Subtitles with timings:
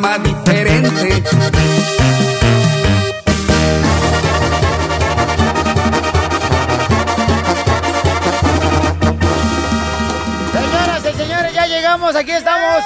[0.00, 1.22] programa diferente.
[10.52, 12.84] Señoras y señores, ya llegamos, aquí estamos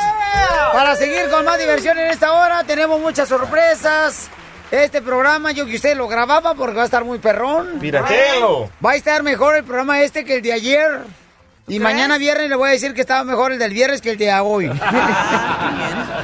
[0.72, 2.64] para seguir con más diversión en esta hora.
[2.64, 4.28] Tenemos muchas sorpresas.
[4.70, 7.78] Este programa yo que usted lo grababa porque va a estar muy perrón.
[7.78, 8.70] Piratelo.
[8.84, 11.00] Va a estar mejor el programa este que el de ayer.
[11.68, 14.18] Y mañana viernes le voy a decir que estaba mejor el del viernes que el
[14.18, 14.66] de hoy.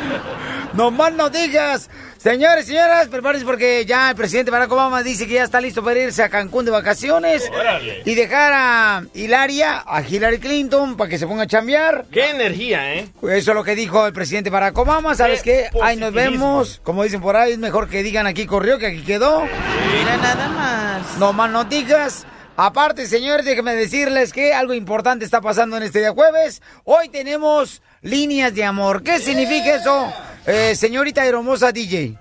[0.78, 1.90] no más no digas.
[2.18, 5.98] Señores, señoras, prepárense porque ya el presidente Barack Obama dice que ya está listo para
[5.98, 7.50] irse a Cancún de vacaciones.
[7.52, 8.02] Órale.
[8.04, 12.04] Y dejar a Hilaria, a Hillary Clinton, para que se ponga a chambear.
[12.12, 13.08] Qué energía, ¿eh?
[13.22, 15.16] Eso es lo que dijo el presidente Barack Obama.
[15.16, 15.68] ¿Sabes qué?
[15.72, 16.80] Qué Ahí nos vemos.
[16.84, 19.42] Como dicen por ahí, es mejor que digan aquí corrió que aquí quedó.
[19.42, 21.18] Mira nada más.
[21.18, 22.24] No más no digas.
[22.60, 26.60] Aparte, señores, déjenme decirles que algo importante está pasando en este día jueves.
[26.84, 29.02] Hoy tenemos líneas de amor.
[29.04, 30.12] ¿Qué significa eso,
[30.48, 32.16] eh, señorita hermosa DJ?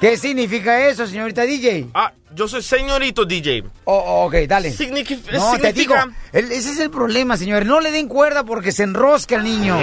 [0.00, 1.86] ¿Qué significa eso, señorita DJ?
[1.94, 3.62] Ah, yo soy señorito DJ.
[3.84, 4.70] Oh, ok, dale.
[4.72, 7.66] Signifi- No, te digo, significa- el- ese es el problema, señores.
[7.68, 9.78] No le den cuerda porque se enrosca el niño.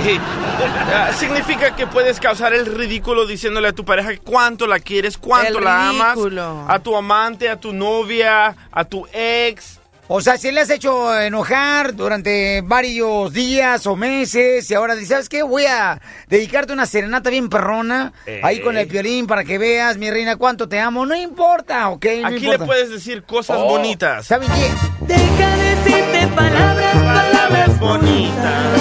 [0.93, 5.59] Ah, significa que puedes causar el ridículo diciéndole a tu pareja cuánto la quieres, cuánto
[5.59, 6.43] El la ridículo.
[6.43, 9.78] amas, a tu amante, a tu novia, a tu ex.
[10.11, 15.09] O sea, si le has hecho enojar durante varios días o meses y ahora dices,
[15.09, 15.43] ¿sabes qué?
[15.43, 18.41] Voy a dedicarte una serenata bien perrona Eh.
[18.43, 21.05] ahí con el violín para que veas, mi reina, cuánto te amo.
[21.05, 22.05] No importa, ¿ok?
[22.23, 24.25] No Aquí le puedes decir cosas Oh, bonitas.
[24.25, 25.05] ¿Saben qué?
[25.13, 28.79] Deja decirte palabras, palabras bonitas.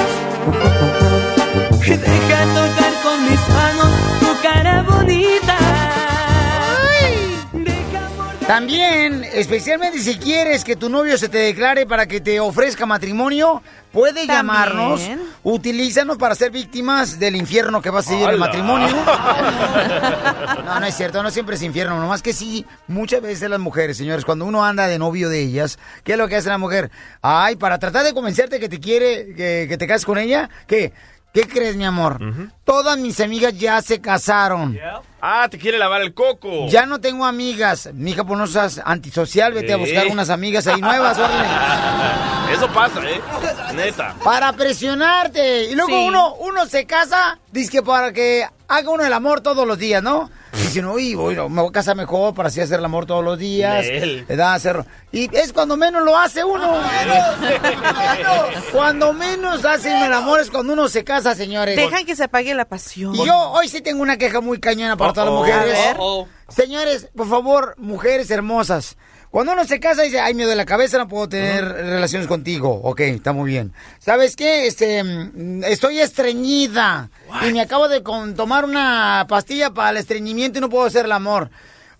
[1.88, 3.77] Deja tocar con mis manos
[8.48, 13.62] También, especialmente si quieres que tu novio se te declare para que te ofrezca matrimonio,
[13.92, 14.36] puede También.
[14.38, 15.02] llamarnos.
[15.42, 18.88] Utilízanos para ser víctimas del infierno que va a seguir el matrimonio.
[20.64, 23.96] No, no es cierto, no siempre es infierno, nomás que sí, muchas veces las mujeres,
[23.96, 26.90] señores, cuando uno anda de novio de ellas, ¿qué es lo que hace la mujer?
[27.22, 30.92] Ay, para tratar de convencerte que te quiere, que, que te cases con ella, ¿qué?
[31.32, 32.18] ¿Qué crees, mi amor?
[32.64, 34.78] Todas mis amigas ya se casaron.
[35.20, 36.68] Ah, te quiere lavar el coco.
[36.68, 37.88] Ya no tengo amigas.
[37.92, 41.44] Mija, pues no seas antisocial, vete a buscar unas amigas ahí nuevas, órale.
[42.54, 43.20] Eso pasa, ¿eh?
[43.74, 44.14] Neta.
[44.22, 45.64] Para presionarte.
[45.64, 46.04] Y luego Sí.
[46.06, 50.02] uno, uno se casa, dice que para que haga uno el amor todos los días,
[50.02, 50.30] ¿no?
[50.52, 53.24] Dice, no, uy, no, me voy a casar mejor para así hacer el amor todos
[53.24, 53.86] los días.
[54.28, 54.54] ¿verdad?
[54.54, 54.84] Hacer...
[55.12, 56.78] Y es cuando menos lo hace uno.
[58.72, 61.76] cuando menos hacen el amor es cuando uno se casa, señores.
[61.76, 63.14] Dejan que se apague la pasión.
[63.14, 65.72] Y yo hoy sí tengo una queja muy cañona para todas las mujeres.
[65.72, 65.96] Ver.
[65.98, 66.28] Uh-oh.
[66.48, 68.96] Señores, por favor, mujeres hermosas.
[69.38, 72.80] Cuando uno se casa dice, ay, me duele la cabeza, no puedo tener relaciones contigo.
[72.82, 73.72] Ok, está muy bien.
[74.00, 74.66] ¿Sabes qué?
[74.66, 77.08] Este, mm, estoy estreñida.
[77.48, 81.04] Y me acabo de con- tomar una pastilla para el estreñimiento y no puedo hacer
[81.04, 81.50] el amor.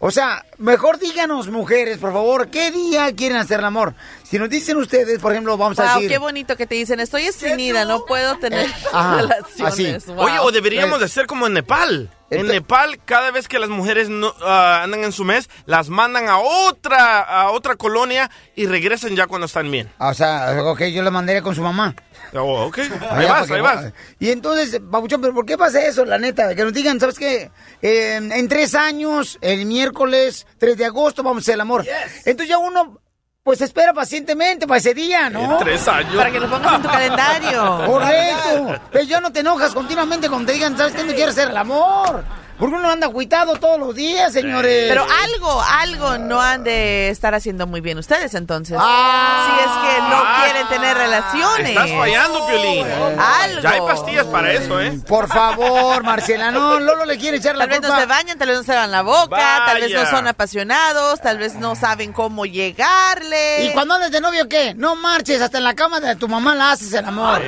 [0.01, 3.95] O sea, mejor díganos, mujeres, por favor, ¿qué día quieren hacer el amor?
[4.25, 6.09] Si nos dicen ustedes, por ejemplo, vamos a Wow, decir...
[6.11, 10.03] qué bonito que te dicen, estoy estreñida, no puedo tener Ajá, relaciones.
[10.03, 10.13] así.
[10.13, 10.25] Wow.
[10.25, 12.11] Oye, o deberíamos Pues- de ser como en Nepal.
[12.31, 16.29] En Nepal, cada vez que las mujeres no, ah, andan en su mes, las mandan
[16.29, 19.91] a otra, a otra colonia y regresan ya cuando están bien.
[19.99, 21.95] O sea, ok, yo la mandaría con su mamá.
[22.35, 22.91] Oh, ok, ahí
[23.25, 23.93] Allá vas, ahí va- vas.
[24.19, 26.55] Y entonces, Pabuchón, ¿pero por qué pasa eso, la neta?
[26.55, 27.51] Que nos digan, ¿sabes qué?
[27.81, 31.87] Eh, en tres años, el miércoles 3 de agosto, vamos a hacer el amor.
[32.27, 33.01] Entonces ya uno,
[33.49, 35.53] pues espera pacientemente para ese día, ¿no?
[35.53, 36.15] En tres años.
[36.17, 37.83] Para que lo pongas en tu calendario.
[37.87, 38.81] Correcto.
[38.93, 41.03] Pero ya no te enojas continuamente cuando te digan, ¿sabes qué?
[41.03, 42.25] No quiero hacer el amor.
[42.59, 44.87] Porque uno anda cuitado todos los días, señores.
[44.89, 48.77] Pero algo, algo no han de estar haciendo muy bien ustedes entonces.
[48.81, 49.47] Ah.
[49.47, 51.69] si es que no quieren tener relaciones.
[51.69, 52.87] Estás fallando, Piolín.
[53.19, 53.61] Algo.
[53.63, 54.99] Ya hay pastillas para eso, ¿eh?
[55.07, 58.49] Por favor, Marcela, no, Lolo le quiere echar la Tal vez no se bañan, tal
[58.49, 62.13] vez no se lavan la boca, tal vez no son apasionados, tal vez no saben
[62.13, 63.65] cómo llegarle.
[63.67, 64.75] ¿Y cuando andas de novio qué?
[64.75, 67.41] No marches, hasta en la cama de tu mamá la haces el amor.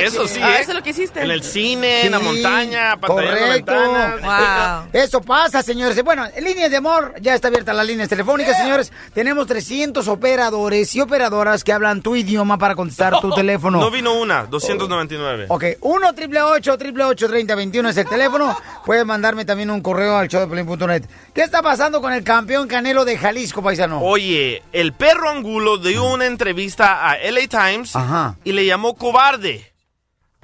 [0.00, 0.60] Eso sí, Ah, ¿eh?
[0.60, 1.22] eso es lo que hiciste.
[1.22, 3.73] En el cine, en la montaña, pantallando correcto.
[3.80, 4.82] Ventanas.
[4.82, 4.90] Wow.
[4.92, 6.02] Eso pasa, señores.
[6.04, 8.92] Bueno, en líneas de amor, ya está abierta las líneas telefónicas, señores.
[9.12, 13.80] Tenemos 300 operadores y operadoras que hablan tu idioma para contestar tu teléfono.
[13.80, 15.46] No vino una, 299.
[15.48, 18.56] Ok, 1 triple 8 triple 8 30 21 es el teléfono.
[18.84, 21.04] Pueden mandarme también un correo al showdepelín.net.
[21.34, 24.00] ¿Qué está pasando con el campeón Canelo de Jalisco, paisano?
[24.00, 28.36] Oye, el perro Angulo dio una entrevista a LA Times Ajá.
[28.44, 29.73] y le llamó cobarde.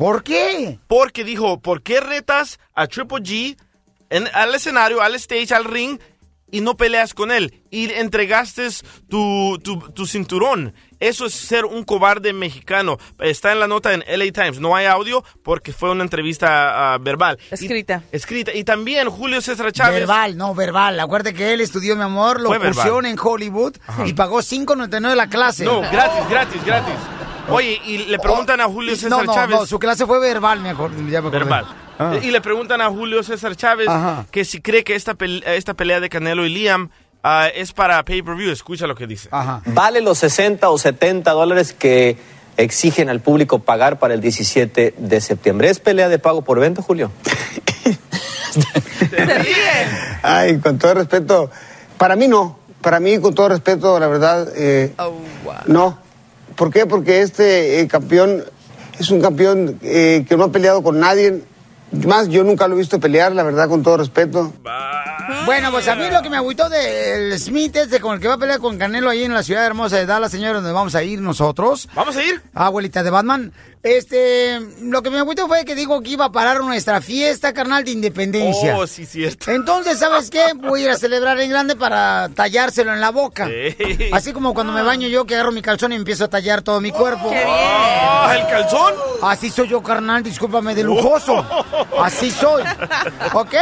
[0.00, 0.78] ¿Por qué?
[0.86, 3.56] Porque dijo, ¿por qué retas a Triple G
[4.08, 5.98] en- al escenario, al stage, al ring
[6.50, 7.62] y no peleas con él?
[7.70, 8.66] Y entregaste
[9.10, 10.72] tu, tu, tu cinturón.
[11.00, 12.96] Eso es ser un cobarde mexicano.
[13.18, 14.58] Está en la nota en LA Times.
[14.58, 17.38] No hay audio porque fue una entrevista ah, verbal.
[17.50, 18.02] Y- Escrita.
[18.10, 18.54] escrita.
[18.54, 20.00] Y también Julio César Chávez.
[20.00, 20.98] Verbal, no, verbal.
[20.98, 23.76] Acuérdate que él estudió, mi amor, locución en Hollywood
[24.06, 25.64] y pagó 5.99 la clase.
[25.66, 26.94] No, gratis, gratis, gratis.
[27.50, 29.58] Oye, y le preguntan a Julio César no, no, Chávez.
[29.60, 30.96] No, su clase fue verbal, me acuerdo.
[31.08, 31.66] Ya me verbal.
[31.98, 32.14] Ah.
[32.22, 34.26] Y le preguntan a Julio César Chávez Ajá.
[34.30, 36.90] que si cree que esta, pel- esta pelea de Canelo y Liam
[37.22, 38.50] ah, es para pay-per-view.
[38.50, 39.28] Escucha lo que dice.
[39.32, 39.60] Ajá.
[39.66, 42.16] ¿Vale los 60 o 70 dólares que
[42.56, 45.68] exigen al público pagar para el 17 de septiembre?
[45.70, 47.10] ¿Es pelea de pago por evento, Julio?
[50.22, 51.50] Ay, con todo respeto,
[51.98, 52.58] para mí no.
[52.80, 55.12] Para mí, con todo respeto, la verdad, eh, Oh,
[55.44, 55.54] wow.
[55.66, 55.98] no.
[56.60, 56.84] ¿Por qué?
[56.84, 58.44] Porque este eh, campeón
[58.98, 61.42] es un campeón eh, que no ha peleado con nadie.
[62.06, 64.52] Más, yo nunca lo he visto pelear, la verdad, con todo respeto.
[65.44, 68.28] Bueno, pues a mí lo que me agüitó del Smith es de con el que
[68.28, 70.94] va a pelear con Canelo ahí en la ciudad hermosa de Dallas, señor, donde vamos
[70.94, 71.88] a ir nosotros.
[71.94, 72.42] ¿Vamos a ir?
[72.54, 73.52] Abuelita de Batman.
[73.82, 77.82] Este, lo que me agüitó fue que dijo que iba a parar nuestra fiesta, carnal,
[77.82, 78.76] de independencia.
[78.76, 79.50] Oh, sí, cierto.
[79.50, 80.52] Entonces, ¿sabes qué?
[80.54, 83.48] Voy a ir a celebrar en grande para tallárselo en la boca.
[83.48, 84.10] Ey.
[84.12, 86.80] Así como cuando me baño yo, que agarro mi calzón y empiezo a tallar todo
[86.82, 87.30] mi cuerpo.
[87.30, 87.46] Qué bien.
[87.48, 88.94] Ah, ¿El calzón?
[89.22, 91.46] Así soy yo, carnal, discúlpame, de lujoso.
[91.98, 92.62] Así soy.
[93.32, 93.54] ¿Ok?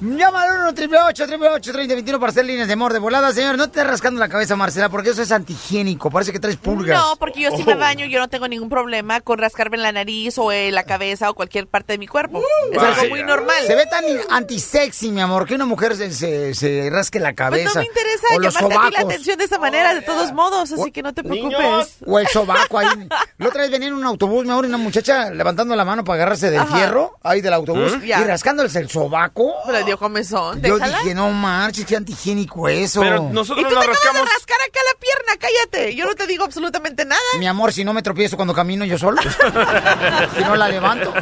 [0.00, 3.58] Llama al 1 triple 8 30 21 para hacer líneas de amor de volada, señor.
[3.58, 6.10] No te estés rascando la cabeza, Marcela, porque eso es antihigiénico.
[6.10, 6.98] Parece que traes pulgas.
[6.98, 9.92] No, porque yo si me baño, yo no tengo ningún problema con rascarme en la
[9.92, 12.42] nariz o en la cabeza o cualquier parte de mi cuerpo.
[12.72, 12.94] es Vaya.
[12.94, 13.56] algo muy normal.
[13.66, 17.36] Se ve tan antisexy, mi amor, que una mujer se, se, se rasque la Pues
[17.36, 17.70] cabeza.
[17.74, 19.12] no me interesa o los llamarte a ti la sobacos.
[19.12, 21.54] atención de esa manera, de todos modos, así que no te Niños.
[21.54, 21.96] preocupes.
[22.06, 22.88] O el sobaco ahí.
[23.36, 26.04] La otra vez venía en un autobús, mi amor, y una muchacha levantando la mano
[26.04, 26.74] para agarrarse del Ajá.
[26.74, 28.04] fierro ahí del autobús ¿Mm?
[28.04, 29.52] Y rascándose el sobaco.
[29.90, 30.98] Dio comezón, Yo déjala.
[30.98, 33.00] dije, no marches, qué antihigiénico eso.
[33.00, 34.28] Pero Y nosotros tú te nos acabas rascamos.
[34.28, 35.94] de rascar acá la pierna, cállate.
[35.96, 37.20] Yo no te digo absolutamente nada.
[37.38, 39.20] Mi amor, si no me tropiezo cuando camino yo solo.
[40.36, 41.12] si no la levanto.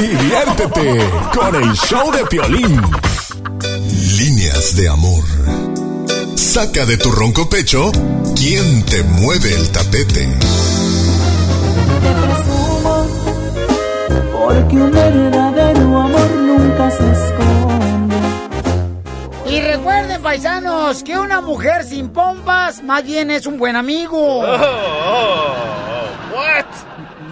[0.00, 2.82] Diviértete con el show de Piolín.
[4.18, 5.24] Líneas de amor.
[6.36, 7.90] Saca de tu ronco pecho
[8.34, 10.26] quién te mueve el tapete.
[12.02, 13.06] Te presumo,
[14.32, 14.92] porque un
[19.86, 24.40] recuerden, paisanos, que una mujer sin pompas más bien es un buen amigo.
[24.40, 24.56] What?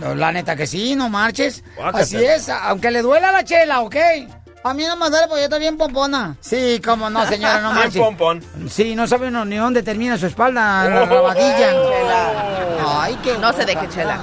[0.01, 1.65] No, La neta que sí, no marches.
[1.77, 2.03] Guácate.
[2.05, 3.97] Así es, aunque le duela la chela, ¿ok?
[4.63, 6.37] A mí no me duele porque yo estoy bien pompona.
[6.41, 8.01] Sí, cómo no, señora, no Bien marches.
[8.03, 8.41] pompón.
[8.71, 11.73] Sí, no sabe uno ni dónde termina su espalda, la rabadilla.
[12.87, 13.89] Ay, qué No se deje.
[13.89, 14.19] Chela.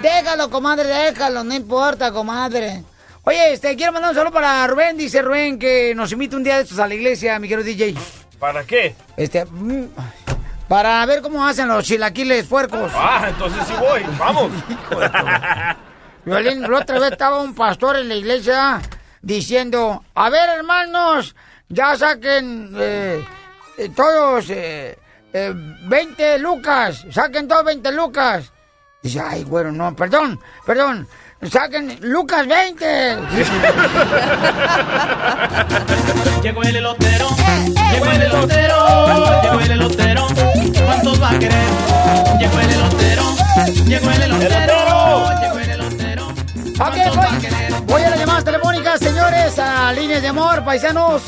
[0.00, 2.82] Déjalo, comadre, déjalo, no importa, comadre.
[3.26, 6.56] Oye, este, quiero mandar un saludo para Rubén, dice Rubén, que nos invita un día
[6.56, 7.94] de estos a la iglesia, mi querido DJ.
[8.38, 8.94] ¿Para qué?
[9.16, 9.86] Este, mm,
[10.68, 12.92] para ver cómo hacen los chilaquiles puercos.
[12.94, 14.02] Ah, entonces sí voy.
[14.18, 14.52] Vamos.
[16.26, 18.82] Violín, la otra vez estaba un pastor en la iglesia
[19.22, 21.34] diciendo, a ver hermanos,
[21.70, 23.24] ya saquen eh,
[23.78, 24.98] eh, todos eh,
[25.32, 28.52] eh, 20 lucas, saquen todos 20 lucas.
[29.02, 31.06] Dice, ay, bueno, no, perdón, perdón,
[31.42, 33.16] saquen lucas 20.
[36.42, 37.28] Llegó el elotero,
[37.92, 40.26] llegó el elotero, llegó el elotero.
[40.86, 41.66] ¿Cuántos va a querer?
[42.38, 43.22] Llegó el elotero,
[43.86, 46.26] llegó el elotero, llegó el elotero.
[46.28, 47.72] Ok, ¿Cuántos va a voy, querer?
[47.86, 51.22] voy a las llamadas telefónicas, señores, a líneas de amor, paisanos.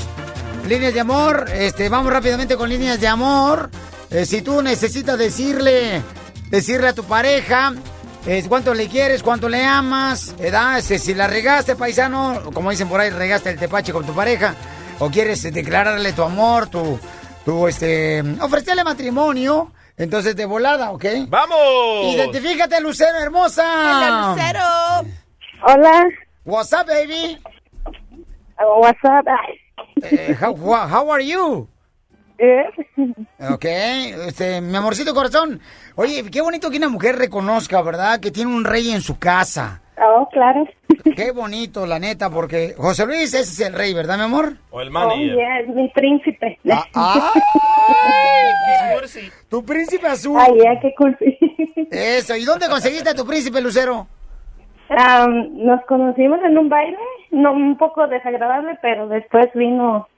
[0.69, 3.71] Líneas de amor, este, vamos rápidamente con líneas de amor.
[4.11, 6.03] Eh, si tú necesitas decirle,
[6.51, 7.73] decirle a tu pareja
[8.26, 10.78] eh, cuánto le quieres, cuánto le amas, ¿verdad?
[10.78, 14.54] Este, si la regaste, paisano, como dicen por ahí, regaste el tepache con tu pareja,
[14.99, 16.99] o quieres eh, declararle tu amor, tu,
[17.45, 21.04] tu, este, ofrecerle matrimonio, entonces de volada, ¿ok?
[21.28, 22.14] ¡Vamos!
[22.14, 23.64] Identifícate, Lucero hermosa.
[23.64, 25.12] Hola, Lucero.
[25.62, 26.04] Hola.
[26.45, 27.38] What's up, baby?
[28.59, 29.26] Oh, what's up?
[30.02, 31.68] Eh, how are you?
[33.50, 35.61] Ok, este, mi amorcito corazón.
[35.95, 38.21] Oye, qué bonito que una mujer reconozca, ¿verdad?
[38.21, 39.81] Que tiene un rey en su casa.
[39.99, 40.66] Oh, claro.
[41.16, 44.57] Qué bonito, la neta, porque José Luis, ese es el rey, ¿verdad, mi amor?
[44.71, 46.59] O el Oh, yeah, es mi príncipe.
[46.95, 47.33] Ah,
[49.49, 50.38] Tu príncipe azul.
[50.38, 51.16] Ay, ya, qué cool.
[51.90, 54.07] Eso, ¿y dónde conseguiste a tu príncipe, Lucero?
[54.88, 56.99] Am, nos conocimos en un baile,
[57.31, 60.09] no un poco desagradable, pero después vino,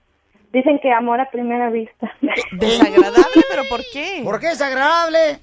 [0.52, 2.12] dicen que amor a primera vista.
[2.52, 4.20] Desagradable, pero ¿por qué?
[4.24, 5.38] ¿Por qué desagradable?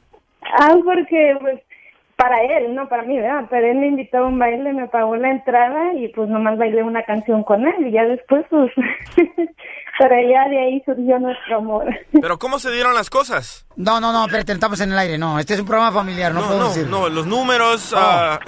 [0.58, 1.60] Ah, porque pues
[2.16, 3.46] para él, no para mí, ¿verdad?
[3.50, 6.82] Pero él me invitó a un baile, me pagó la entrada y pues nomás bailé
[6.82, 8.72] una canción con él y ya después pues,
[10.00, 11.88] pero ya de ahí surgió nuestro amor.
[12.22, 13.66] Pero ¿cómo se dieron las cosas?
[13.76, 15.40] No, no, no, espérate, estamos en el aire, no.
[15.40, 16.88] Este es un programa familiar, no, No, puedo no, decir.
[16.88, 17.92] no, los números...
[17.94, 17.98] Oh.
[18.00, 18.40] ah,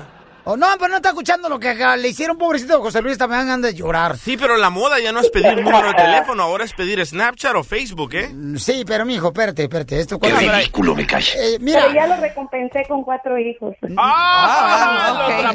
[0.49, 3.61] Oh, no, pero no está escuchando lo que le hicieron, pobrecito José Luis, también andan
[3.61, 4.17] de llorar.
[4.17, 7.53] Sí, pero la moda ya no es pedir número de teléfono, ahora es pedir Snapchat
[7.53, 8.33] o Facebook, ¿eh?
[8.55, 9.99] Sí, pero mijo, espérate, espérate.
[9.99, 11.21] Esto Qué ridículo me cae.
[11.35, 11.81] Eh, mira.
[11.81, 13.75] Pero ya lo recompensé con cuatro hijos.
[13.97, 15.53] Ah,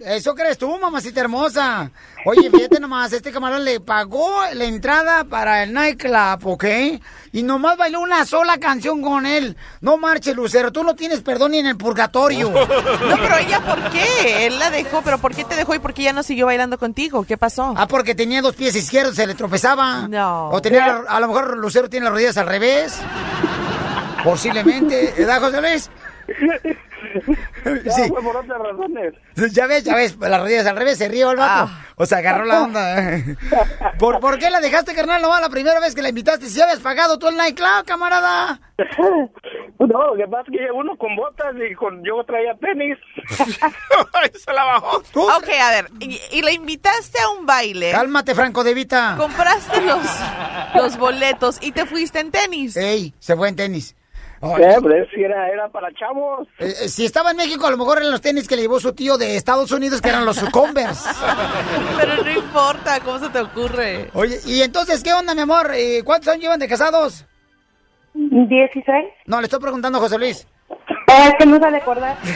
[0.04, 1.88] Eso crees tú, mamacita hermosa.
[2.28, 6.64] Oye, fíjate nomás, este camarón le pagó la entrada para el nightclub, ¿ok?
[7.32, 9.56] Y nomás bailó una sola canción con él.
[9.80, 12.50] No marches, Lucero, tú no tienes perdón ni en el purgatorio.
[12.50, 14.46] No, pero ella, ¿por qué?
[14.46, 16.78] Él la dejó, pero ¿por qué te dejó y por qué ya no siguió bailando
[16.78, 17.24] contigo?
[17.24, 17.74] ¿Qué pasó?
[17.76, 20.08] Ah, porque tenía dos pies izquierdos, se le tropezaba.
[20.08, 20.48] No.
[20.48, 23.00] O tenía, a lo mejor Lucero tiene las rodillas al revés.
[24.24, 25.14] Posiblemente.
[25.16, 25.90] ¿Verdad, José Luis?
[27.94, 28.08] Sí.
[28.08, 29.14] fue por otras razones.
[29.52, 31.70] Ya ves, ya ves, las rodillas al revés, se rió el vato.
[31.72, 31.85] Ah.
[31.98, 33.22] O sea, agarró la onda.
[33.98, 35.22] ¿Por, ¿Por qué la dejaste, carnal?
[35.22, 38.60] No, la primera vez que la invitaste, si habías pagado tú el nightclub, camarada.
[39.78, 42.96] No, lo que pasa es que uno con botas y con yo traía tenis.
[44.44, 44.96] Se la bajó.
[44.96, 47.92] Ok, a ver, y, y la invitaste a un baile.
[47.92, 49.14] Cálmate, Franco de Vita.
[49.18, 50.00] Compraste los,
[50.74, 52.76] los boletos y te fuiste en tenis.
[52.76, 53.94] Ey, se fue en tenis.
[54.54, 56.46] Ay, Eh, pues, si era, era para chavos.
[56.58, 58.78] eh, eh, si estaba en México, a lo mejor eran los tenis que le llevó
[58.80, 61.08] su tío de Estados Unidos, que eran los Converse.
[61.98, 64.10] Pero no importa, ¿cómo se te ocurre?
[64.14, 65.70] Oye, ¿y entonces qué onda, mi amor?
[66.04, 67.24] ¿Cuántos años llevan de casados?
[68.14, 69.06] ¿Dieciséis?
[69.26, 70.46] No, le estoy preguntando a José Luis.
[71.08, 72.16] Es que no sale acordar.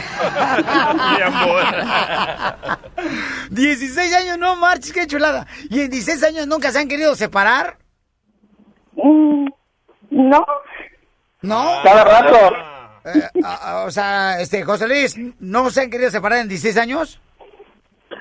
[3.49, 5.45] 16 años, no marches, qué chulada.
[5.69, 7.77] ¿Y en 16 años nunca se han querido separar?
[8.95, 9.47] Mm,
[10.11, 10.45] no.
[11.41, 11.79] ¿No?
[11.83, 12.55] Cada rato.
[13.05, 16.77] Eh, a- a- o sea, este, José Luis, ¿no se han querido separar en 16
[16.77, 17.19] años?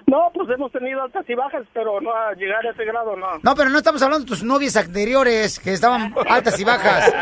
[0.06, 3.26] No, pues hemos tenido altas y bajas, pero no a llegar a ese grado, no.
[3.42, 7.12] No, pero no estamos hablando de tus novias anteriores, que estaban altas y bajas.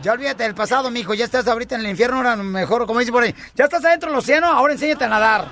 [0.00, 3.12] Ya olvídate del pasado, mijo, ya estás ahorita en el infierno, ahora mejor, como dice
[3.12, 5.44] por ahí, ya estás adentro del océano, ahora enséñate a nadar.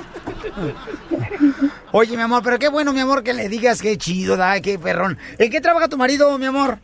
[1.92, 4.78] Oye, mi amor, pero qué bueno, mi amor, que le digas qué chido, da, qué
[4.78, 5.18] perrón.
[5.38, 6.78] ¿En qué trabaja tu marido, mi amor?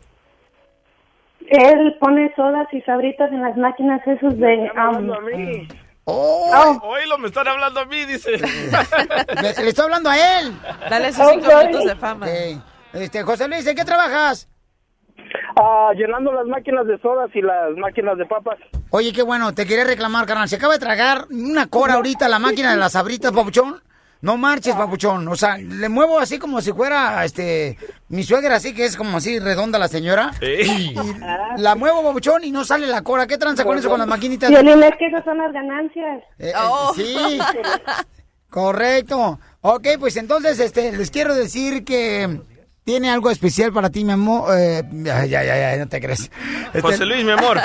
[1.49, 4.71] Él pone sodas y sabritas en las máquinas esos de...
[4.75, 5.09] am,
[6.09, 8.31] Oh, Oílo, me están hablando a mí, dice.
[8.37, 10.53] le, le estoy hablando a él.
[10.89, 12.25] Dale sus cinco minutos de fama.
[12.25, 12.61] Ok.
[12.93, 14.47] Este, José Luis, ¿en qué trabajas?
[15.59, 18.57] Ah, llenando las máquinas de sodas y las máquinas de papas.
[18.91, 20.47] Oye, qué bueno, te quería reclamar, carnal.
[20.47, 23.81] Se acaba de tragar una cora ahorita la máquina de las sabritas, papuchón.
[24.21, 25.27] No marches, papuchón.
[25.27, 27.77] O sea, le muevo así como si fuera, este,
[28.09, 30.31] mi suegra así, que es como así redonda la señora.
[30.41, 30.95] Ey.
[30.95, 33.27] Y la muevo, papuchón, y no sale la cora.
[33.27, 34.49] ¿Qué tranza con eso con las maquinitas?
[34.49, 36.23] Violín, es que esas son las ganancias.
[36.39, 36.93] Eh, eh, Oh.
[36.95, 37.39] Sí,
[38.49, 39.39] correcto.
[39.61, 42.41] Ok, pues entonces, este, les quiero decir que
[42.83, 44.49] tiene algo especial para ti, mi amor.
[44.57, 44.81] Eh,
[45.13, 46.31] ay, ay, ay, no te crees.
[46.67, 47.59] Este, José Luis, mi amor.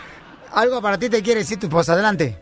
[0.52, 1.92] Algo para ti te quiere decir tu esposa.
[1.94, 2.38] Adelante.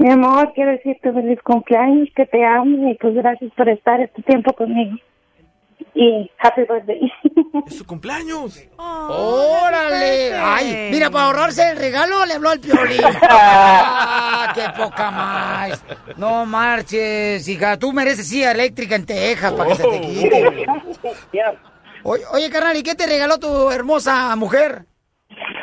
[0.00, 4.22] Mi amor, quiero decirte feliz cumpleaños, que te amo y pues gracias por estar este
[4.22, 4.96] tiempo conmigo.
[5.94, 7.12] Y happy birthday.
[7.66, 8.66] Es su cumpleaños.
[8.78, 10.32] ¡Órale!
[10.34, 13.02] Ay, mira, para ahorrarse el regalo le habló al piolín.
[13.28, 15.84] ¡Ah, qué poca más!
[16.16, 17.78] No marches, hija.
[17.78, 20.66] Tú mereces silla eléctrica en Texas para que se te quite.
[22.04, 24.86] Oye, oye, carnal, ¿y qué te regaló tu hermosa mujer?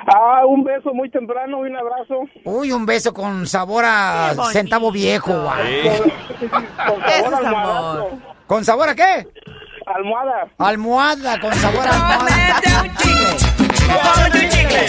[0.07, 2.21] Ah, un beso muy temprano y un abrazo.
[2.45, 5.33] Uy, un beso con sabor a centavo viejo.
[5.33, 5.45] Con
[6.77, 7.47] sabor es almohadazo.
[7.47, 8.11] amor.
[8.47, 9.27] ¿Con sabor a qué?
[9.85, 10.47] Almohada.
[10.57, 12.61] Almohada, con sabor a almohada.
[12.63, 13.27] Cómete un chicle.
[14.13, 14.85] Cómete un chicle.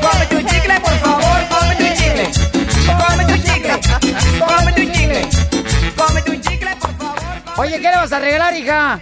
[0.00, 2.24] Cómete un chicle, por favor, cómete un chicle.
[3.08, 3.72] cómete un chicle,
[4.46, 5.28] cómete un chicle,
[5.96, 7.18] cómete un chicle, por favor.
[7.58, 9.00] Oye, ¿qué le vas a regalar, hija?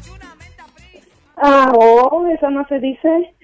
[1.36, 3.34] Ah, oh, eso no se dice.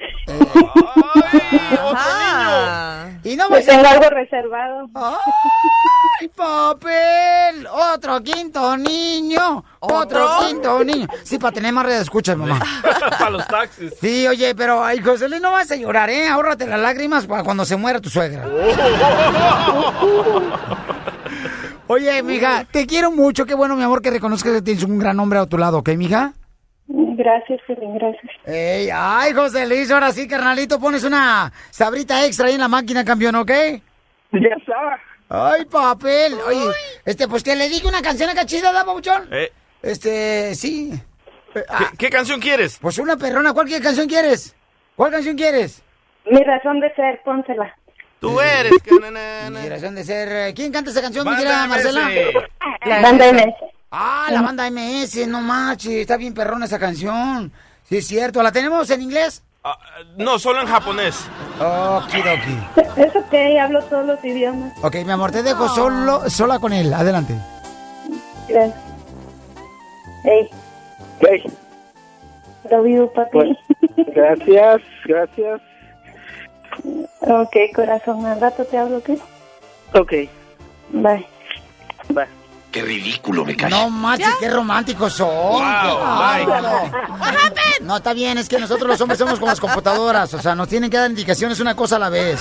[3.25, 3.91] Y no Me vas tengo a...
[3.91, 4.87] algo reservado.
[4.95, 7.67] ¡Ay, papel!
[7.95, 9.65] Otro quinto niño.
[9.81, 11.07] Otro, quinto niño.
[11.25, 12.61] Sí, para tener más redes escuchas, mamá.
[13.19, 13.93] Para los taxis.
[14.01, 16.29] Sí, oye, pero, ay, José Luis, no vas a llorar, ¿eh?
[16.29, 18.47] Ahórrate las lágrimas para cuando se muera tu suegra.
[21.89, 23.47] Oye, mija, te quiero mucho.
[23.47, 25.89] Qué bueno, mi amor, que reconozcas que tienes un gran hombre a tu lado, ¿ok,
[25.97, 26.35] mija?
[26.93, 28.33] Gracias, Piolín, gracias.
[28.47, 33.05] Ey, ay, José Luis, ahora sí, carnalito, pones una sabrita extra ahí en la máquina,
[33.05, 33.51] campeón, ¿ok?
[34.33, 34.99] Ya está.
[35.29, 36.35] Ay, papel.
[36.49, 36.65] Oye,
[37.05, 39.29] este, pues que le dije una canción acá chida, ¿da, Pabuchón?
[39.31, 40.93] Eh, Este, sí.
[41.55, 41.63] ¿qué,
[41.97, 42.79] qué canción quieres?
[42.81, 44.57] Pues una perrona, ¿cuál canción quieres?
[44.97, 45.83] ¿Cuál canción quieres?
[46.27, 47.73] Mi razón de ser, pónsela.
[48.19, 48.73] Tú eres.
[49.51, 50.29] Mi razón de ser.
[50.49, 51.67] eh, ¿Quién canta esa canción, mi querida.
[51.67, 52.11] Marcela?
[52.85, 53.55] La banda MS.
[53.91, 57.51] Ah, la banda MS, no manches, está bien perrona esa canción.
[57.89, 58.43] Sí, es cierto.
[58.43, 59.43] ¿La tenemos en inglés?
[59.65, 59.77] Ah,
[60.17, 61.27] no, solo en japonés.
[61.59, 62.57] Okidoki.
[62.97, 64.73] Es ok, hablo todos los idiomas.
[64.83, 66.95] Ok, mi amor, te dejo solo, sola con él.
[66.95, 67.35] Adelante.
[68.49, 68.79] Gracias.
[70.25, 70.49] Hey,
[71.21, 71.43] Hey,
[72.71, 73.31] love papi.
[73.33, 73.57] Pues,
[74.15, 75.61] gracias, gracias.
[77.21, 79.19] ok, corazón, al rato te hablo, ¿qué?
[79.95, 80.13] Ok,
[80.93, 81.27] Bye.
[82.09, 82.40] bye.
[82.71, 83.69] Qué ridículo me cae.
[83.71, 85.29] No manches, qué románticos son.
[85.29, 87.85] Wow, Qué.
[87.85, 90.33] No, está bien, es que nosotros los hombres somos como las computadoras.
[90.35, 92.41] O sea, nos tienen que dar indicaciones una cosa a la vez.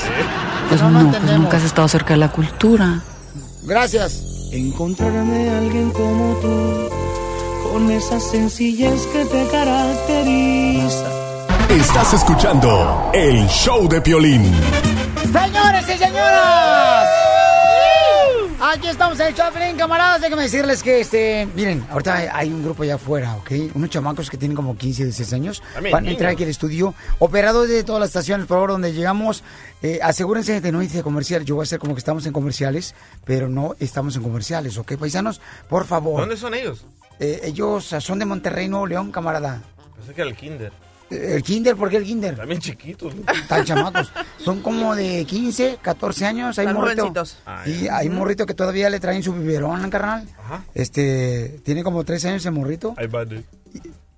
[0.67, 1.43] Pues no, no, no pues entendemos.
[1.45, 3.01] nunca has estado cerca de la cultura.
[3.63, 4.21] Gracias.
[4.51, 6.89] Encontrarme a alguien como tú,
[7.71, 11.05] con esa sencillez que te caracteriza.
[11.69, 14.51] Estás escuchando el show de Piolín.
[15.31, 16.99] Señores y señoras.
[18.71, 20.21] Aquí estamos en el Chaplin, camaradas.
[20.21, 23.51] Déjenme decirles que, este, miren, ahorita hay- un grupo allá afuera, ¿ok?
[23.73, 25.63] Unos chamacos que tienen como 15, 16 años.
[25.73, 26.93] También Van a entrar aquí al estudio.
[27.17, 29.43] Operadores de todas las estaciones, por favor, donde llegamos.
[29.81, 31.45] eh, asegúrense de no irse comercial.
[31.45, 34.97] Yo voy a hacer como que estamos en comerciales, pero no estamos en comerciales, ¿ok,
[34.97, 35.39] paisanos?
[35.69, 36.19] Por favor.
[36.19, 36.83] ¿Dónde son ellos?
[37.19, 39.61] Eh, ellos son de Monterrey, Nuevo León, camarada.
[39.95, 40.71] Pensé que era el kinder.
[41.10, 41.75] ¿El kinder?
[41.75, 42.36] ¿Por qué el kinder?
[42.36, 43.13] También chiquitos.
[43.42, 44.12] Están chamacos.
[44.38, 46.60] Son como de 15, 14 años.
[46.60, 47.01] Hay Están morrito.
[47.01, 47.38] jovencitos.
[47.46, 50.28] Ah, Y hay morrito que todavía le traen su biberón, carnal.
[50.38, 50.63] Ajá.
[50.75, 52.93] Este, tiene como 13 años ese morrito.
[52.98, 53.26] Ahí va.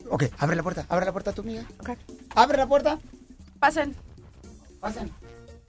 [0.09, 1.63] Ok, abre la puerta, abre la puerta tú, amiga.
[2.35, 2.99] Abre la puerta.
[3.59, 3.95] Pasen.
[4.81, 5.09] Pasen.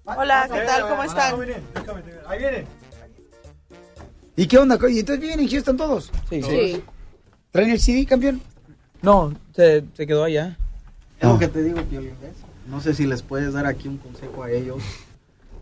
[0.05, 0.89] Hola, ¿qué tal?
[0.89, 1.35] ¿Cómo están?
[2.27, 2.67] Ahí viene.
[4.35, 4.77] ¿Y qué onda?
[4.89, 6.11] ¿Y entonces viven en Houston todos?
[6.29, 6.43] Sí.
[6.43, 6.85] Sí.
[7.53, 8.43] ¿Traen el CD, campeón?
[9.03, 10.59] No, se, se quedó allá.
[11.23, 12.13] Es lo que te digo, Piolín.
[12.69, 14.83] No sé si les puedes dar aquí un consejo a ellos.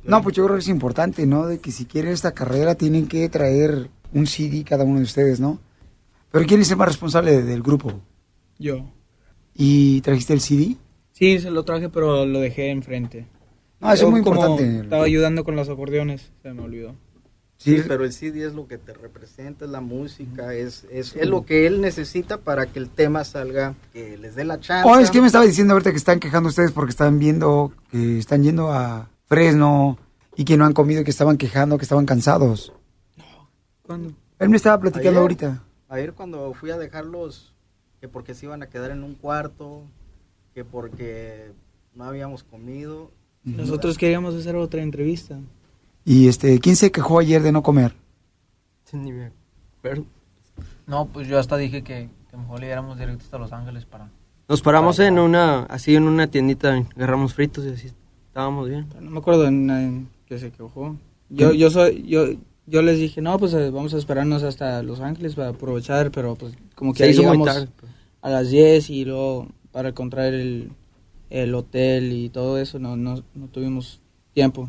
[0.02, 1.46] No, pues yo creo que es importante, ¿no?
[1.46, 5.38] De que si quieren esta carrera tienen que traer un CD cada uno de ustedes,
[5.38, 5.58] ¿no?
[6.30, 7.92] Pero ¿quién es el más responsable del grupo?
[8.58, 8.86] Yo.
[9.54, 10.76] ¿Y trajiste el CD?
[11.12, 13.26] Sí, se lo traje, pero lo dejé enfrente.
[13.80, 14.80] Ah, eso es muy importante.
[14.80, 16.94] Estaba ayudando con los acordeones, se me olvidó.
[17.60, 21.28] Sí, pero el CD es lo que te representa, es la música, es, es, es
[21.28, 24.88] lo que él necesita para que el tema salga, que les dé la chance.
[24.88, 28.18] Oh, es que me estaba diciendo ahorita que están quejando ustedes porque están viendo que
[28.18, 29.98] están yendo a Fresno
[30.36, 32.72] y que no han comido y que estaban quejando, que estaban cansados.
[33.82, 34.14] ¿Cuándo?
[34.38, 35.20] Él me estaba platicando Ayer.
[35.20, 35.62] ahorita.
[35.90, 37.52] Ayer cuando fui a dejarlos,
[38.00, 39.82] que porque se iban a quedar en un cuarto,
[40.54, 41.52] que porque
[41.94, 43.10] no habíamos comido.
[43.44, 45.38] Nosotros queríamos hacer otra entrevista.
[46.04, 47.94] Y este, ¿quién se quejó ayer de no comer?
[48.92, 49.30] Ni me
[49.78, 50.04] acuerdo.
[50.86, 54.10] No, pues yo hasta dije que, que mejor le diéramos directo hasta Los Ángeles para...
[54.48, 57.92] Nos paramos en una, así en una tiendita, agarramos fritos y así
[58.26, 58.88] estábamos bien.
[59.00, 60.96] No me acuerdo en, en que se quejó.
[61.28, 62.24] Yo, yo soy, yo,
[62.66, 66.34] yo les dije, no, pues eh, vamos a esperarnos hasta Los Ángeles para aprovechar, pero
[66.34, 67.92] pues como que Se ahí llegamos tarde, pues.
[68.22, 70.72] a las 10 y luego para encontrar el,
[71.30, 74.00] el hotel y todo eso no, no, no tuvimos
[74.34, 74.68] tiempo.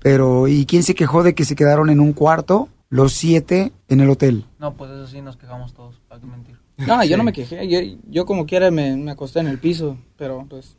[0.00, 4.00] Pero, ¿y quién se quejó de que se quedaron en un cuarto, los siete, en
[4.00, 4.46] el hotel?
[4.58, 6.58] No, pues eso sí nos quejamos todos, para qué mentir.
[6.78, 9.98] No, yo no me quejé, yo, yo como quiera me, me acosté en el piso,
[10.16, 10.76] pero pues...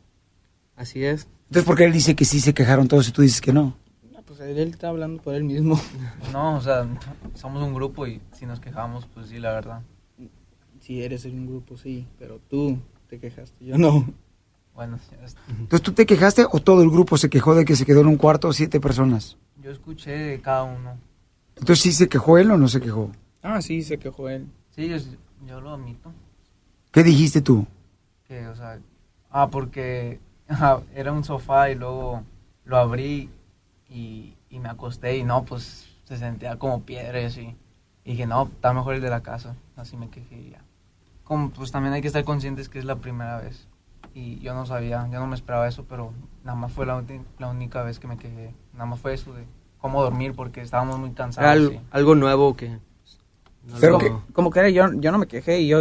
[0.74, 1.28] Así es.
[1.48, 3.76] Entonces, ¿por qué él dice que sí se quejaron todos y tú dices que no?
[4.26, 5.78] Pues él está hablando por él mismo.
[6.32, 6.88] No, o sea,
[7.34, 9.82] somos un grupo y si nos quejamos, pues sí, la verdad.
[10.80, 14.06] Si eres en un grupo, sí, pero tú te quejaste, yo no.
[14.74, 14.98] Bueno,
[15.48, 18.06] Entonces, ¿tú te quejaste o todo el grupo se quejó de que se quedó en
[18.06, 19.36] un cuarto siete personas?
[19.62, 20.98] yo escuché de cada uno.
[21.56, 23.12] Entonces, ¿sí se quejó él o no se quejó?
[23.42, 24.48] Ah, sí, se quejó él.
[24.70, 24.96] Sí, yo,
[25.46, 26.12] yo lo admito.
[26.90, 27.66] ¿Qué dijiste tú?
[28.26, 28.80] Que, o sea,
[29.30, 32.24] ah, porque ajá, era un sofá y luego
[32.64, 33.30] lo abrí
[33.88, 37.56] y, y me acosté y no, pues se sentía como piedra y así.
[38.04, 39.54] Y dije, no, está mejor el de la casa.
[39.76, 40.64] Así me quejé y ya.
[41.22, 43.68] Como, pues también hay que estar conscientes que es la primera vez.
[44.14, 46.12] Y yo no sabía, yo no me esperaba eso, pero
[46.44, 47.02] nada más fue la,
[47.50, 48.54] única vez que me quejé.
[48.74, 49.44] Nada más fue eso de
[49.78, 51.44] cómo dormir porque estábamos muy cansados.
[51.44, 52.68] Era al- y- algo nuevo que...
[52.70, 55.80] no Pero que- Como que era, yo, yo no me quejé y yo,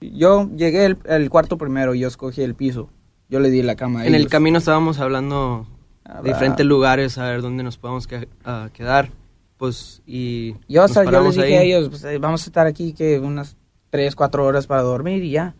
[0.00, 2.90] yo llegué el, el cuarto primero y yo escogí el piso.
[3.28, 5.66] Yo le di la cama a En el camino estábamos hablando
[6.04, 8.28] Ah, de diferentes lugares, a ver dónde nos podemos que-
[8.72, 9.10] quedar.
[9.56, 11.54] Pues, y Yo, hasta, yo les dije ahí.
[11.54, 13.56] a ellos, pues, eh, vamos a estar aquí que unas
[13.90, 15.54] 3, 4 horas para dormir y ya.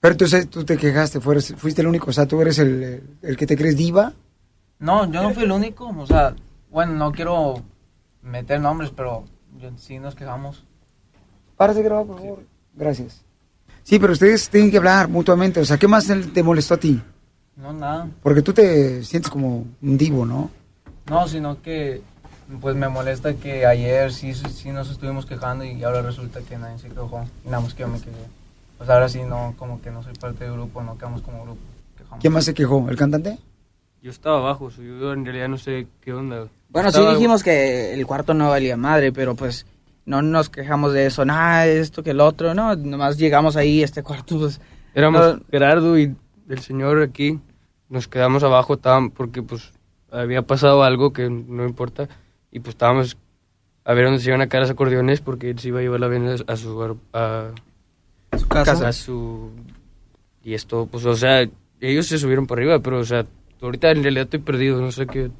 [0.00, 3.36] Pero entonces tú te quejaste, fueras- fuiste el único, o sea, tú eres el, el-
[3.36, 4.12] que te crees diva.
[4.78, 5.88] No, yo no fui el único.
[5.88, 6.34] O sea,
[6.70, 7.62] bueno, no quiero
[8.22, 9.24] meter nombres, pero
[9.58, 10.64] yo- sí nos quejamos.
[11.56, 12.42] Párate grabar, por favor.
[12.74, 13.22] Gracias.
[13.82, 15.60] Sí, pero ustedes tienen que hablar mutuamente.
[15.60, 17.00] O sea, ¿qué más te molestó a ti?
[17.56, 18.08] No, nada.
[18.22, 20.50] Porque tú te sientes como un divo, ¿no?
[21.08, 22.02] No, sino que
[22.60, 26.78] pues me molesta que ayer sí, sí nos estuvimos quejando y ahora resulta que nadie
[26.78, 27.24] se quejó.
[27.44, 28.10] Y nada más que yo me quejé.
[28.78, 31.58] Pues ahora sí no, como que no soy parte del grupo, no quedamos como grupo.
[32.20, 32.86] ¿Quién más se quejó?
[32.88, 33.38] ¿El cantante?
[34.02, 36.46] Yo estaba abajo, yo en realidad no sé qué onda.
[36.68, 39.66] Bueno, Estaba- sí dijimos que el cuarto no valía madre, pero pues
[40.04, 44.02] no nos quejamos de eso, nada, esto que el otro, no, nomás llegamos ahí, este
[44.02, 44.60] cuarto, pues...
[44.94, 46.14] Éramos no- Gerardo y
[46.48, 47.40] el señor aquí,
[47.88, 49.72] nos quedamos abajo estaban, porque pues
[50.12, 52.08] había pasado algo que no importa
[52.52, 53.16] y pues estábamos
[53.84, 56.00] a ver dónde se iban a caer los acordeones porque él se iba a llevar
[56.00, 57.48] la avena a su, a,
[58.36, 58.88] su casa.
[58.88, 59.50] a su
[60.42, 61.48] y esto pues o sea
[61.80, 63.26] ellos se subieron por arriba pero o sea
[63.60, 65.30] ahorita en realidad estoy perdido no sé qué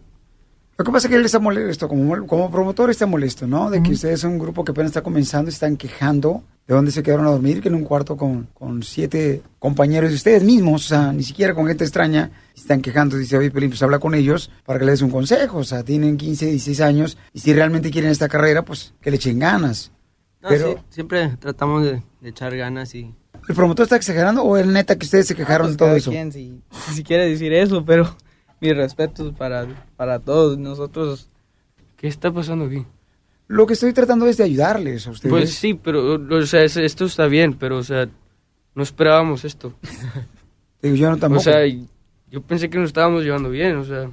[0.78, 3.70] Lo que pasa es que él está molesto, como, como promotor está molesto, ¿no?
[3.70, 6.90] De que ustedes son un grupo que apenas está comenzando y están quejando de dónde
[6.90, 10.86] se quedaron a dormir, que en un cuarto con, con siete compañeros de ustedes mismos,
[10.86, 13.16] o sea, ni siquiera con gente extraña, están quejando.
[13.16, 15.58] Dice, oye, Pelín, pues habla con ellos para que les des un consejo.
[15.58, 19.16] O sea, tienen 15, 16 años y si realmente quieren esta carrera, pues que le
[19.16, 19.92] echen ganas.
[20.46, 23.12] No, Pero, sí, siempre tratamos de, de echar ganas y
[23.48, 26.10] ¿el promotor está exagerando o es neta que ustedes se quejaron de todo Cada eso?
[26.12, 26.60] quien, si,
[26.94, 28.16] si quiere decir eso, pero
[28.60, 31.28] mi respeto para, para todos nosotros.
[31.96, 32.84] ¿Qué está pasando aquí?
[33.48, 35.30] Lo que estoy tratando es de ayudarles a ustedes.
[35.32, 38.08] pues sí pero o sea es- esto está bien pero o sea
[38.74, 39.72] no esperábamos esto
[40.82, 41.40] Digo, yo no tampoco.
[41.40, 41.60] o sea
[42.30, 44.10] yo pensé que nos estábamos llevando bien o sea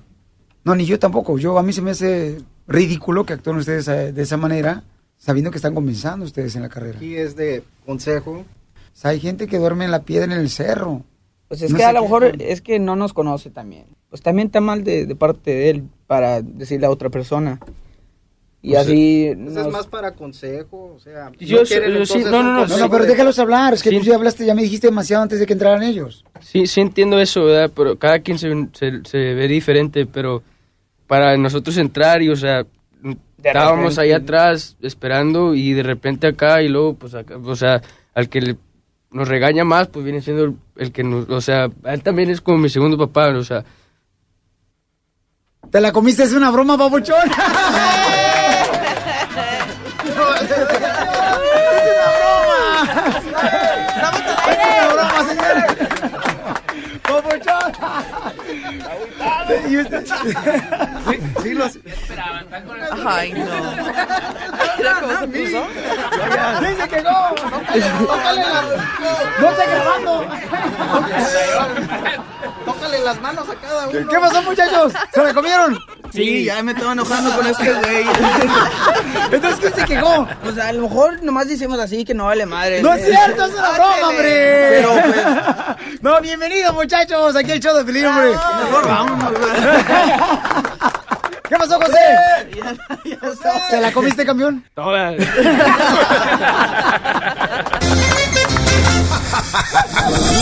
[0.63, 1.37] No, ni yo tampoco.
[1.37, 4.83] Yo a mí se me hace ridículo que actúen ustedes eh, de esa manera,
[5.23, 6.97] sabiendo que están comenzando ustedes en la carrera.
[6.97, 8.31] Aquí es de consejo.
[8.31, 8.45] O
[8.95, 11.03] sea, hay gente que duerme en la piedra en el cerro.
[11.47, 13.85] Pues es No que a lo mejor es que no nos conoce también.
[14.09, 17.59] Pues también está mal de, de parte de él para decirle a otra persona.
[18.61, 19.31] Y O sea, así...
[19.33, 22.31] pues nos- es más para consejo, o sea, Yo no sé- quieren, yo sí- no,
[22.43, 23.73] no, no, No, no, pero déjalos hablar.
[23.73, 23.97] Es que Sí.
[23.99, 26.23] tú ya hablaste, ya me dijiste demasiado antes de que entraran ellos.
[26.41, 27.71] Sí, sí entiendo eso, ¿verdad?
[27.75, 30.43] Pero cada quien se, se, se ve diferente, pero
[31.07, 32.65] para nosotros entrar y, o sea,
[33.49, 34.01] estábamos repente.
[34.01, 37.81] ahí atrás esperando y de repente acá y luego, pues, acá, o sea,
[38.13, 38.57] al que le-
[39.11, 42.41] nos regaña más, pues viene siendo el, el que nos, o sea, él también es
[42.41, 43.63] como mi segundo papá, o sea,
[45.71, 47.17] Te la comiste, es una broma, babuchón.
[50.03, 50.15] Es
[54.65, 55.65] una broma, señores.
[57.09, 57.71] Babuchón.
[57.73, 58.12] Y usted-
[61.41, 61.79] Sí, los...
[63.05, 63.45] Ay, no.
[64.77, 65.67] Mira cómo se puso.
[66.59, 67.35] Sí, se quedó.
[68.07, 68.61] Tócale la...
[69.39, 70.13] No está grabando.
[72.65, 74.09] Tócale las manos a cada uno.
[74.09, 74.93] ¿Qué pasó, muchachos?
[75.13, 75.79] ¿Se la comieron?
[76.13, 78.05] Sí, ya me estaba enojando con este güey.
[79.31, 80.27] Entonces, ¿quién se quejó?
[80.43, 82.83] Pues a lo mejor nomás decimos así que no vale madre.
[82.83, 84.69] No es cierto, es una broma, hombre.
[84.69, 85.15] Pero pues...
[86.01, 88.29] No, bienvenidos, muchachos, aquí el show de Pelín, hombre.
[88.29, 89.31] Mejor vámonos,
[91.49, 91.97] ¿Qué pasó, José?
[93.69, 94.63] ¿Te la comiste, campeón?
[94.75, 95.11] toda.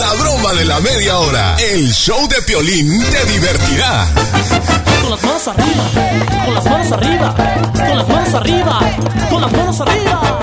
[0.00, 1.56] La broma de la media hora.
[1.58, 4.06] El show de Piolín te divertirá.
[5.02, 5.84] Con las manos arriba,
[6.44, 7.34] con las manos arriba,
[7.88, 8.80] con las manos arriba,
[9.28, 10.40] con las manos arriba.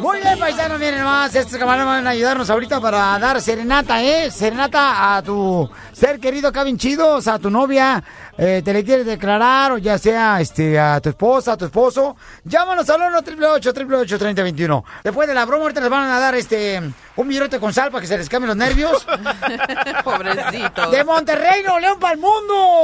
[0.00, 1.34] Muy bien, paisanos, miren más.
[1.34, 4.30] Estos camaradas van a ayudarnos ahorita para dar serenata, ¿eh?
[4.30, 8.02] Serenata a tu ser querido sea, a tu novia.
[8.36, 12.16] Eh, te le quieres declarar, o ya sea este, a tu esposa, a tu esposo.
[12.44, 16.82] Llámanos al 1 888 3021 Después de la broma, ahorita les van a dar este
[17.16, 19.06] un virote con sal para que se les cambien los nervios.
[20.04, 20.90] Pobrecito.
[20.90, 22.82] De Monterrey, Nuevo León para el mundo.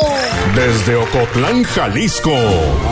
[0.55, 2.31] Desde Ocotlán, Jalisco.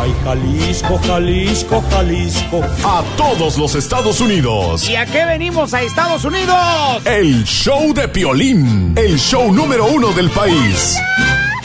[0.00, 2.60] Ay, Jalisco, Jalisco, Jalisco.
[2.84, 4.88] A todos los Estados Unidos.
[4.88, 6.56] ¿Y a qué venimos a Estados Unidos?
[7.04, 8.94] El show de Piolín.
[8.96, 10.98] El show número uno del país.
[11.18, 11.57] Quiere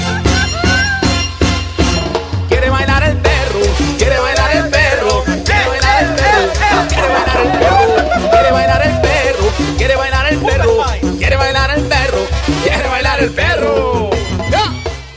[13.23, 14.09] el perro.
[14.51, 14.63] ¡Ya!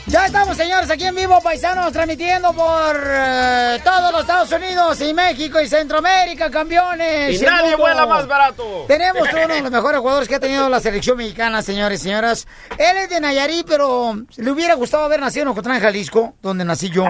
[0.05, 5.13] Ya estamos, señores, aquí en vivo, paisanos, transmitiendo por eh, todos los Estados Unidos y
[5.13, 7.41] México y Centroamérica, campeones.
[7.41, 7.79] Y nadie mundo.
[7.79, 8.85] vuela más barato.
[8.87, 12.47] Tenemos uno de los mejores jugadores que ha tenido la selección mexicana, señores y señoras.
[12.77, 16.89] Él es de Nayarit, pero le hubiera gustado haber nacido en Ocotlán, Jalisco, donde nací
[16.89, 17.05] yo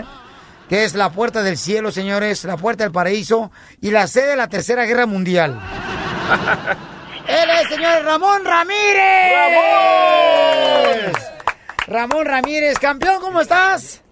[0.67, 4.35] que es la puerta del cielo, señores, la puerta del paraíso y la sede de
[4.35, 5.61] la Tercera Guerra Mundial.
[7.27, 9.33] Él es, señor Ramón Ramírez.
[9.35, 11.13] ¡Ramón!
[11.87, 14.03] Ramón Ramírez, campeón, ¿cómo estás?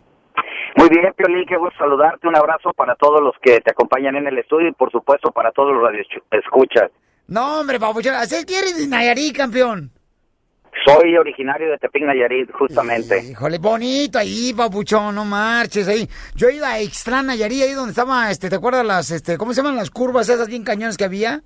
[0.75, 2.28] Muy bien, Piolín, qué gusto saludarte.
[2.28, 5.51] Un abrazo para todos los que te acompañan en el estudio y, por supuesto, para
[5.51, 6.91] todos los radioescuchas.
[7.28, 9.91] No, hombre, papuchón, ¿así que eres de Nayarit, campeón?
[10.86, 13.23] Soy originario de Tepic, Nayarit, justamente.
[13.32, 16.08] Híjole, bonito ahí, papuchón, no marches ahí.
[16.36, 19.62] Yo iba a Ixtlán, Nayarit, ahí donde estaba, este, ¿te acuerdas las, este, cómo se
[19.62, 21.41] llaman las curvas esas bien cañones que había?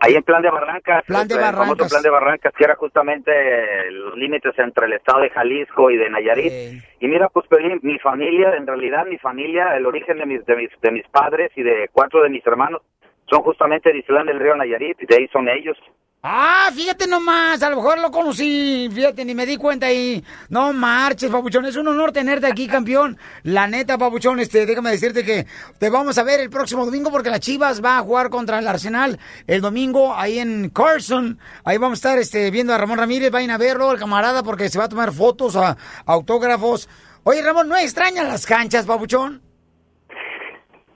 [0.00, 1.04] Ahí en Plan de Barrancas.
[1.04, 1.88] Plan de el famoso Barrancas.
[1.90, 6.08] Plan de Barrancas, que era justamente los límites entre el estado de Jalisco y de
[6.08, 6.52] Nayarit.
[7.00, 10.56] Y mira, pues Piolín, mi familia, en realidad mi familia, el origen de mis, de
[10.56, 12.82] mis, de mis padres y de cuatro de mis hermanos,
[13.26, 15.76] son justamente de Islán del Río Nayarit, y de ahí son ellos.
[16.20, 20.24] Ah, fíjate nomás, a lo mejor lo conocí, fíjate, ni me di cuenta ahí.
[20.48, 23.16] No marches, papuchón, es un honor tenerte aquí, campeón.
[23.44, 25.46] La neta, papuchón, este, déjame decirte que
[25.78, 28.66] te vamos a ver el próximo domingo porque las Chivas va a jugar contra el
[28.66, 31.38] Arsenal el domingo ahí en Carson.
[31.62, 34.68] Ahí vamos a estar este, viendo a Ramón Ramírez, vayan a verlo, el camarada, porque
[34.68, 36.88] se va a tomar fotos, a, autógrafos.
[37.22, 39.47] Oye, Ramón, ¿no extrañas las canchas, papuchón?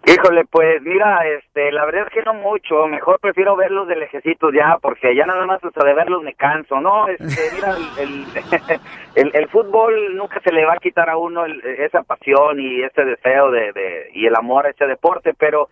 [0.05, 4.53] Híjole, pues mira, este, la verdad es que no mucho, mejor prefiero verlos de lejecitos
[4.53, 7.07] ya, porque ya nada más hasta de verlos me canso, ¿no?
[7.07, 8.27] Este, mira, el, el,
[9.15, 12.83] el, el fútbol nunca se le va a quitar a uno el- esa pasión y
[12.83, 15.69] ese deseo de, de, y el amor a ese deporte, pero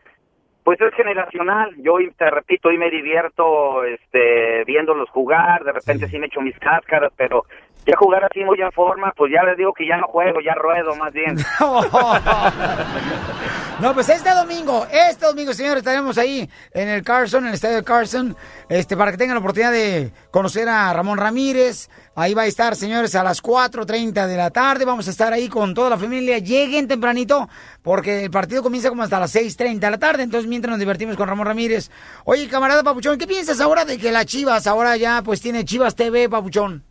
[0.62, 6.20] pues es generacional, yo te repito, hoy me divierto este, viéndolos jugar, de repente sí
[6.20, 7.46] me echo mis cáscaras, pero
[7.84, 10.54] ya jugar así muy en forma, pues ya les digo que ya no juego, ya
[10.54, 11.34] ruedo más bien.
[13.80, 17.76] No, pues este domingo, este domingo, señores, estaremos ahí en el Carson, en el estadio
[17.76, 18.36] de Carson,
[18.68, 21.88] este, para que tengan la oportunidad de conocer a Ramón Ramírez.
[22.14, 24.84] Ahí va a estar, señores, a las 4.30 de la tarde.
[24.84, 26.38] Vamos a estar ahí con toda la familia.
[26.38, 27.48] Lleguen tempranito,
[27.80, 30.24] porque el partido comienza como hasta las 6.30 de la tarde.
[30.24, 31.90] Entonces, mientras nos divertimos con Ramón Ramírez.
[32.24, 35.94] Oye, camarada Papuchón, ¿qué piensas ahora de que la Chivas ahora ya pues tiene Chivas
[35.94, 36.84] TV, Papuchón?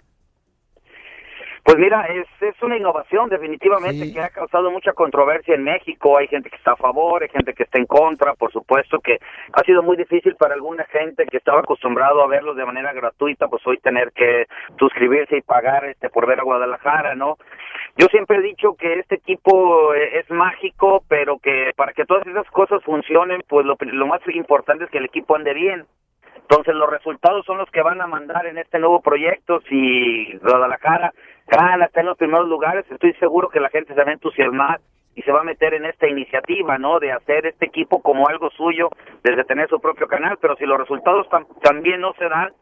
[1.69, 6.17] Pues mira, es, es una innovación definitivamente que ha causado mucha controversia en México.
[6.17, 8.33] Hay gente que está a favor, hay gente que está en contra.
[8.33, 9.19] Por supuesto que
[9.53, 13.47] ha sido muy difícil para alguna gente que estaba acostumbrado a verlos de manera gratuita,
[13.49, 14.47] pues hoy tener que
[14.79, 17.37] suscribirse y pagar este por ver a Guadalajara, ¿no?
[17.95, 22.25] Yo siempre he dicho que este equipo eh, es mágico, pero que para que todas
[22.25, 25.85] esas cosas funcionen, pues lo, lo más importante es que el equipo ande bien.
[26.49, 29.61] Entonces los resultados son los que van a mandar en este nuevo proyecto.
[29.69, 31.13] Si Guadalajara
[31.49, 34.79] gana, está en los primeros lugares, estoy seguro que la gente se va a entusiasmar
[35.15, 36.99] y se va a meter en esta iniciativa, ¿no?
[36.99, 38.89] De hacer este equipo como algo suyo,
[39.23, 40.37] desde tener su propio canal.
[40.39, 42.53] Pero si los resultados tam- también no se dan,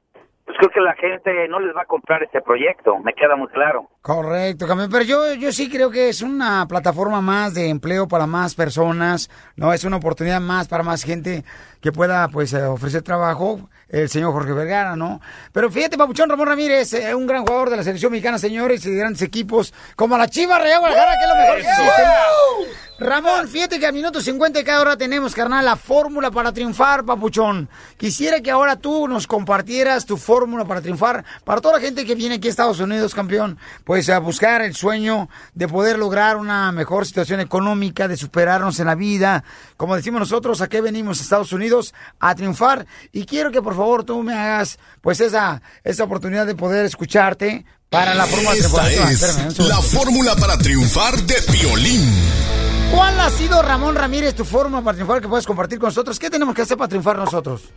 [0.47, 3.49] pues creo que la gente no les va a comprar este proyecto, me queda muy
[3.49, 3.89] claro.
[4.01, 4.89] Correcto, campeón.
[4.89, 9.29] Pero yo, yo sí creo que es una plataforma más de empleo para más personas,
[9.57, 9.73] ¿no?
[9.73, 11.43] Es una oportunidad más para más gente
[11.81, 13.69] que pueda, pues, eh, ofrecer trabajo.
[13.89, 15.19] El señor Jorge Vergara, ¿no?
[15.51, 18.91] Pero fíjate, Papuchón Ramón Ramírez, eh, un gran jugador de la selección mexicana, señores, y
[18.91, 22.86] de grandes equipos, como la Chivas Real Guadalajara, que es lo mejor que existe.
[22.99, 27.05] Ramón, fíjate que al minuto 50 de cada hora tenemos, carnal, la fórmula para triunfar,
[27.05, 27.69] papuchón.
[27.95, 31.23] Quisiera que ahora tú nos compartieras tu fórmula para triunfar.
[31.43, 34.75] Para toda la gente que viene aquí a Estados Unidos, campeón, pues a buscar el
[34.75, 39.43] sueño de poder lograr una mejor situación económica, de superarnos en la vida.
[39.77, 41.93] Como decimos nosotros, ¿a qué venimos a Estados Unidos?
[42.19, 42.87] A triunfar.
[43.11, 47.63] Y quiero que por favor tú me hagas, pues esa, esa oportunidad de poder escucharte
[47.91, 49.67] para la fórmula Esta triunfar.
[49.67, 52.56] la fórmula para triunfar de Piolín.
[52.93, 56.19] ¿Cuál ha sido, Ramón Ramírez, tu forma para triunfar que puedes compartir con nosotros?
[56.19, 57.73] ¿Qué tenemos que hacer para triunfar nosotros?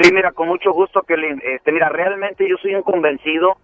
[0.00, 1.14] Sí, mira, con mucho gusto, que
[1.54, 3.58] este, mira, realmente yo soy un convencido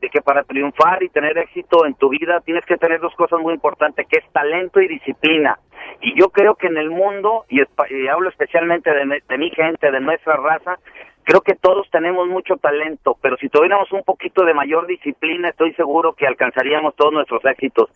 [0.00, 3.40] de que para triunfar y tener éxito en tu vida tienes que tener dos cosas
[3.40, 5.58] muy importantes, que es talento y disciplina.
[6.00, 7.60] Y yo creo que en el mundo, y,
[8.08, 10.78] hablo especialmente de mi gente, de nuestra raza,
[11.24, 15.72] creo que todos tenemos mucho talento, pero si tuviéramos un poquito de mayor disciplina, estoy
[15.74, 17.90] seguro que alcanzaríamos todos nuestros éxitos.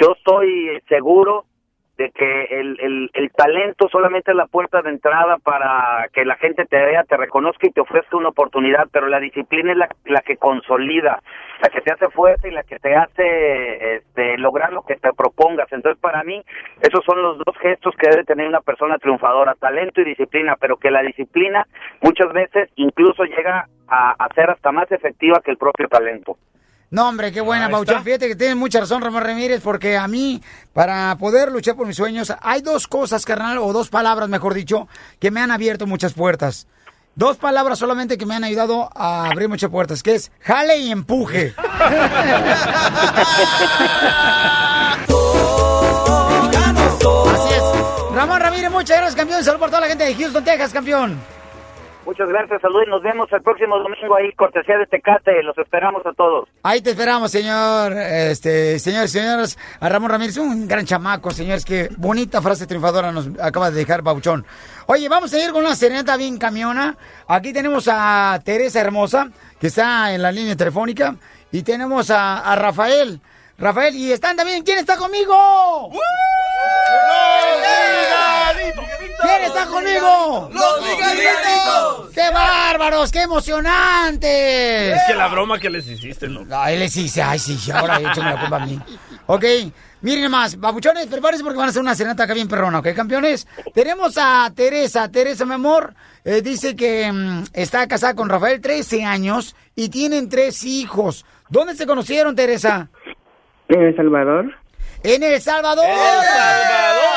[0.00, 1.44] Yo estoy seguro
[1.98, 6.36] de que el, el, el talento solamente es la puerta de entrada para que la
[6.36, 9.88] gente te vea, te reconozca y te ofrezca una oportunidad, pero la disciplina es la,
[10.06, 11.20] la que consolida,
[11.62, 15.12] la que te hace fuerte y la que te hace este, lograr lo que te
[15.12, 15.70] propongas.
[15.70, 16.42] Entonces, para mí,
[16.80, 20.78] esos son los dos gestos que debe tener una persona triunfadora, talento y disciplina, pero
[20.78, 21.66] que la disciplina
[22.00, 26.38] muchas veces incluso llega a, a ser hasta más efectiva que el propio talento.
[26.90, 28.02] No, hombre, qué buena, Pauchón.
[28.02, 31.96] Fíjate que tienes mucha razón, Ramón Ramírez, porque a mí, para poder luchar por mis
[31.96, 34.88] sueños, hay dos cosas, carnal, o dos palabras, mejor dicho,
[35.20, 36.66] que me han abierto muchas puertas.
[37.14, 40.90] Dos palabras solamente que me han ayudado a abrir muchas puertas, que es jale y
[40.90, 41.54] empuje.
[47.32, 48.14] Así es.
[48.14, 49.44] Ramón Ramírez, muchas gracias, campeón.
[49.44, 51.20] Saludos por toda la gente de Houston, Texas, campeón.
[52.10, 55.44] Muchas gracias, saludos y nos vemos el próximo domingo ahí, cortesía de Tecate.
[55.44, 56.48] Los esperamos a todos.
[56.64, 61.64] Ahí te esperamos, señor, este, señores y señoras, a Ramón Ramírez, un gran chamaco, señores,
[61.64, 64.44] que bonita frase triunfadora nos acaba de dejar Bauchón.
[64.86, 66.96] Oye, vamos a ir con una serenata bien camiona.
[67.28, 69.28] Aquí tenemos a Teresa Hermosa,
[69.60, 71.14] que está en la línea telefónica,
[71.52, 73.20] y tenemos a, a Rafael.
[73.56, 75.92] Rafael, y están también, ¿quién está conmigo?
[79.22, 80.50] ¿Quién está conmigo?
[80.52, 82.10] ¡Los ligaditos!
[82.14, 83.12] ¡Qué bárbaros!
[83.12, 84.96] ¡Qué emocionantes!
[84.96, 86.46] Es que la broma que les hiciste, ¿no?
[86.50, 88.78] Ay, él sí, sí, ay, sí, ahora échame la culpa a mí.
[89.26, 89.44] Ok,
[90.00, 93.46] miren más, babuchones, prepárense porque van a hacer una serenata acá bien perrona, ¿ok, campeones?
[93.74, 99.04] Tenemos a Teresa, Teresa, mi amor, eh, dice que mm, está casada con Rafael 13
[99.04, 101.24] años y tienen tres hijos.
[101.48, 102.88] ¿Dónde se conocieron, Teresa?
[103.68, 104.54] En El Salvador.
[105.02, 105.84] En El Salvador.
[105.86, 107.10] ¡El Salvador!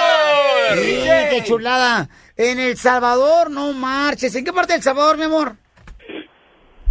[0.76, 1.03] Sí,
[1.36, 2.10] qué chulada.
[2.38, 4.36] En El Salvador, no marches.
[4.36, 5.56] ¿En qué parte del Salvador, mi amor?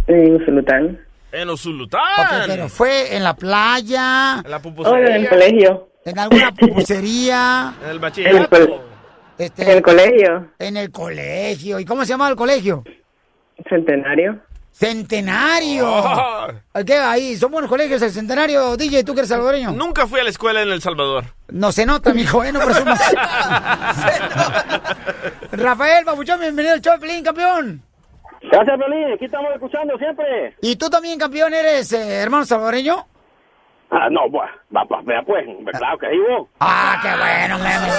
[0.07, 0.99] En Usulután.
[1.31, 2.01] En Usulután.
[2.19, 4.41] Ok, pero fue en la playa.
[4.43, 5.15] En la Oh, pupusería.
[5.15, 5.89] en el colegio.
[6.05, 7.73] En alguna pupusería.
[7.79, 8.83] En el En el, bachillerato.
[9.37, 10.47] Este, en el colegio.
[10.59, 11.79] En el colegio.
[11.79, 12.83] ¿Y cómo se llama el colegio?
[13.69, 14.39] Centenario.
[14.73, 15.87] Centenario.
[15.87, 16.47] Oh.
[16.85, 16.95] ¿Qué?
[16.95, 18.75] Ahí, son buenos colegios el Centenario.
[18.75, 19.71] DJ, tú que eres salvadoreño.
[19.71, 21.25] Nunca fui a la escuela en El Salvador.
[21.49, 22.51] No se nota, mijo, ¿eh?
[22.51, 22.99] No presumas.
[25.51, 27.83] Rafael Babuchón, bienvenido al show, Pelín, campeón.
[28.41, 29.13] Gracias, Violín.
[29.13, 30.55] Aquí estamos escuchando siempre.
[30.61, 33.05] ¿Y tú también, campeón, eres eh, hermano salvadoreño?
[33.95, 35.45] Ah, no, pues, va, va, vea pues,
[35.77, 36.47] claro que sí, vos.
[36.59, 37.93] Ah, qué bueno, Memo.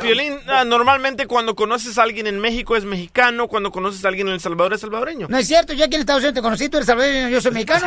[0.00, 4.28] Violín, ah, normalmente cuando conoces a alguien en México es mexicano, cuando conoces a alguien
[4.28, 5.26] en El Salvador es salvadoreño.
[5.28, 7.50] No es cierto, yo aquí en Estados Unidos te conocí, tú eres salvadoreño, yo soy
[7.50, 7.86] mexicano.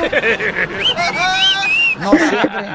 [2.02, 2.66] No, siempre.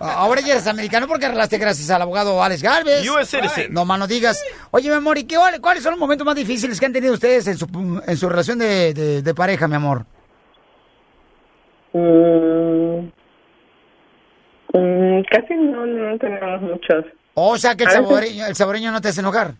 [0.00, 3.06] Ahora ya eres americano porque arreglaste gracias al abogado Alex Galvez.
[3.10, 3.74] US citizen.
[3.74, 4.42] No más no digas.
[4.70, 7.46] Oye, mi amor, ¿y qué, cuáles son los momentos más difíciles que han tenido ustedes
[7.48, 7.66] en su,
[8.06, 10.06] en su relación de, de- de pareja, mi amor?
[11.92, 13.08] Mm,
[14.72, 17.04] mm, casi no, no tenemos muchos.
[17.34, 19.54] O sea que el saboreño, el saboreño no te hace enojar.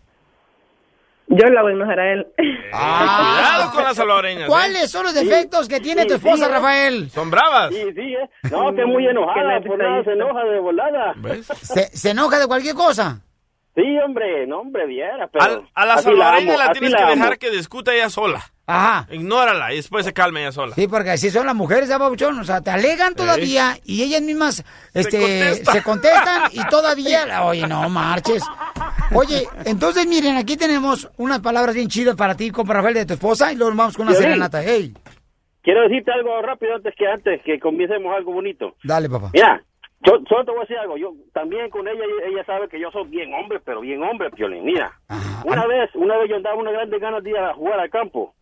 [1.31, 2.27] Yo la voy a enojar a él.
[2.71, 4.43] Cuidado con las salvadoreñas.
[4.45, 4.47] ¿eh?
[4.47, 6.51] ¿Cuáles son los defectos que tiene tu esposa, sí.
[6.51, 7.09] Rafael?
[7.11, 7.69] Son bravas.
[7.69, 8.29] Sí, sí, ¿eh?
[8.51, 11.13] No, que es muy enojada, Que por nada se enoja de volada.
[11.61, 13.21] ¿Se, se enoja de cualquier cosa?
[13.75, 15.63] Sí, hombre, no, hombre, viera, pero...
[15.73, 18.41] A la salvadoreña la, tienes que dejar que discuta ella sola.
[18.69, 19.07] Ajá.
[19.11, 20.75] Ignórala y después se calma ella sola.
[20.75, 22.37] Sí, porque así son las mujeres, ¿eh, Babuchón?
[22.37, 27.43] O sea, te alegan todavía y ellas mismas este, se contestan y todavía...
[27.45, 28.43] Oye, no marches.
[29.15, 33.13] Oye, entonces miren, aquí tenemos unas palabras bien chidas para ti, compa Rafael, de tu
[33.13, 34.61] esposa y luego vamos con una serenata.
[34.63, 34.93] Hey,
[35.63, 38.75] Quiero decirte algo rápido antes que antes que comencemos algo bonito.
[38.83, 39.31] dale, papá.
[39.33, 39.61] Mira,
[40.01, 40.97] yo solo te voy a decir algo.
[40.97, 44.63] Yo también con ella, ella sabe que yo soy bien hombre, pero bien hombre, Piolín.
[44.63, 44.91] Mira,
[45.43, 48.33] una vez, una vez yo andaba una grandes ganas de ir a jugar al campo.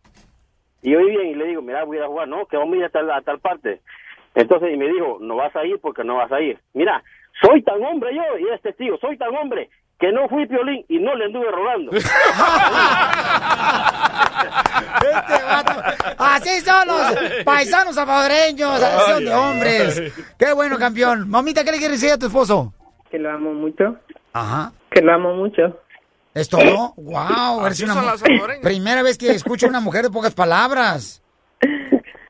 [0.82, 2.74] Y yo bien y le digo, mira, voy a ir a jugar, no, que vamos
[2.74, 3.80] a ir a tal, a tal parte.
[4.34, 6.58] Entonces, y me dijo, no vas a ir porque no vas a ir.
[6.74, 7.02] Mira,
[7.42, 10.98] soy tan hombre yo, y es testigo, soy tan hombre que no fui Piolín y
[10.98, 11.90] no le anduve rogando.
[14.98, 15.72] Este vato.
[16.18, 20.34] Así son los paisanos salvadoreños, así son de hombres.
[20.38, 21.28] Qué bueno, campeón.
[21.28, 22.72] Mamita, ¿qué le quieres decir a tu esposo?
[23.10, 23.96] Que lo amo mucho.
[24.32, 24.72] Ajá.
[24.90, 25.80] Que lo amo mucho.
[26.34, 26.94] ¿Es todo?
[26.96, 27.66] ¡Wow!
[27.66, 28.62] Eres una mu-.
[28.62, 31.22] Primera vez que escucho a una mujer de pocas palabras.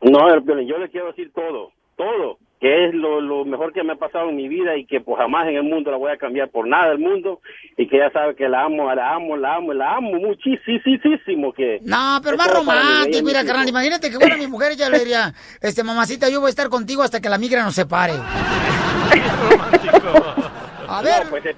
[0.00, 3.92] No, pero yo le quiero decir todo, todo, que es lo, lo mejor que me
[3.92, 6.16] ha pasado en mi vida y que pues jamás en el mundo la voy a
[6.16, 7.40] cambiar por nada del mundo
[7.76, 11.80] y que ella sabe que la amo, la amo, la amo, la amo muchísimo que...
[11.82, 13.68] No, pero más romántico, mira, mi carnal.
[13.68, 17.02] Imagínate que fuera mi mujer, ella le diría, este, mamacita, yo voy a estar contigo
[17.02, 18.14] hasta que la migra nos separe.
[20.90, 21.24] A ver.
[21.24, 21.54] No, pues eh,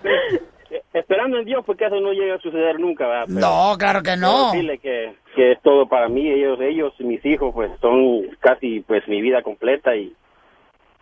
[0.95, 3.25] esperando en Dios porque eso no llega a suceder nunca, ¿verdad?
[3.27, 4.53] Pero- No, claro que no.
[4.53, 9.07] Decirle que, que es todo para mí, ellos, ellos, mis hijos, pues son casi pues
[9.09, 10.13] mi vida completa y,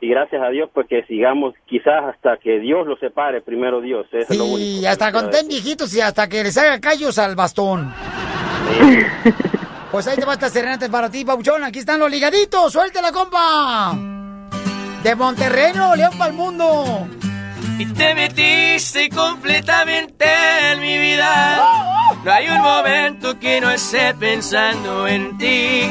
[0.01, 4.07] y gracias a Dios pues que sigamos quizás hasta que Dios los separe, primero Dios,
[4.13, 4.59] eso es lo único.
[4.59, 7.93] Y hasta estén viejitos y hasta que les haga callos al bastón.
[9.91, 11.65] Pues ahí te va esta serenata para ti, Pabuchón.
[11.65, 12.73] Aquí están los ligaditos.
[12.73, 13.97] Suéltela, compa.
[15.03, 17.09] De Monterrey, León para el mundo.
[17.79, 20.27] Y te metiste completamente
[20.73, 21.65] en mi vida.
[22.25, 25.89] No hay un momento que no esté pensando en ti.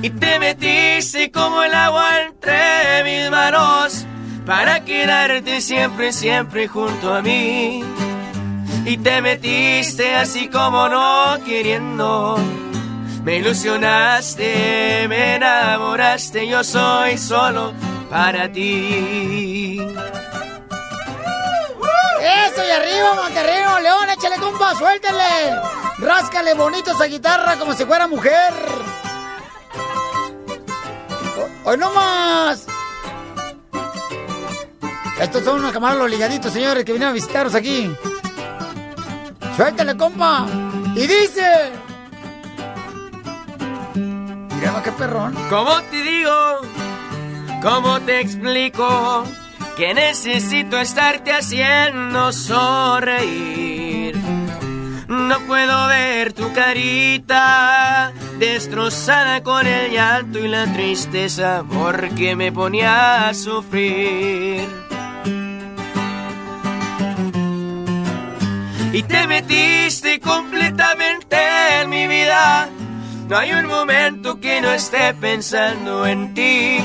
[0.00, 4.06] Y te metiste como el agua entre mis manos
[4.46, 7.84] para quedarte siempre, siempre junto a mí.
[8.86, 12.38] Y te metiste así como no queriendo.
[13.22, 17.74] Me ilusionaste, me enamoraste, yo soy solo
[18.10, 19.78] para ti.
[22.66, 25.60] Y arriba, Monterrey, León, échale compa, suéltele.
[25.98, 28.54] Ráscale bonito esa guitarra como si fuera mujer.
[31.64, 32.66] Hoy no más.
[35.20, 37.94] Estos son unos camaradas los ligaditos, señores, que vinieron a visitarnos aquí.
[39.56, 40.46] Suéltale, compa.
[40.96, 41.72] Y dice.
[43.94, 45.34] Mira, qué perrón.
[45.48, 46.60] ¿Cómo te digo?
[47.62, 49.24] ¿Cómo te explico?
[49.76, 54.16] Que necesito estarte haciendo sonreír.
[55.08, 63.28] No puedo ver tu carita destrozada con el llanto y la tristeza porque me ponía
[63.28, 64.68] a sufrir.
[68.92, 71.36] Y te metiste completamente
[71.80, 72.68] en mi vida.
[73.28, 76.78] No hay un momento que no esté pensando en ti.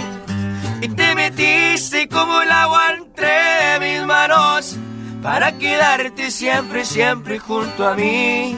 [0.82, 4.76] Y te metiste como el agua entre mis manos
[5.24, 8.56] para quedarte siempre, siempre junto a mí.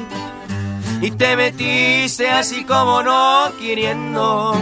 [1.01, 4.53] Y te metiste así como no queriendo.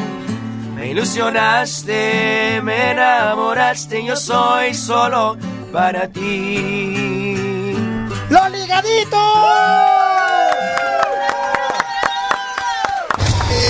[0.75, 5.35] Me ilusionaste, me enamoraste, yo soy solo
[5.73, 7.73] para ti.
[8.29, 9.19] ¡Los ligaditos!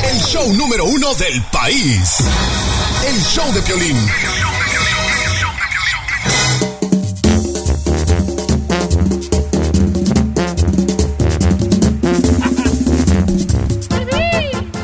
[0.04, 2.24] El show número uno del país.
[3.06, 3.98] El show de Piolín.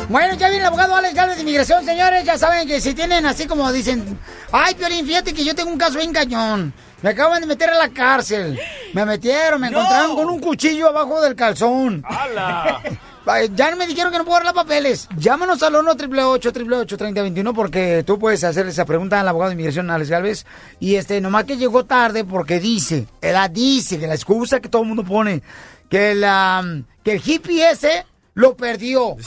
[0.09, 2.23] Bueno, ya viene el abogado Alex Galvez de Inmigración, señores.
[2.23, 4.19] Ya saben que si tienen así como dicen,
[4.51, 6.73] ay, Piolín, fíjate que yo tengo un caso bien cañón.
[7.01, 8.59] Me acaban de meter a la cárcel.
[8.93, 12.03] Me metieron, me encontraron con un cuchillo abajo del calzón.
[12.07, 12.97] Ay,
[13.55, 15.07] Ya no me dijeron que no puedo dar los papeles.
[15.17, 19.89] Llámanos al 1 888 3021 porque tú puedes hacer esa pregunta al abogado de inmigración,
[19.89, 20.45] Alex Galvez.
[20.79, 24.81] Y este, nomás que llegó tarde porque dice, ella dice que la excusa que todo
[24.81, 25.41] el mundo pone,
[25.89, 26.63] que, la,
[27.03, 29.15] que el GPS lo perdió.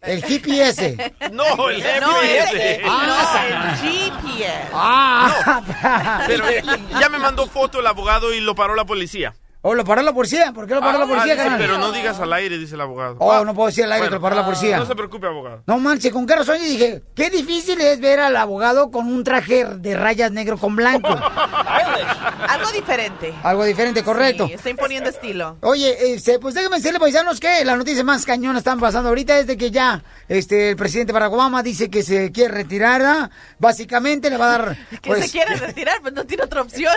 [0.00, 0.96] El GPS.
[1.32, 2.76] No, el No, GPS.
[2.76, 4.68] el, no, el GPS.
[4.72, 6.44] Ah, Pero
[7.00, 9.34] ya me mandó foto el abogado y lo paró la policía.
[9.60, 10.52] ¿O lo paró la policía?
[10.52, 11.58] ¿Por qué lo paró la Ah, policía, dice, carnal?
[11.60, 13.16] pero no digas al aire, dice el abogado.
[13.18, 14.78] Oh, no puedo decir al aire que lo paró la policía.
[14.78, 15.62] No se preocupe, abogado.
[15.66, 19.24] No manches, con qué razón yo dije, qué difícil es ver al abogado con un
[19.24, 21.08] traje de rayas negro con blanco.
[22.48, 23.34] Algo diferente.
[23.42, 24.46] Algo diferente, correcto.
[24.46, 25.56] Sí, está imponiendo estilo.
[25.62, 29.46] Oye, este, pues déjame decirle, paisanos, que la noticia más cañona están pasando ahorita es
[29.48, 33.30] de que ya este, el presidente Barack Obama dice que se quiere retirar, ¿ah?
[33.58, 34.76] Básicamente le va a dar...
[35.02, 36.94] Que pues, se quiere retirar, pues no tiene otra opción.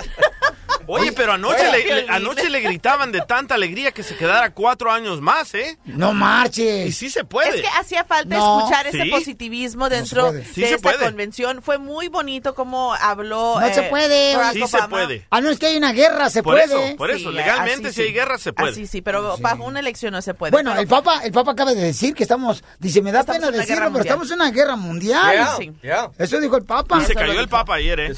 [0.87, 4.51] Oye, pero anoche, Oye, le, le- anoche le gritaban de tanta alegría que se quedara
[4.51, 5.77] cuatro años más, ¿eh?
[5.85, 6.87] No marches.
[6.87, 7.49] Y sí se puede.
[7.49, 8.59] Es que hacía falta No.
[8.59, 9.09] escuchar ese Sí.
[9.09, 10.31] positivismo dentro.
[10.31, 11.05] Sí de se esta puede.
[11.05, 11.61] convención.
[11.61, 13.59] Fue muy bonito como habló.
[13.59, 14.35] No eh, se puede.
[14.35, 14.89] Barack Sí se Obama.
[14.89, 15.27] puede.
[15.29, 16.87] Ah, no, es que hay una guerra, se Por puede.
[16.87, 18.71] eso, por eso, legalmente así si hay guerra se puede.
[18.71, 20.51] Así sí, pero bajo una elección no se puede.
[20.51, 23.41] Bueno, Pero- el Papa, el Papa acaba de decir que estamos, dice, me da Estamos
[23.45, 25.31] pena decirlo, pero estamos en una guerra mundial.
[25.33, 25.71] Yeah, Sí.
[26.17, 26.99] Eso dijo el Papa.
[27.01, 28.13] Y se cayó el papa ayer, ¿eh?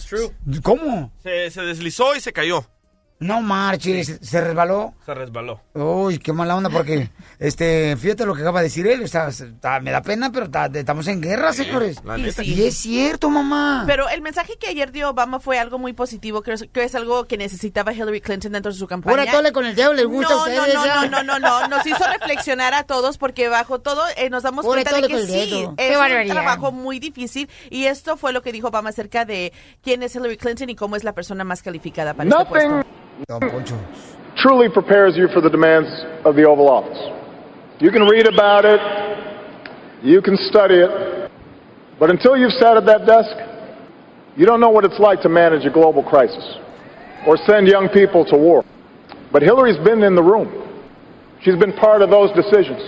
[0.62, 1.12] ¿Cómo?
[1.24, 2.66] Se, se deslizó y se cayó.
[3.24, 4.94] No marches, se resbaló.
[5.06, 5.62] Se resbaló.
[5.74, 7.10] Uy, qué mala onda, porque,
[7.40, 10.46] este, fíjate lo que acaba de decir él, o sea, está- me da pena, pero
[10.46, 12.04] está- estamos en guerra, señores.
[12.04, 12.44] la Y neta.
[12.44, 12.54] sí.
[12.54, 13.84] Y es cierto, mamá.
[13.88, 16.96] Pero el mensaje que ayer dio Obama fue algo muy positivo, que es, que es
[16.96, 19.18] algo que necesitaba Hillary Clinton dentro de su campaña.
[19.24, 20.74] Pura tole con el diablo, ¿les gusta no, a no, ustedes?
[20.76, 20.96] no, ya?
[21.08, 24.66] no, no, no, no, nos hizo reflexionar a todos porque bajo todo eh, nos damos
[24.66, 25.76] Pura cuenta de que sí, dedo.
[25.76, 26.34] Qué es un barbaridad.
[26.36, 30.38] trabajo muy difícil y esto fue lo que dijo Obama acerca de quién es Hillary
[30.38, 32.84] Clinton y cómo es la persona más calificada para este puesto.
[34.38, 35.90] Truly prepares you for the demands
[36.26, 36.98] of the Oval Office.
[37.80, 38.80] You can read about it,
[40.04, 41.32] you can study it,
[42.00, 43.32] but until you've sat at that desk,
[44.36, 46.58] you don't know what it's like to manage a global crisis
[47.28, 48.66] or send young people to war.
[49.32, 50.50] But Hillary's been in the room.
[51.42, 52.82] She's been part of those decisions.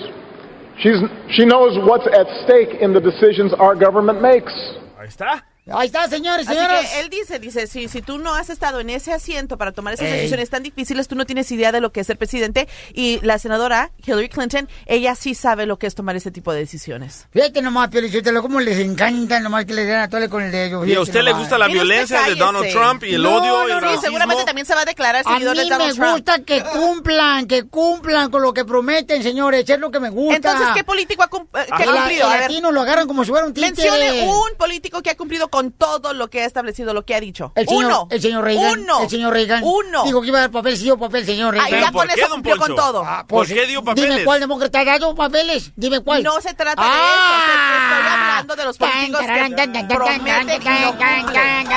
[0.80, 0.98] She's,
[1.30, 4.54] she knows what's at stake in the decisions our government makes.
[4.98, 5.42] Ahí está.
[5.72, 6.86] Ahí está, señores, Así señoras.
[6.92, 9.96] que él dice, dice, si, si tú no has estado en ese asiento para tomar
[9.96, 10.14] esas Ey.
[10.14, 12.68] decisiones tan difíciles, tú no tienes idea de lo que es ser presidente.
[12.94, 16.60] Y la senadora Hillary Clinton, ella sí sabe lo que es tomar ese tipo de
[16.60, 17.28] decisiones.
[17.32, 20.86] Fíjate nomás, Piolichotelo, cómo les encanta nomás que le den a tole con el dedo.
[20.86, 22.36] ¿Y a usted le gusta la violencia de.
[22.36, 24.82] Donald Trump y el No, odio y no, el no, Y seguramente también se va
[24.82, 26.12] a declarar A seguidor mí de Donald me Trump.
[26.12, 29.68] gusta que cumplan, que cumplan con lo que prometen, señores.
[29.68, 30.36] Es lo que me gusta.
[30.36, 32.28] Entonces, ¿qué político ha, cum- eh, que ha El, cumplido?
[32.28, 33.72] el A ver, latino lo agarran como si fuera un títere.
[33.72, 37.22] mencione un político que ha cumplido con todo lo que ha establecido, lo que ha
[37.22, 37.54] dicho.
[37.56, 38.08] El señor, Uno.
[38.12, 38.80] el señor Reagan.
[38.82, 39.02] Uno.
[39.04, 39.64] El señor Reagan.
[39.64, 40.04] Uno.
[40.04, 41.80] Digo que iba a dar papel, sí dio papel, señor Ah, y Reagan.
[41.88, 43.04] ya con eso cumplió con todo.
[43.04, 44.26] Pues, ¿Por qué dio Dime papeles?
[44.26, 45.72] cuál demócrata ha dado papeles.
[45.78, 46.24] Dime cuál.
[46.24, 46.96] No se trata de Ah.
[46.98, 47.96] eso.
[47.96, 51.68] Estoy hablando de los políticos que prometen y no cumplen.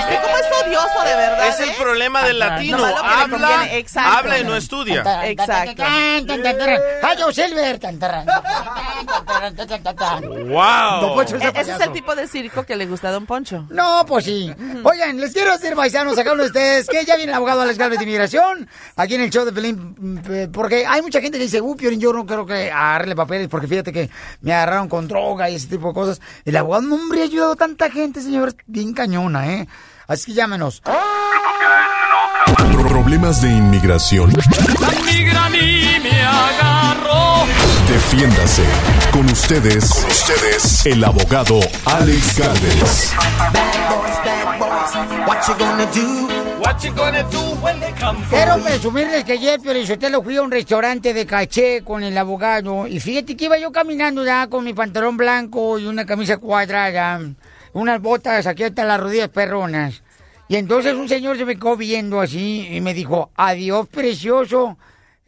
[0.00, 1.48] Usted cómo es odioso, de verdad.
[1.48, 1.74] Es el ¿eh?
[1.78, 2.76] problema del latino.
[2.84, 3.68] Habla,
[4.18, 5.26] habla y no estudia.
[5.28, 5.82] Exacto.
[7.02, 7.80] ¡Hayo Silver!
[10.48, 11.20] ¡Wow!
[11.22, 13.66] Ese E- es el tipo de circo que le gusta a Don Poncho.
[13.70, 14.52] No, pues sí.
[14.82, 17.98] Oigan, les quiero decir, paisanos, acá de ustedes, que ya viene el abogado Alex Galvez
[17.98, 21.60] de Inmigración, aquí en el show de Pelín, eh, porque hay mucha gente que dice,
[21.60, 25.50] uh, Piolín, yo no creo que agarrarle papeles, porque fíjate que me agarraron con droga
[25.50, 26.20] y ese tipo de cosas.
[26.44, 29.68] El abogado, no, hombre, ha ayudado a tanta gente, señores, bien cañona, ¿eh?
[30.06, 30.82] Así que llámenos.
[32.88, 34.32] Problemas de inmigración.
[34.80, 37.46] La migra a mí me agarró.
[37.86, 38.64] Defiéndase.
[39.12, 43.12] Con ustedes, con ustedes, el abogado Alex Galvez.
[48.30, 52.86] Quiero presumirles que ayer, Piolichotelo, fui a un restaurante de caché con el abogado.
[52.86, 57.20] Y fíjate que iba yo caminando ya con mi pantalón blanco y una camisa cuadrada,
[57.72, 60.02] unas botas aquí hasta las rodillas perronas.
[60.48, 64.78] Y entonces un señor se me quedó viendo así y me dijo, adiós, precioso.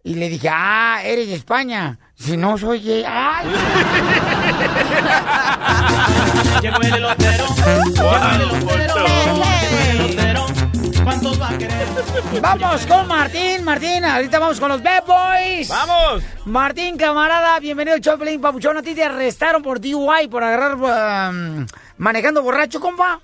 [0.05, 1.99] Y le dije, ah, eres de España.
[2.23, 2.79] Si no soy...
[2.81, 3.49] de- ¡Ay!
[6.62, 7.45] Llegó el elotero.
[11.03, 11.89] ¿Cuántos va a querer?
[12.41, 14.05] Vamos con Martín, Martín.
[14.05, 15.68] Ahorita vamos con los Bad Boys.
[15.68, 16.23] ¡Vamos!
[16.45, 18.77] Martín, camarada, bienvenido al Choplin Papuchón.
[18.77, 20.77] A ti te arrestaron por DUI, por agarrar
[21.31, 21.66] um,
[21.99, 23.18] manejando borracho, compa.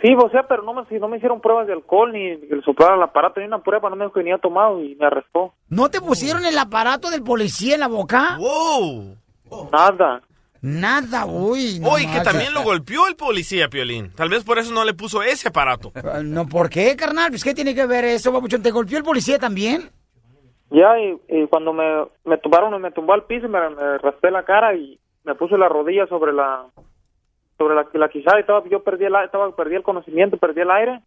[0.00, 2.56] Sí, o sea, pero no me, si no me hicieron pruebas de alcohol ni que
[2.56, 4.94] le soplaron el aparato ni una prueba, no me dijo que ni había tomado y
[4.96, 5.52] me arrestó.
[5.68, 8.38] ¿No te pusieron el aparato del policía en la boca?
[8.38, 9.16] ¡Wow!
[9.72, 10.22] Nada.
[10.62, 11.78] Nada, uy.
[11.80, 14.10] no Oye, que también lo golpeó el policía, Piolín.
[14.14, 15.92] Tal vez por eso no le puso ese aparato.
[15.96, 17.28] Ah, No, ¿por qué, carnal?
[17.28, 18.62] Pues, ¿qué tiene que ver eso, Papuchón?
[18.62, 19.90] ¿Te golpeó el policía también?
[20.70, 24.30] Ya, y, y cuando me, me tumbaron, me tumbó al piso y me, me raspé
[24.30, 26.64] la cara y me puse la rodilla sobre la
[27.58, 30.70] sobre la, la quijada y estaba, yo perdí el, estaba, perdí el conocimiento, perdí el
[30.70, 31.00] aire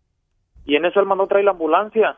[0.65, 2.17] y en eso él mandó traer la ambulancia.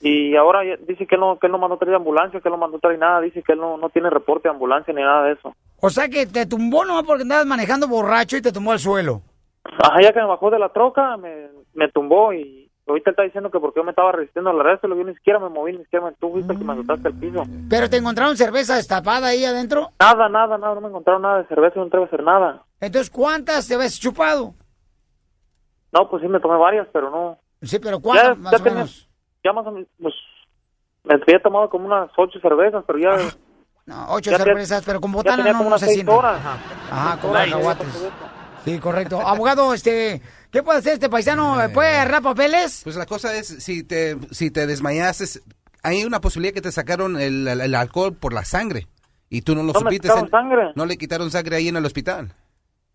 [0.00, 2.52] Y ahora dice que él no, que él no mandó traer la ambulancia, que él
[2.52, 5.24] no mandó traer nada, dice que él no, no tiene reporte de ambulancia ni nada
[5.24, 5.54] de eso.
[5.80, 9.22] O sea, que te tumbó nomás porque andabas manejando borracho y te tumbó al suelo.
[9.64, 13.50] Ajá, ya que me bajó de la troca, me, me tumbó y ahorita está diciendo
[13.50, 15.84] que porque yo me estaba resistiendo al arresto, lo yo ni siquiera me moví, ni
[15.84, 17.42] siquiera me, tú viste que me azotaste al piso.
[17.70, 19.90] ¿Pero te encontraron cerveza destapada ahí adentro?
[20.00, 22.62] Nada, nada, nada, no me encontraron nada de cerveza, no entrego a hacer nada.
[22.86, 24.54] Entonces, ¿cuántas te habías chupado?
[25.92, 27.38] No, pues sí me tomé varias, pero no.
[27.62, 29.08] Sí, pero ¿cuántas Ya, más ya o tenía- menos?
[29.44, 30.14] Ya más o menos, pues,
[31.04, 33.16] me había tomado como unas ocho cervezas, pero ya...
[33.86, 36.10] No, ocho ya cervezas, pero con ya botana tenía no, como no unas se siente.
[36.10, 36.40] horas.
[36.90, 37.86] Ajá, con cacahuates.
[38.64, 39.20] Sí, correcto.
[39.20, 41.56] Abogado, este, ¿qué puede hacer este paisano?
[41.74, 42.80] ¿Puede agarrar papeles?
[42.82, 45.40] Pues la cosa es, si te, si te desmayaste,
[45.82, 48.86] hay una posibilidad que te sacaron el, el- el alcohol por la sangre.
[49.28, 50.08] Y tú no lo ¿No me supiste.
[50.08, 50.72] quitaron sangre?
[50.76, 52.32] No le quitaron sangre ahí en el hospital.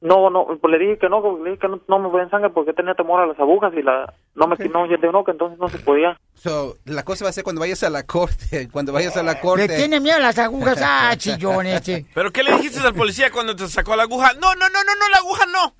[0.01, 2.49] No, no, pues le dije que no, le dije que no, no me ven sangre
[2.51, 4.13] porque tenía temor a las agujas y la...
[4.33, 6.17] No me no, yo de no, que entonces no se podía.
[6.35, 9.41] So, la cosa va a ser cuando vayas a la corte, cuando vayas a la
[9.41, 9.67] corte.
[9.67, 12.05] Le tiene miedo a las agujas, ah, chillón este.
[12.13, 14.31] ¿Pero qué le dijiste al policía cuando te sacó la aguja?
[14.39, 15.73] No, no, no, no, no, la aguja no.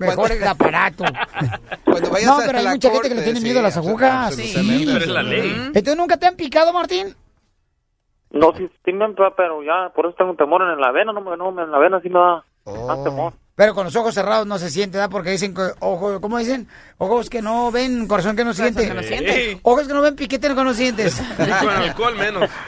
[0.06, 1.04] Mejor el aparato.
[1.84, 3.62] Cuando vayas no, a pero hay la mucha gente que le tiene sí, miedo a
[3.62, 4.36] las agujas.
[4.36, 5.50] Pero es la ley.
[5.68, 7.14] ¿Entonces nunca te han picado, Martín?
[8.34, 11.20] No, sí, sí me entra, pero ya, por eso tengo temor en la vena, no,
[11.20, 12.44] me- no, en la vena sí me da
[12.86, 13.32] más temor.
[13.56, 15.10] Pero con los ojos cerrados no se siente, ¿verdad?
[15.12, 16.66] Porque dicen que ojos, ¿cómo dicen?
[16.98, 18.88] Ojos que no ven, corazón que no siente.
[18.88, 19.60] que no siente.
[19.62, 21.22] Ojos que no ven, piquete que no sientes.
[21.36, 22.50] Con alcohol menos.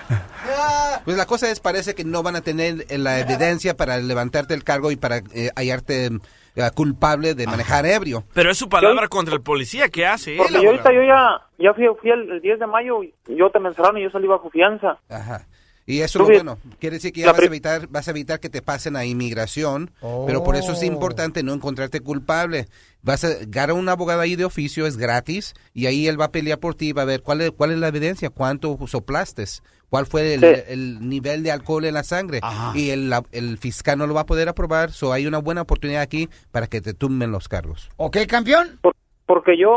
[1.04, 4.54] Pues la cosa es, parece que no van a tener eh, la evidencia para levantarte
[4.54, 8.24] el cargo y para eh, hallarte eh, culpable de manejar ebrio.
[8.32, 9.88] Pero es su palabra contra el policía.
[9.88, 10.38] ¿Qué hace él?
[10.38, 13.50] Porque yo ahorita yo ya, ya fui, fui el, el 10 de mayo y yo
[13.50, 14.98] te me encerraron y yo salí bajo fianza.
[15.08, 15.46] Ajá.
[15.88, 16.58] Y eso es lo bueno.
[16.80, 19.92] Quiere decir que ya vas a evitar, vas a evitar que te pasen a inmigración,
[20.26, 20.84] pero por eso es Oh.
[20.86, 22.66] importante no encontrarte culpable.
[23.02, 26.32] Vas a agarrar un abogado ahí de oficio, es gratis, y ahí él va a
[26.32, 29.44] pelear por ti, va a ver cuál es, cuál es la evidencia, cuánto soplaste,
[29.88, 30.62] cuál fue el, Sí.
[30.66, 32.40] el nivel de alcohol en la sangre.
[32.74, 35.62] Y el, la- el fiscal no lo va a poder aprobar, so hay una buena
[35.62, 37.88] oportunidad aquí para que te tumben los cargos.
[37.96, 38.80] ¿Ok, campeón?
[39.24, 39.70] Porque yo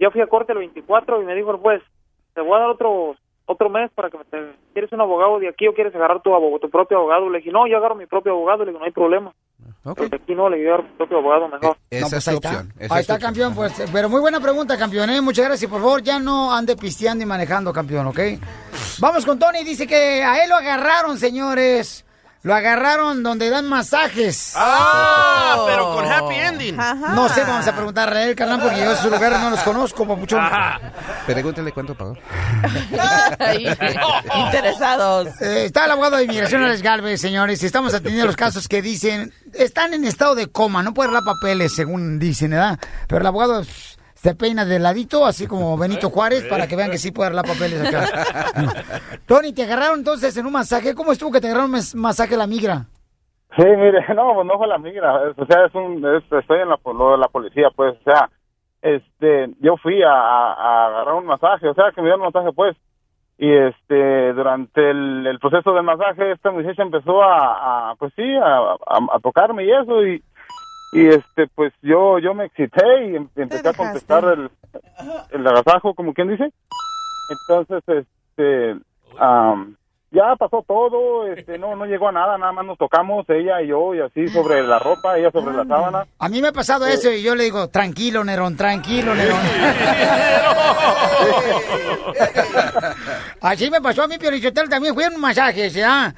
[0.00, 1.82] ya fui a corte el 24 y me dijo el juez,
[2.34, 3.16] te voy a dar otro
[3.46, 4.38] otro mes para que me te,
[4.72, 7.28] ¿quieres un abogado de aquí o quieres agarrar tu, abogado, tu propio abogado?
[7.28, 9.32] Le dije, no, yo agarro mi propio abogado, le digo, no hay problema.
[9.82, 11.76] Pero de aquí no, le agarro mi propio abogado mejor.
[11.90, 12.48] Esa No, pues es ahí está.
[12.48, 12.72] opción.
[12.78, 13.28] esa Ahí está, opción.
[13.34, 13.54] campeón.
[13.54, 15.10] Pues, pero muy buena pregunta, campeón.
[15.10, 15.20] ¿eh?
[15.20, 15.70] Muchas gracias.
[15.70, 18.18] Por favor, ya no ande pisteando y manejando, campeón, ¿ok?
[19.00, 19.62] Vamos con Tony.
[19.62, 22.04] Dice que a él lo agarraron, señores.
[22.44, 24.52] Lo agarraron donde dan masajes.
[24.54, 26.76] Ah, pero con happy ending.
[26.76, 30.06] No sé, vamos a preguntarle a él, carnal, porque yo esos lugares no los conozco,
[30.06, 30.44] papuchón.
[31.24, 32.12] Pregúntale cuánto pagó.
[34.46, 35.28] Interesados.
[35.40, 37.62] Eh, está el abogado de inmigración, Alex Galvez, señores.
[37.62, 41.74] Estamos atendiendo los casos que dicen están en estado de coma, no pueden dar papeles,
[41.74, 42.78] según dicen, ¿verdad?
[43.06, 43.64] Pero el abogado
[44.24, 47.44] se peina de ladito, así como Benito Juárez, para que vean que sí puede dar
[47.44, 48.08] papeles acá.
[49.26, 50.94] Tony, te agarraron entonces en un masaje.
[50.94, 52.86] ¿Cómo estuvo que te agarraron un masaje la migra?
[53.56, 56.70] Sí, mire, no, pues no fue la migra, o sea, es un, es- estoy en
[56.70, 58.28] la, lo de la policía, pues, o sea,
[58.82, 62.32] este, yo fui a, a- a agarrar un masaje, o sea, que me dieron un
[62.32, 62.76] masaje, pues,
[63.38, 68.22] y este, durante el, el proceso del masaje, esta muchacha empezó a, a, pues sí,
[68.42, 70.22] a, a- a tocarme y eso, y,
[70.94, 74.50] y este, pues yo, yo me excité y em- empecé a contestar el,
[75.30, 76.50] el agasajo, como quien dice,
[77.48, 77.82] entonces,
[78.36, 78.76] este,
[79.18, 79.76] am,
[80.10, 83.66] ya pasó todo, este, no, no llegó a nada, nada más nos tocamos ella y
[83.68, 86.06] yo y así sobre la ropa, ella sobre la sábana.
[86.20, 89.40] A mí me ha pasado eso y yo le digo, tranquilo, Nerón, tranquilo, Nerón.
[93.40, 96.14] Así me pasó a mí, Piorichotel, también fui a un masaje, ¿ya?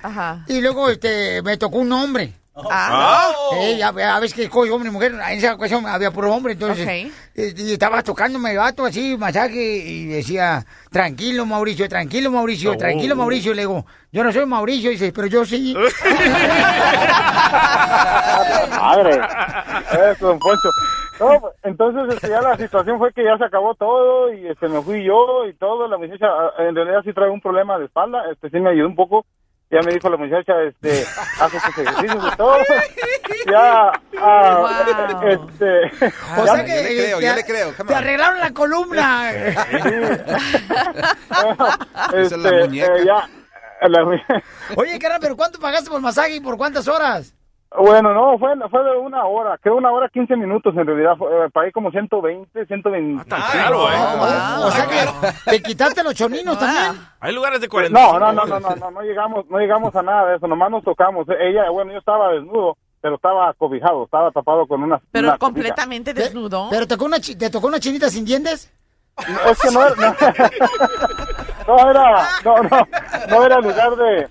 [0.47, 2.33] Y luego este, me tocó un hombre.
[2.71, 3.31] Ah.
[3.53, 6.55] Sí, ya, ya ves que escoge hombre y mujer, en esa ocasión había puro hombre,
[6.55, 6.89] entonces,
[7.35, 12.77] y, y estaba tocándome el vato así, masaje, y decía, tranquilo Mauricio, tranquilo Mauricio, Oh.
[12.77, 15.77] tranquilo Mauricio, y le digo, yo no soy Mauricio, y dice, pero yo sí.
[18.81, 19.21] Madre,
[20.13, 20.69] eso, don Poncho.
[21.19, 24.83] No, entonces este, ya la situación fue que ya se acabó todo y este, me
[24.83, 25.89] fui yo y todo.
[25.89, 28.89] La muchacha ah, en realidad sí trae un problema de espalda, este sí me ayudó
[28.89, 29.25] un poco.
[29.71, 31.05] Ya me dijo la muchacha, este,
[31.41, 32.57] hace sus ejercicios y todo.
[33.51, 35.87] Ya, ah, este.
[36.37, 37.15] O ya- sea que eh,
[37.47, 39.31] te, te arreglaron la columna.
[42.15, 42.97] Este, la muñeca.
[42.97, 43.29] eh, ya,
[43.89, 44.05] la
[44.77, 47.36] Oye, carnal, pero ¿cuánto pagaste por masaje y por cuántas horas?
[47.79, 51.29] Bueno, no, fue, fue de una hora, creo una hora 15 minutos en realidad, fue-
[51.31, 53.25] eh, pagué como 120, 120.
[53.29, 53.95] caro, ¿eh?
[54.63, 56.93] O sea que te quitaste los choninos también.
[57.21, 57.99] Hay lugares de 40.
[58.01, 60.71] No, no, no, no, no, no, no llegamos, no llegamos a nada de eso, nomás
[60.71, 61.27] nos tocamos.
[61.39, 65.01] Ella, bueno, yo estaba desnudo, pero estaba cobijado, estaba tapado con una.
[65.13, 66.69] Pero una completamente desnudo.
[66.71, 68.73] ¿Pero tocó una chi- te tocó una chinita sin dientes?
[69.17, 69.51] cobija.
[69.51, 69.97] Es que no era,
[71.67, 72.89] no, no era, no, no,
[73.29, 74.29] no era lugar de,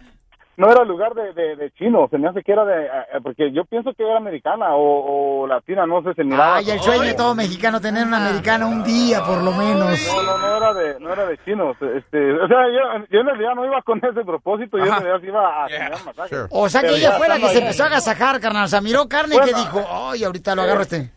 [0.57, 2.89] no era lugar de, de, de chino, se me hace que era de, eh,
[3.23, 6.57] porque yo pienso que era americana o, o latina, no sé, se miraba.
[6.57, 9.99] Ay, el sueño de todo mexicano tener una americana un día por lo menos.
[10.15, 13.25] No, no, no era de, no era de chinos, este, o sea, yo, yo en
[13.27, 16.35] realidad no iba con ese propósito, yo en realidad sí iba a tener masaje.
[16.51, 18.65] O sea que Pero ella fue la que se ahí- empezó a agasajar, carnal.
[18.65, 19.57] O sea, miró carne y que Bueno.
[19.59, 21.11] dijo, ay, ahorita lo agarro este.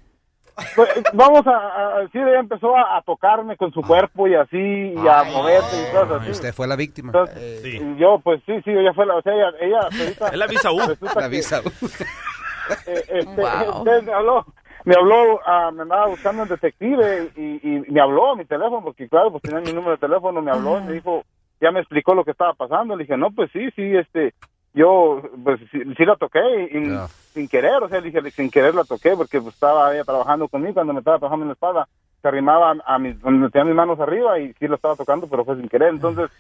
[0.75, 4.57] Pues, vamos a, a decir, ella empezó a, a tocarme con su cuerpo y así,
[4.57, 6.31] y a moverse y cosas así.
[6.33, 7.09] Usted fue la víctima.
[7.15, 10.47] Entonces, y yo, pues sí, sí, ella fue la, o sea, ella, ella ahorita- la
[10.47, 10.79] visa U.
[10.79, 11.69] La que, visa U.
[12.87, 13.85] eh, este, Wow.
[13.85, 14.47] me habló,
[14.85, 18.83] me habló, ah, me andaba buscando un detective y, y me habló a mi teléfono,
[18.83, 21.25] porque claro, pues tenía mi número de teléfono, me habló y me dijo,
[21.61, 24.35] ya me explicó lo que estaba pasando, le dije, no, pues sí, sí, este,
[24.79, 26.41] yo, pues sí, sí la toqué
[26.73, 26.99] y, y
[27.35, 30.75] sin querer, o sea, dije, sin querer la toqué porque pues, estaba ella trabajando conmigo
[30.75, 31.89] cuando me estaba trabajando en la espada,
[32.23, 35.45] se arrimaba a mis, donde tenía mis manos arriba y sí la estaba tocando, pero
[35.45, 36.31] fue sin querer, entonces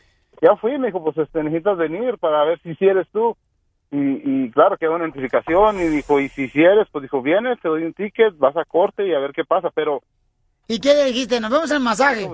[0.41, 3.36] ya fui, me dijo, pues este, necesitas venir para ver si eres tú.
[3.91, 7.59] Y, y claro, quedó una identificación y dijo, y si sí eres, pues dijo, vienes,
[7.61, 10.03] te doy un ticket, vas a corte y a ver qué pasa, pero
[10.68, 11.41] ¿Y qué le dijiste?
[11.41, 12.28] Nos vemos en el masaje.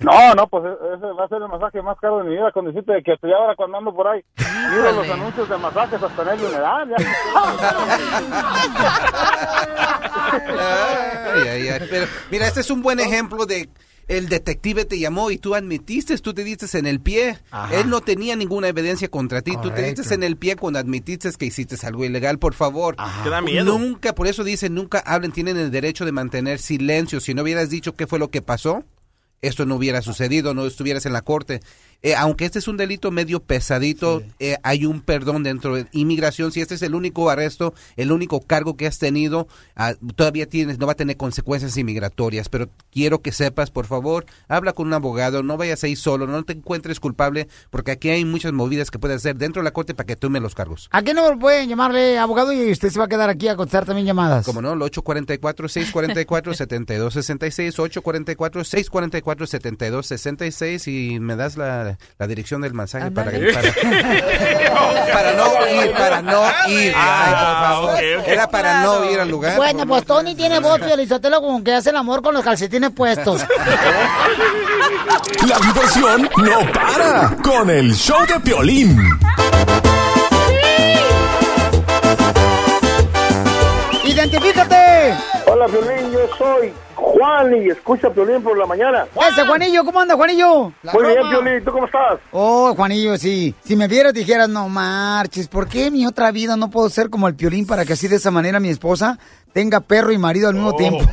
[0.00, 2.50] No, no, pues e- ese va a ser el masaje más caro de mi vida,
[2.52, 4.22] con decirte de que estoy ahora cuando ando por ahí,
[4.70, 6.86] miro los anuncios de masajes hasta en el humedad,
[11.34, 11.86] Ay, ay, ay.
[11.90, 13.68] Pero, mira, este es un buen ejemplo de
[14.08, 17.38] el detective te llamó y tú admitiste, tú te diste en el pie.
[17.70, 19.52] Él no tenía ninguna evidencia contra ti.
[19.62, 22.38] Tú te diste en el pie cuando admitiste que hiciste algo ilegal.
[22.40, 23.64] Por favor, Te da miedo.
[23.78, 27.20] nunca, por eso dicen, nunca hablen, tienen el derecho de mantener silencio.
[27.20, 28.82] Si no hubieras dicho qué fue lo que pasó,
[29.42, 31.60] esto no hubiera sucedido, no estuvieras en la corte.
[32.02, 36.50] Eh, aunque este es un delito medio pesadito, eh, hay un perdón dentro de inmigración.
[36.50, 40.78] Si este es el único arresto, el único cargo que has tenido, ah, todavía tienes,
[40.78, 42.48] no va a tener consecuencias inmigratorias.
[42.48, 46.42] Pero quiero que sepas, por favor, habla con un abogado, no vayas ahí solo, no
[46.42, 49.92] te encuentres culpable, porque aquí hay muchas movidas que puedes hacer dentro de la corte
[49.94, 50.88] para que tome los cargos.
[50.92, 52.54] ¿A qué número pueden llamarle, abogado?
[52.54, 54.46] Y usted se va a quedar aquí a contestar también llamadas.
[54.46, 57.74] Como no, el 844-644-7266,
[59.36, 63.42] 844-644-7266 y me das la, la dirección del mensaje para, para,
[65.12, 66.92] para no ir, para no ir.
[66.96, 67.98] Ay, por favor.
[68.26, 69.56] Era para no ir al lugar.
[69.56, 73.44] Bueno, pues Tony tiene voz, Felicitelo, como que hace el amor con los calcetines puestos.
[75.46, 78.96] La diversión no para con el show de Piolín.
[84.10, 85.14] ¡Identifícate!
[85.46, 89.06] Hola, Piolín, yo soy Juan y escucha Piolín por la mañana.
[89.28, 90.72] Ese Juanillo, ¿cómo anda, Juanillo?
[90.82, 92.18] Muy bien, Piolín, ¿tú cómo estás?
[92.32, 93.54] Oh, Juanillo, sí.
[93.60, 97.08] Si me vieras, dijeras, no marches, ¿por qué en mi otra vida no puedo ser
[97.08, 99.16] como el Piolín para que así de esa manera mi esposa
[99.52, 101.04] tenga perro y marido al mismo tiempo?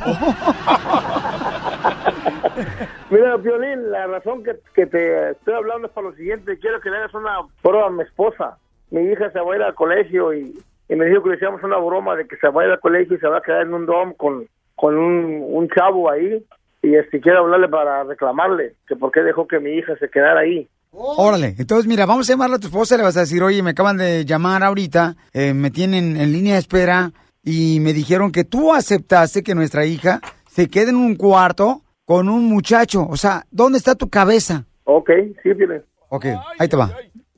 [3.10, 6.58] Mira, Piolín, la razón que, que te estoy hablando es para lo siguiente.
[6.58, 8.58] Quiero que le hagas una prueba a mi esposa.
[8.90, 10.58] Mi hija se va a ir al colegio y,
[10.88, 12.80] y me dijo que le hiciéramos una broma de que se va a ir al
[12.80, 16.44] colegio y se va a quedar en un dom con, con un, un chavo ahí.
[16.82, 20.40] Y este, quiero hablarle para reclamarle que por qué dejó que mi hija se quedara
[20.40, 20.68] ahí.
[20.90, 23.62] Órale, entonces mira, vamos a llamarle a tu esposa y le vas a decir, oye,
[23.62, 27.12] me acaban de llamar ahorita, eh, me tienen en línea de espera
[27.44, 32.28] y me dijeron que tú aceptaste que nuestra hija se quede en un cuarto con
[32.28, 33.06] un muchacho.
[33.06, 34.64] O sea, ¿dónde está tu cabeza?
[34.84, 35.10] Ok,
[35.42, 35.82] sí, Piolín.
[36.08, 36.26] Ok,
[36.58, 36.90] ahí te va.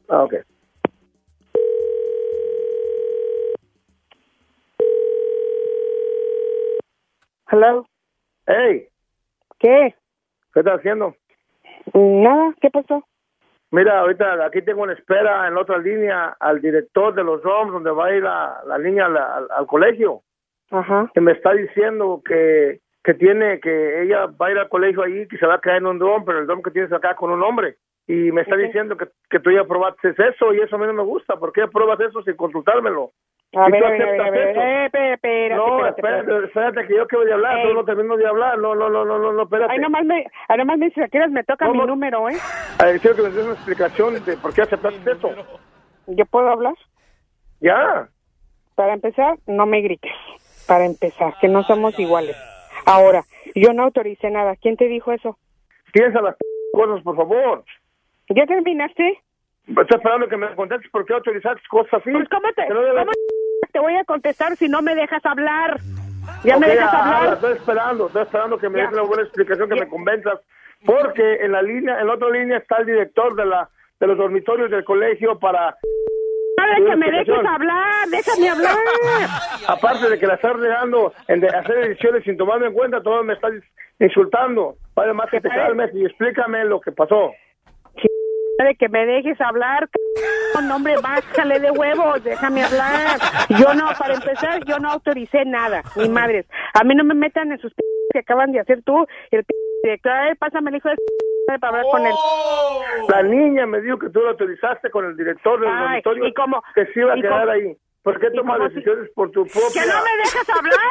[0.08, 0.34] Ah, ok.
[7.50, 7.86] Hello.
[8.46, 8.86] Hey,
[9.58, 9.94] ¿Qué?
[10.54, 11.14] ¿qué estás haciendo?
[11.94, 13.04] Nada, ¿qué pasó?
[13.70, 17.72] Mira, ahorita aquí tengo en espera en la otra línea al director de los DOMs
[17.72, 20.22] donde va a ir la, la niña al, al- al colegio.
[20.70, 21.10] Ajá.
[21.14, 25.26] Que me está diciendo que, que tiene, que ella va a ir al colegio ahí,
[25.28, 27.30] que se va a quedar en un DOM, pero el DOM que tienes acá con
[27.30, 27.76] un hombre.
[28.06, 30.94] Y me está diciendo que, que tú ya probaste eso y eso a mí no
[30.94, 31.36] me gusta.
[31.36, 33.12] ¿Por qué pruebas eso sin consultármelo?
[33.52, 37.24] A ¿Y ver, a ver, ver, eh, espérate, espérate, no, espérate, espérate, que yo quiero
[37.24, 39.72] de hablar, no termino de hablar, no, no, no, no, no, no, espérate.
[39.72, 42.36] Ay, nomás me, ay, nomás me dices, ¿a qué horas me toca mi número, eh?
[42.78, 45.30] A ver, quiero que me des una explicación de por qué aceptaste eso.
[46.06, 46.74] ¿Yo puedo hablar?
[47.60, 48.08] Ya.
[48.76, 50.12] Para empezar, no me grites.
[50.68, 52.36] Para empezar, que no somos iguales.
[52.86, 53.24] Ahora,
[53.56, 54.54] yo no autoricé nada.
[54.56, 55.36] ¿Quién te dijo eso?
[55.92, 56.36] Piensa las
[56.72, 57.64] cosas, por favor.
[58.28, 59.18] ¿Ya terminaste?
[59.66, 62.12] Estoy esperando que me contestes por qué autorizaste cosas así.
[62.12, 63.10] Pues, ¿cómo te, no debes- cómo
[63.72, 65.80] te voy a contestar si no me dejas hablar?
[66.44, 67.34] ¿Ya me dejas habla, hablar?
[67.34, 68.84] Estoy esperando, estoy esperando que me Ya.
[68.84, 70.40] des una buena explicación, que me convenzas.
[70.86, 73.68] Porque en la línea, en la otra línea está el director de la
[74.00, 75.76] de los dormitorios del colegio para...
[76.86, 78.76] Que me dejes hablar, déjame hablar.
[79.68, 83.22] Aparte de que la estás regando en de hacer ediciones sin tomarme en cuenta, todo
[83.24, 83.52] me estás
[83.98, 84.76] insultando.
[84.94, 87.32] Vale más que te calmes y explícame lo que pasó.
[88.64, 89.88] De que me dejes hablar,
[90.62, 93.18] no, hombre, bájale de huevos, déjame hablar.
[93.50, 96.46] Yo no, para empezar, yo no autoricé nada, ni madres.
[96.74, 97.82] A mí no me metan en sus p
[98.12, 101.58] que acaban de hacer tú, el p director, a ver, pásame el hijo de p
[101.58, 102.12] para hablar con él.
[103.08, 106.62] La niña me dijo que tú lo autorizaste con el director del Ay, ¿y cómo?
[106.74, 107.76] que se iba a ¿Y quedar ahí.
[108.02, 109.82] ¿Por qué ¿Y tomas si- decisiones por tu propia...
[109.82, 110.90] ¡Que no me dejas hablar!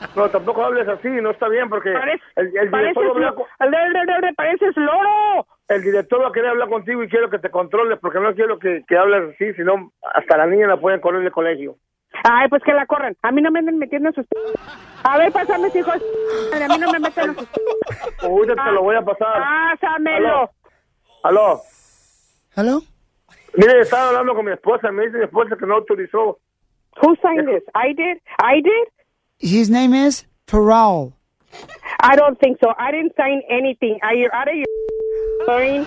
[0.16, 3.46] No, tampoco hables así, no está bien porque Parece- el, director lo- con-
[4.36, 5.46] pareces loro.
[5.68, 8.58] el director va a querer hablar contigo y quiero que te controles porque no quiero
[8.58, 11.76] que, que hables así, sino hasta la niña la pueden correr del colegio.
[12.24, 13.16] Ay, pues que la corran.
[13.22, 14.26] A mí no me anden metiendo en sus...
[15.04, 16.00] A ver, pásame ese hijo de
[16.50, 17.48] madre, A mí no me metan en sus...
[18.22, 19.42] Ahorita te lo voy a pasar.
[19.80, 20.50] Pásamelo.
[21.22, 21.60] Aló.
[22.56, 22.80] ¿Aló?
[23.56, 26.38] Mire, estaba hablando con mi esposa, me dice mi esposa que no autorizó.
[27.02, 27.62] Who signed this?
[27.74, 28.18] I did?
[28.42, 28.88] I did?
[29.38, 31.14] His name is Terrell.
[32.00, 32.72] I don't think so.
[32.78, 33.98] I didn't sign anything.
[34.02, 35.86] Are you out of your mind?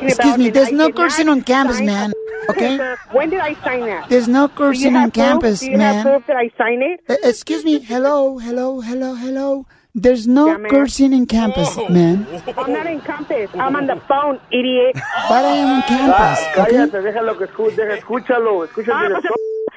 [0.00, 2.12] Excuse me, there's no cursing on campus, man.
[2.50, 2.78] Okay?
[3.12, 4.08] When did I sign that?
[4.08, 5.14] There's no cursing on proof?
[5.14, 5.94] campus, Do you man.
[5.94, 7.00] have proof that I signed it?
[7.08, 9.66] Uh, excuse me, hello, hello, hello, hello.
[10.00, 12.26] There's no Yeah, cursing in campus, man.
[12.56, 13.50] I'm not in campus.
[13.54, 14.94] I'm on the phone, idiot.
[15.28, 16.76] But I am on campus, Ah, okay?
[16.76, 19.24] cállate, déjalo que escu deja, escúchalo, escucha Ah, pues,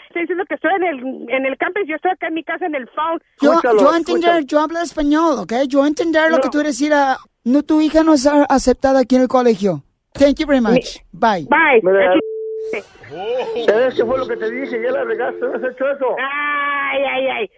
[0.08, 0.98] estoy diciendo que estoy en el,
[1.30, 1.84] en el campus.
[1.88, 3.20] Yo estoy acá en mi casa en el phone.
[3.42, 4.46] Yo, Escúchalo, yo entender, escúchalo.
[4.48, 5.54] yo hablo español, ¿ok?
[5.68, 6.44] Yo entender lo No.
[6.44, 7.18] que tú decir a...
[7.44, 9.84] No, tu hija no es aceptada aquí en el colegio.
[10.14, 10.98] Thank you very much.
[11.12, 11.48] Bye.
[11.50, 11.82] Bye.
[11.82, 14.82] Así- ¿Sabes qué fue lo que te dije?
[14.84, 16.06] Ya la regaste, ¿no has hecho eso?
[16.20, 17.50] Ay, ay, ay.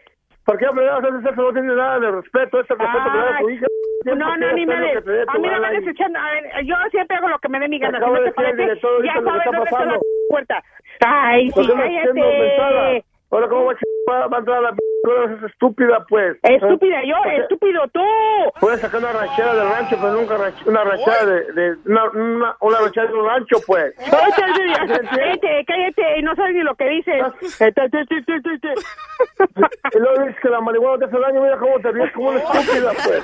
[0.45, 2.63] ¿Por qué das ese no tiene nada de respeto?
[2.63, 3.65] Que le da a tu hija.
[4.05, 4.73] No, no, ni me.
[4.75, 6.19] A mí no me echando.
[6.19, 7.99] A ver, yo siempre hago lo que me dé mi gana.
[7.99, 8.67] Si no te parece,
[9.05, 10.63] ya sabes dónde está la puerta.
[11.05, 13.05] Ay, ¿Por sí, cállate.
[13.31, 13.73] Ahora, ¿cómo va
[14.17, 16.37] a, a entrar a la p- es estúpida, pues?
[16.43, 18.01] Estúpida yo, estúpido tú.
[18.59, 22.55] Puedes sacar una ranchera del rancho, pero nunca ranch- una ranchera de, de una, una,
[22.61, 23.93] una ranchera de un rancho, pues.
[23.97, 27.21] Cállate, cállate, no sabes ni lo que dices.
[27.59, 27.99] Eh, te, te.
[29.93, 32.39] Y luego dices que la marihuana te hace daño, mira cómo te ríes como una
[32.39, 33.23] estúpida, pues.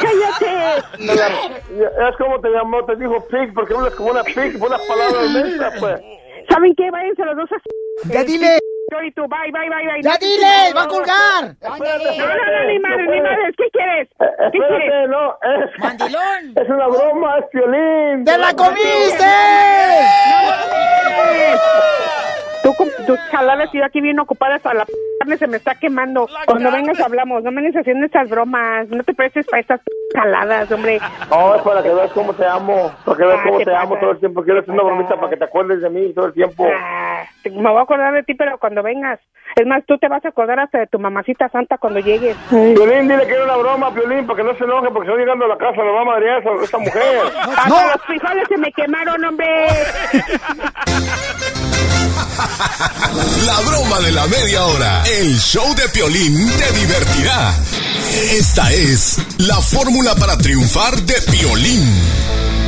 [0.00, 1.04] Cállate.
[1.04, 4.80] De la- Es como te llamó, te dijo pig, porque hablas como una pig, buenas
[4.86, 6.00] palabras mezclas, pues.
[6.48, 6.90] ¿Saben qué?
[6.90, 7.56] Váyanse los dos a...
[8.12, 8.58] Ya dile.
[8.88, 8.96] Tú,
[9.28, 10.02] bye, bye, bye, bye.
[10.02, 10.72] ¡Ya dile!
[10.74, 11.54] ¡Va a colgar!
[11.60, 13.52] No, no, no, ni madre, ni madre.
[13.56, 14.08] ¿Qué quieres?
[14.18, 15.08] ¿Qué Espérate, quieres?
[15.10, 15.78] no, es...
[15.78, 16.52] ¡Mandilón!
[16.56, 18.24] Es una broma, es violín.
[18.24, 19.24] ¡Te la comiste!
[22.62, 25.56] Tú con tus jaladas y yo aquí bien ocupadas a la p- carne se me
[25.56, 26.28] está quemando.
[26.46, 28.88] Cuando vengas hablamos, no me vengas haciendo estas bromas.
[28.88, 29.80] No te prestes para estas
[30.14, 30.98] jaladas, hombre.
[31.30, 33.74] No, es para que veas cómo te amo, para que veas Ah, cómo te te
[33.74, 34.42] amo todo el tiempo.
[34.42, 36.66] Quiero hacer una bromita para que te acuerdes de mí todo el tiempo.
[36.72, 39.20] Ah, me voy a acordar de ti, pero cuando vengas.
[39.56, 42.36] Es más, tú te vas a acordar hasta de tu mamacita santa cuando llegues.
[42.48, 45.44] Piolín, dile que era una broma, Piolín, para que no se enoje, porque estoy llegando
[45.44, 47.02] a la casa, lo va a madrear esa, esta mujer.
[47.56, 49.46] Hasta los frijoles se me quemaron, hombre.
[53.46, 55.02] La broma de la media hora.
[55.04, 57.52] El show de Piolín te divertirá.
[58.32, 62.67] Esta es la fórmula para triunfar de Piolín.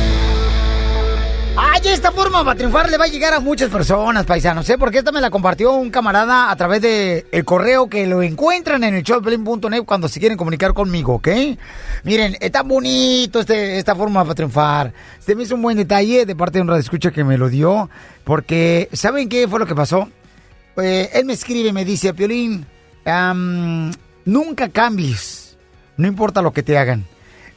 [1.57, 4.77] Ay, esta forma para triunfar le va a llegar a muchas personas, paisanos, ¿eh?
[4.77, 8.85] Porque esta me la compartió un camarada a través de el correo que lo encuentran
[8.85, 11.27] en el showpelín.net cuando se quieren comunicar conmigo, ¿ok?
[12.03, 14.93] Miren, está bonito este, esta forma para triunfar.
[15.19, 17.89] Se me hizo un buen detalle de parte de un radioescucha que me lo dio,
[18.23, 20.09] porque ¿saben qué fue lo que pasó?
[20.77, 22.65] Eh, él me escribe y me dice, Piolín,
[23.03, 23.91] am,
[24.23, 25.57] nunca cambies,
[25.97, 27.05] no importa lo que te hagan.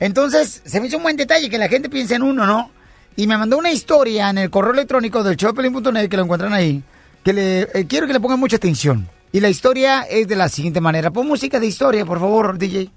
[0.01, 2.71] Entonces, se me hizo un buen detalle que la gente piense en uno, ¿no?
[3.17, 6.83] Y me mandó una historia en el correo electrónico del showpelín.net, que lo encuentran ahí,
[7.23, 9.09] que le eh, quiero que le pongan mucha atención.
[9.31, 11.11] Y la historia es de la siguiente manera.
[11.11, 12.91] Pon música de historia, por favor, DJ.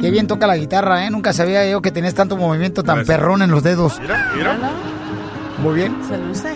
[0.00, 1.10] Qué bien toca la guitarra, ¿eh?
[1.10, 3.98] Nunca sabía yo que tenías tanto movimiento tan perrón en los dedos.
[4.00, 4.58] Mira, mira.
[5.62, 5.96] Muy bien.
[6.06, 6.52] Se luce.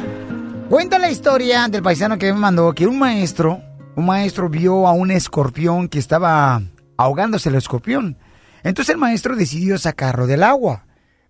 [0.69, 3.63] Cuenta la historia del paisano que me mandó que un maestro,
[3.97, 6.61] un maestro vio a un escorpión que estaba
[6.99, 8.19] ahogándose el escorpión.
[8.63, 10.85] Entonces el maestro decidió sacarlo del agua.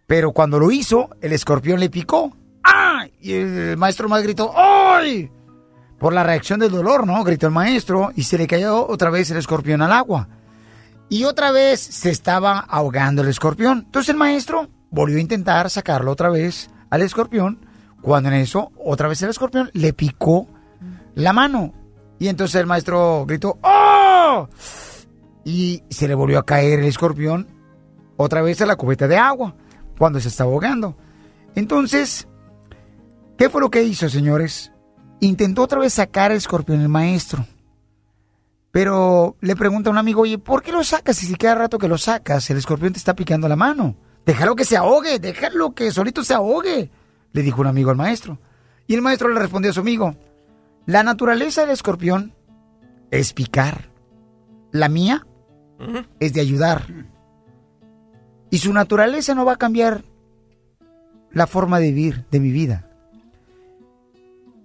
[0.08, 2.36] Pero cuando lo hizo, el escorpión le picó.
[2.64, 3.06] ¡Ah!
[3.20, 5.30] Y el maestro más gritó ¡Ay!
[5.98, 7.22] Por la reacción del dolor, ¿no?
[7.22, 10.28] Gritó el maestro y se le cayó otra vez el escorpión al agua.
[11.10, 13.82] Y otra vez se estaba ahogando el escorpión.
[13.86, 17.66] Entonces el maestro volvió a intentar sacarlo otra vez al escorpión.
[18.00, 20.48] Cuando en eso, otra vez el escorpión le picó
[21.14, 21.74] la mano.
[22.18, 24.48] Y entonces el maestro gritó ¡Oh!
[25.44, 27.46] Y se le volvió a caer el escorpión
[28.16, 29.54] otra vez a la cubeta de agua
[29.96, 30.96] cuando se estaba ahogando.
[31.54, 32.28] Entonces,
[33.36, 34.72] ¿qué fue lo que hizo, señores?
[35.20, 37.46] Intentó otra vez sacar el escorpión el maestro.
[38.70, 41.22] Pero le pregunta a un amigo, oye, ¿por qué lo sacas?
[41.22, 43.96] Y si cada rato que lo sacas, el escorpión te está picando la mano.
[44.26, 46.90] Déjalo que se ahogue, déjalo que solito se ahogue,
[47.32, 48.38] le dijo un amigo al maestro.
[48.86, 50.14] Y el maestro le respondió a su amigo,
[50.84, 52.34] la naturaleza del escorpión
[53.10, 53.90] es picar.
[54.70, 55.26] La mía
[56.20, 56.82] es de ayudar.
[58.50, 60.02] Y su naturaleza no va a cambiar
[61.32, 62.88] la forma de vivir de mi vida.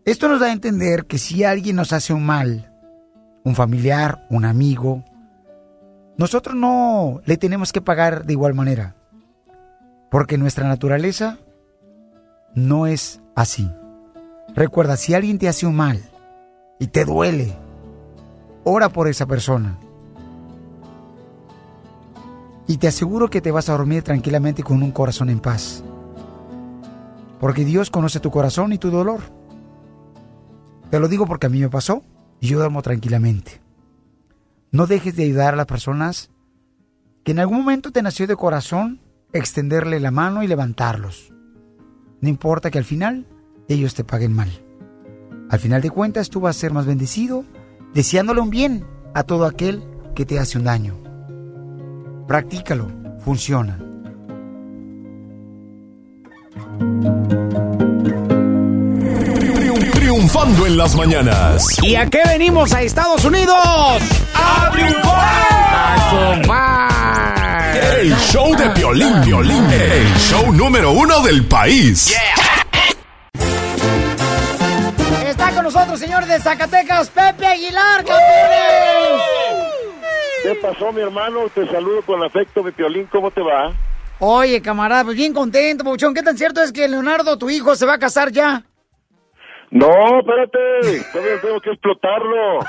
[0.06, 2.74] Esto nos da a entender que si alguien nos hace un mal,
[3.44, 5.04] un familiar, un amigo,
[6.18, 8.96] nosotros no le tenemos que pagar de igual manera.
[10.12, 11.40] Porque nuestra naturaleza
[12.54, 13.72] no es así.
[14.56, 16.02] Recuerda, si alguien te hace un mal
[16.80, 17.56] y te duele,
[18.64, 19.80] ora por esa persona.
[22.68, 25.84] Y te aseguro que te vas a dormir tranquilamente con un corazón en paz.
[27.40, 29.22] Porque Dios conoce tu corazón y tu dolor.
[30.90, 32.04] Te lo digo porque a mí me pasó
[32.40, 33.62] y yo duermo tranquilamente.
[34.72, 36.30] No dejes de ayudar a las personas
[37.24, 39.02] que en algún momento te nació de corazón
[39.34, 41.34] extenderle la mano y levantarlos.
[42.22, 43.28] No importa que al final
[43.68, 44.50] ellos te paguen mal.
[45.50, 47.44] Al final de cuentas tú vas a ser más bendecido
[47.94, 49.84] deseándole un bien a todo aquel
[50.16, 51.03] que te hace un daño.
[52.28, 52.88] Practícalo,
[53.24, 53.78] funciona.
[59.40, 61.66] Triun- triunfando en las mañanas.
[61.82, 63.58] ¿Y a qué venimos a Estados Unidos?
[64.34, 65.24] ¡A triunfar!
[68.02, 69.66] El show de Piolín, Piolín.
[69.72, 72.14] El show número uno del país.
[76.42, 78.93] Zacatecas, Pepe Aguilar, campeones.
[80.54, 81.50] ¿Qué pasó, mi hermano?
[81.50, 83.08] Te saludo con afecto, mi piolín.
[83.08, 83.74] ¿Cómo te va?
[84.20, 86.14] Oye, camarada, pues bien contento, Pabuchón.
[86.14, 88.64] ¿Qué tan cierto es que Leonardo, tu hijo, se va a casar ya?
[89.72, 91.04] No, espérate.
[91.12, 92.60] Todavía tengo que explotarlo.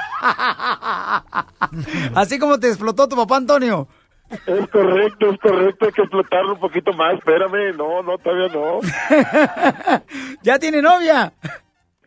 [2.14, 3.86] Así como te explotó tu papá Antonio.
[4.30, 5.84] Es correcto, es correcto.
[5.84, 7.14] Hay que explotarlo un poquito más.
[7.14, 7.76] Espérame.
[7.76, 8.80] No, no, todavía no.
[10.42, 11.34] ¿Ya tiene novia?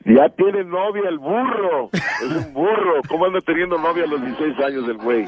[0.08, 1.89] Ya tiene novia el burro.
[1.91, 3.01] Es un burro.
[3.10, 5.26] ¿Cómo anda teniendo novia a los 16 años el güey?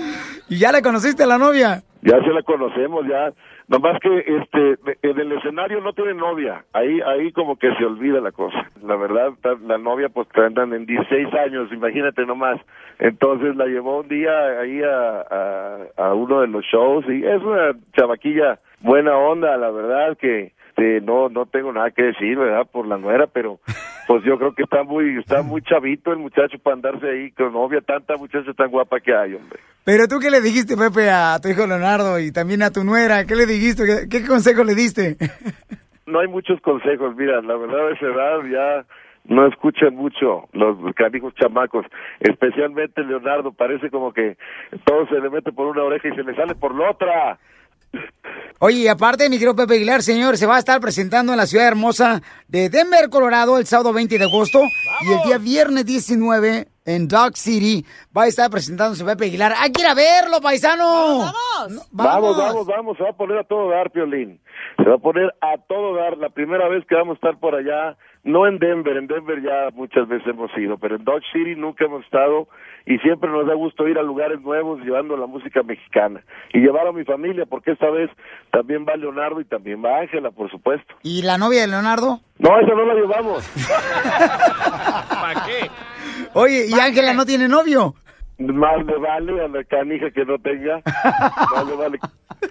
[0.48, 1.84] ¿Y ya le conociste a la novia?
[2.02, 3.34] Ya se la conocemos, ya.
[3.68, 6.64] Nomás que este en el escenario no tiene novia.
[6.72, 8.70] Ahí ahí como que se olvida la cosa.
[8.82, 9.34] La verdad,
[9.68, 12.60] la novia pues andan en 16 años, imagínate nomás.
[13.00, 17.44] Entonces la llevó un día ahí a, a, a uno de los shows y es
[17.44, 22.66] una chavaquilla buena onda, la verdad que este, no no tengo nada que decir, ¿verdad?
[22.72, 23.60] Por la nuera, pero
[24.08, 27.54] pues yo creo que está muy está muy chavito el muchacho para andarse ahí con
[27.54, 29.60] novia, tanta muchacha tan guapa que hay, hombre.
[29.84, 33.26] Pero tú qué le dijiste, Pepe, a tu hijo Leonardo y también a tu nuera,
[33.26, 33.84] ¿qué le dijiste?
[33.86, 35.18] ¿Qué, qué consejo le diste?
[36.06, 38.86] no hay muchos consejos, mira, la verdad a esa edad ya
[39.26, 41.86] no escuchan mucho los canijos chamacos,
[42.20, 44.38] especialmente Leonardo, parece como que
[44.86, 47.40] todo se le mete por una oreja y se le sale por la otra.
[48.62, 51.48] Oye, y aparte, mi querido Pepe Aguilar, señor, se va a estar presentando en la
[51.48, 54.62] ciudad hermosa de Denver, Colorado, el sábado 20 de agosto.
[55.02, 57.86] Y el día viernes 19 en Dog City
[58.16, 59.54] va a estar presentándose Pepe Aguilar.
[59.58, 61.20] ¡Hay que ir a verlo, paisano!
[61.20, 61.90] ¡Vamos!
[61.92, 64.40] Vamos, vamos, vamos, se va a poner a todo dar, Piolín.
[64.78, 66.18] Se va a poner a todo dar.
[66.18, 69.70] La primera vez que vamos a estar por allá, no en Denver, en Denver ya
[69.74, 72.48] muchas veces hemos ido, pero en Dodge City nunca hemos estado
[72.86, 76.24] y siempre nos da gusto ir a lugares nuevos llevando la música mexicana
[76.54, 78.10] y llevar a mi familia, porque esta vez
[78.52, 80.96] también va Leonardo y también va Ángela, por supuesto.
[81.04, 82.20] ¿Y la novia de Leonardo?
[82.40, 83.48] No, esa no la llevamos.
[85.10, 85.70] ¿Para qué?
[86.34, 87.96] Oye, ¿y Ángela no tiene novio?
[88.38, 90.82] Más le vale a la canija que no tenga.
[91.56, 92.00] Más le vale.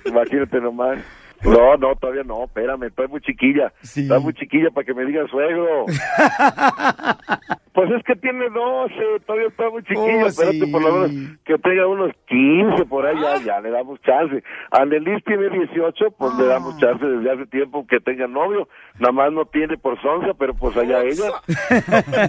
[0.05, 0.99] Imagínate nomás.
[1.43, 3.73] No, no, todavía no, espérame, estoy muy chiquilla.
[3.83, 5.87] Está muy chiquilla para que me diga suegro.
[7.79, 10.25] Pues es que tiene 12, todavía está muy chiquilla.
[10.25, 10.67] Oh, Espérate, sí.
[10.67, 14.43] por lo menos que tenga unos 15 por ahí, ya, ya le damos chance.
[14.73, 18.69] Anelis tiene 18, pues le damos chance desde hace tiempo que tenga novio.
[18.99, 21.31] Nada más no tiene por sonza, pero pues allá ella.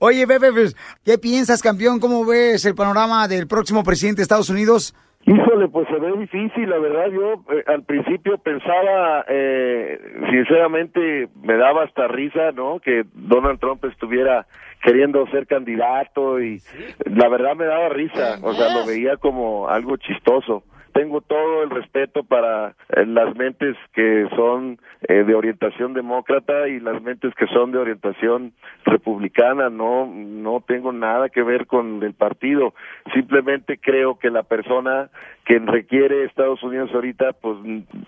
[0.00, 0.74] Oye, Pepe, pues,
[1.04, 2.00] ¿qué piensas, campeón?
[2.00, 4.96] ¿Cómo ves el panorama del próximo presidente de Estados Unidos?
[5.26, 7.08] Híjole, pues se ve difícil, la verdad.
[7.10, 9.98] Yo eh, al principio pensaba, eh,
[10.30, 12.78] sinceramente, me daba hasta risa, ¿no?
[12.78, 14.46] Que Donald Trump estuviera
[14.82, 16.60] queriendo ser candidato y
[17.06, 20.62] la verdad me daba risa, o sea, lo veía como algo chistoso.
[20.96, 26.80] Tengo todo el respeto para eh, las mentes que son eh, de orientación demócrata y
[26.80, 28.54] las mentes que son de orientación
[28.86, 29.68] republicana.
[29.68, 32.72] No, no tengo nada que ver con el partido.
[33.12, 35.10] Simplemente creo que la persona
[35.46, 37.56] que requiere Estados Unidos ahorita, pues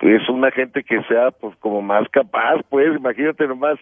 [0.01, 3.79] es una gente que sea, pues como más capaz, pues imagínate nomás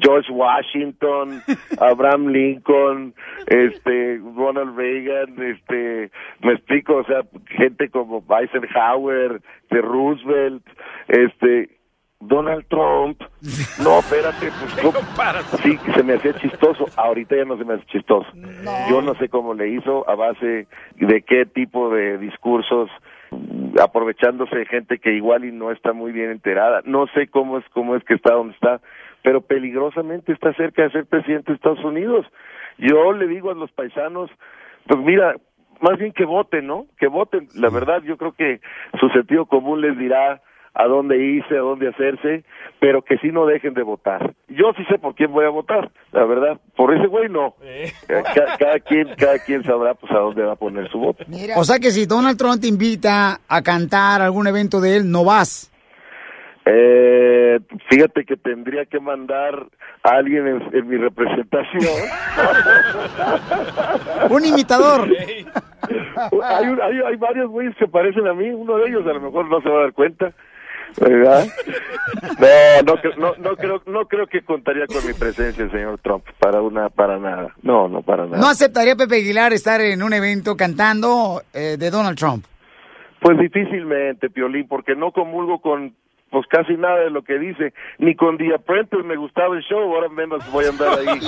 [0.00, 1.42] George Washington,
[1.80, 3.14] Abraham Lincoln,
[3.46, 10.62] este Ronald Reagan, este, me explico, o sea, gente como Eisenhower, de Roosevelt,
[11.08, 11.73] este
[12.26, 13.20] Donald Trump,
[13.82, 14.98] no, espérate, pues ¿cómo?
[15.62, 18.28] sí, se me hacía chistoso, ahorita ya no se me hace chistoso.
[18.88, 20.66] Yo no sé cómo le hizo, a base
[20.96, 22.90] de qué tipo de discursos,
[23.80, 26.82] aprovechándose de gente que igual y no está muy bien enterada.
[26.84, 28.80] No sé cómo es, cómo es que está donde está,
[29.22, 32.26] pero peligrosamente está cerca de ser presidente de Estados Unidos.
[32.78, 34.30] Yo le digo a los paisanos,
[34.86, 35.34] pues mira,
[35.80, 36.86] más bien que voten, ¿no?
[36.98, 37.48] Que voten.
[37.54, 38.60] La verdad, yo creo que
[39.00, 40.40] su sentido común les dirá
[40.74, 42.44] a dónde irse, a dónde hacerse,
[42.80, 44.34] pero que sí no dejen de votar.
[44.48, 46.58] Yo sí sé por quién voy a votar, la verdad.
[46.76, 47.54] Por ese güey no.
[47.62, 51.24] Eh, ca- cada quien, cada quien sabrá pues a dónde va a poner su voto.
[51.56, 55.10] O sea que si Donald Trump te invita a cantar a algún evento de él,
[55.10, 55.70] no vas.
[56.66, 57.60] Eh,
[57.90, 59.66] fíjate que tendría que mandar
[60.02, 61.84] a alguien en, en mi representación.
[64.30, 65.08] Un imitador.
[66.42, 69.20] hay, un- hay, hay varios güeyes que parecen a mí, uno de ellos a lo
[69.20, 70.32] mejor no se va a dar cuenta.
[71.00, 71.46] ¿Verdad?
[72.84, 76.60] No, no, no, no creo, no creo que contaría con mi presencia, señor Trump, para
[76.60, 77.54] una, para nada.
[77.62, 78.38] No, no, para nada.
[78.38, 82.44] ¿No aceptaría Pepe Aguilar estar en un evento cantando eh, de Donald Trump?
[83.20, 85.94] Pues difícilmente, Piolín, porque no comulgo con
[86.34, 87.72] pues casi nada de lo que dice.
[87.98, 91.20] Ni con The Apprentice me gustaba el show, ahora menos voy a andar ahí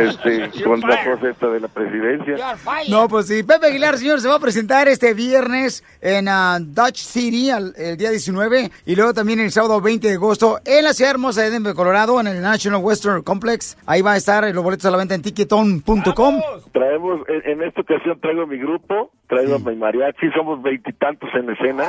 [0.00, 2.56] este, con la cosa esta de la presidencia.
[2.90, 3.42] No, pues sí.
[3.42, 7.96] Pepe Aguilar, señor, se va a presentar este viernes en ah, Dutch City al- el
[7.96, 11.50] día 19 y luego también el sábado 20 de agosto en la ciudad hermosa de
[11.50, 13.78] Denver, Colorado, en el National Western Complex.
[13.86, 16.40] Ahí va a estar los boletos a la venta en ticketon.com.
[16.72, 21.50] Traemos, en, en esta ocasión traigo mi grupo, traigo a mi mariachi, somos veintitantos en
[21.50, 21.84] escena.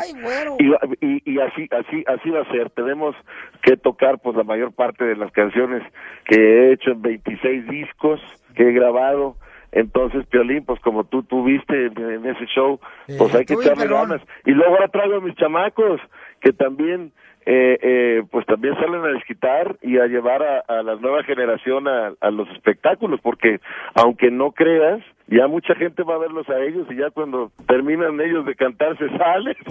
[0.60, 0.68] y,
[1.06, 2.70] y, y así, así, así va a ser.
[2.72, 3.16] Tenemos
[3.62, 5.82] que tocar pues la mayor parte de las canciones
[6.26, 8.20] que he hecho en 26 discos
[8.56, 9.36] que he grabado.
[9.72, 12.80] Entonces, Piolín, pues como tú tuviste en, ese show,
[13.18, 14.22] pues hay que echarle ganas.
[14.46, 16.02] Y luego ahora traigo a mis chamacos,
[16.42, 17.12] que también,
[17.46, 21.88] eh, eh, pues también salen a desquitar y a llevar a, a la nueva generación
[21.88, 23.60] a, a los espectáculos, porque
[23.94, 25.02] aunque no creas,
[25.32, 28.98] ya mucha gente va a verlos a ellos y ya cuando terminan ellos de cantar
[28.98, 29.56] se salen.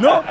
[0.00, 0.22] No,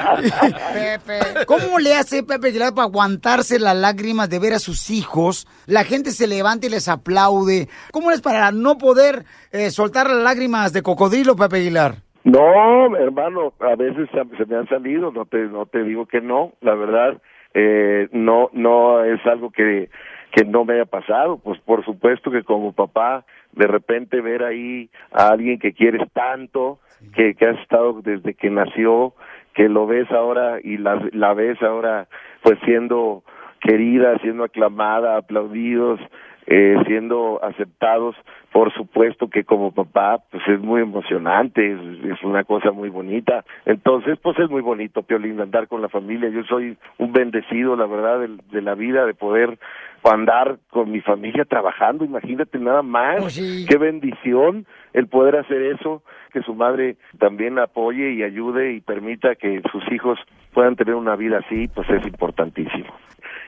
[0.73, 1.45] Pepe.
[1.45, 5.47] ¿Cómo le hace Pepe Aguilar para aguantarse las lágrimas de ver a sus hijos?
[5.67, 7.67] La gente se levanta y les aplaude.
[7.91, 11.95] ¿Cómo es para no poder eh, soltar las lágrimas de cocodrilo, Pepe Aguilar?
[12.23, 16.21] No, hermano, a veces se se me han salido, no te, no te digo que
[16.21, 17.21] no, la verdad,
[17.53, 19.89] eh, no, no es algo que,
[20.31, 24.89] que no me haya pasado, pues por supuesto que como papá, de repente ver ahí
[25.11, 26.79] a alguien que quieres tanto,
[27.13, 29.13] que, que has estado desde que nació,
[29.53, 32.07] que lo ves ahora y la, la ves ahora
[32.41, 33.23] pues siendo
[33.59, 35.99] querida, siendo aclamada, aplaudidos,
[36.47, 38.15] eh, siendo aceptados,
[38.51, 41.79] por supuesto que como papá, pues es muy emocionante, es,
[42.11, 43.45] es una cosa muy bonita.
[43.65, 46.29] Entonces, pues es muy bonito, Piolín, andar con la familia.
[46.29, 49.59] Yo soy un bendecido, la verdad, de, de la vida, de poder
[50.03, 56.01] andar con mi familia trabajando, imagínate nada más, qué bendición el poder hacer eso,
[56.33, 60.17] que su madre también apoye y ayude y permita que sus hijos
[60.53, 62.93] puedan tener una vida así, pues es importantísimo.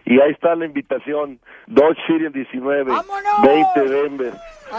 [0.06, 2.92] Y ahí está la invitación, Dodge City en 19,
[3.44, 4.34] 20 Denver.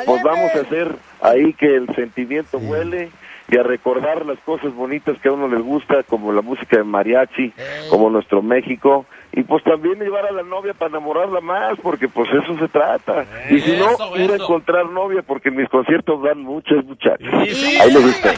[0.05, 3.11] Pues vamos a hacer ahí que el sentimiento vuele
[3.49, 6.85] y a recordar las cosas bonitas que a uno les gusta, como la música de
[6.85, 7.53] mariachi,
[7.91, 9.07] como nuestro México,
[9.37, 13.25] y pues también llevar a la novia para enamorarla más, porque pues eso se trata.
[13.51, 14.45] Y si no, Eso, ir a eso.
[14.45, 17.29] encontrar novia, porque en mis conciertos dan muchas muchachas.
[17.33, 18.33] Ahí les gusta.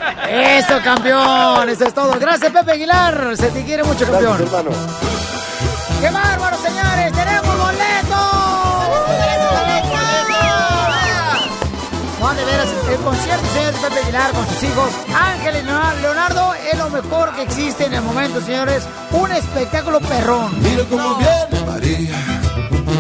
[0.58, 1.68] Eso, campeón.
[1.68, 2.18] Eso es todo.
[2.18, 3.36] Gracias, Pepe Aguilar.
[3.36, 4.36] Se te quiere mucho, campeón.
[4.38, 4.76] Gracias, hermano.
[6.00, 6.35] ¡Qué bárbaro,
[12.96, 14.90] el concierto, señores, de Pepe Aguilar con sus hijos.
[15.14, 15.62] Ángel y
[16.02, 18.84] Leonardo- es lo mejor que existe en el momento, señores.
[19.12, 20.50] Un espectáculo perrón.
[20.62, 22.16] Mira cómo viene María,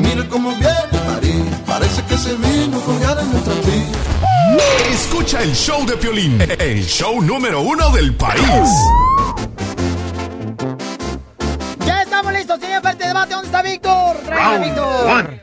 [0.00, 4.90] mira cómo viene María, parece que se vino con ganas nuestra tía.
[4.90, 8.42] Escucha el show de Piolín, el show número uno del país.
[11.84, 13.32] Ya estamos listos, señor, para este debate.
[13.34, 14.16] ¿Dónde está Víctor?
[14.28, 15.06] Round Víctor.
[15.10, 15.40] one,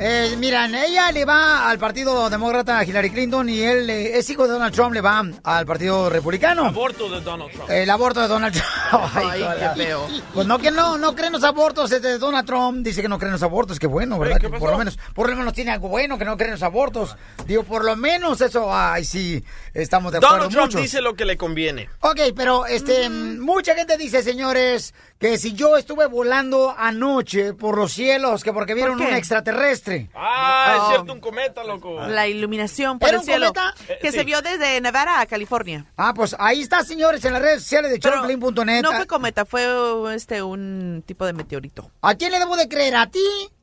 [0.00, 4.28] Eh, miran, ella le va al partido demócrata a Hillary Clinton y él eh, es
[4.28, 6.66] hijo de Donald Trump, le va al partido republicano.
[6.66, 7.70] Aborto de Donald Trump.
[7.70, 9.04] El aborto de Donald Trump.
[9.14, 10.08] Ay, qué feo.
[10.34, 11.90] Pues no, que no, no creen los abortos.
[11.90, 13.78] De Donald Trump dice que no creen los abortos.
[13.78, 14.40] Que bueno, ¿verdad?
[14.40, 16.62] ¿qué Que por lo menos, por lo menos tiene algo bueno que no creen los
[16.64, 17.16] abortos.
[17.46, 20.82] Digo, por lo menos eso, ay, sí, estamos de acuerdo Donald Trump muchos.
[20.82, 21.88] dice lo que le conviene.
[22.00, 27.92] Ok, pero este, mucha gente dice, señores, que si yo estuve volando anoche por los
[27.92, 29.83] cielos, que porque vieron un extraterrestre.
[30.14, 30.82] Ah, Oh.
[30.82, 32.00] es cierto, un cometa, loco.
[32.06, 33.52] La iluminación por ¿Era el un cielo.
[33.52, 33.74] cometa?
[34.00, 34.24] Que Eh, se sí.
[34.24, 35.86] vio desde Nevada a California.
[35.96, 38.82] Ah, pues ahí está, señores, en las redes sociales de Pero showplane.net.
[38.82, 41.90] No fue cometa, fue este un tipo de meteorito.
[42.02, 42.96] ¿A quién le debo de creer?
[42.96, 43.20] ¿A ti?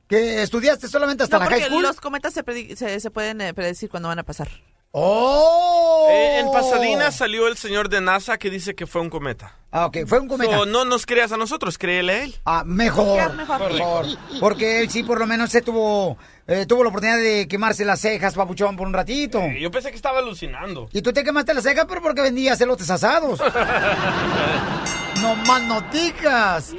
[0.07, 1.81] Que estudiaste solamente hasta No, la high school.
[1.83, 4.49] los cometas se, se, se pueden eh, predecir cuándo van a pasar.
[4.93, 6.07] ¡Oh!
[6.11, 9.55] Eh, en Pasadena salió el señor de NASA que dice que fue un cometa.
[9.71, 10.57] Ah, ok, fue un cometa.
[10.57, 12.35] So, no nos creas a nosotros, créele a él.
[12.43, 14.05] Ah, mejor, mejor, mejor.
[14.41, 18.01] Porque él sí, por lo menos, se tuvo, eh, tuvo la oportunidad de quemarse las
[18.01, 19.41] cejas, papuchón, por un ratito.
[19.57, 20.89] Yo pensé que estaba alucinando.
[20.91, 23.39] Y tú te quemaste las cejas, pero porque vendías elotes asados.
[25.21, 26.73] no más noticas.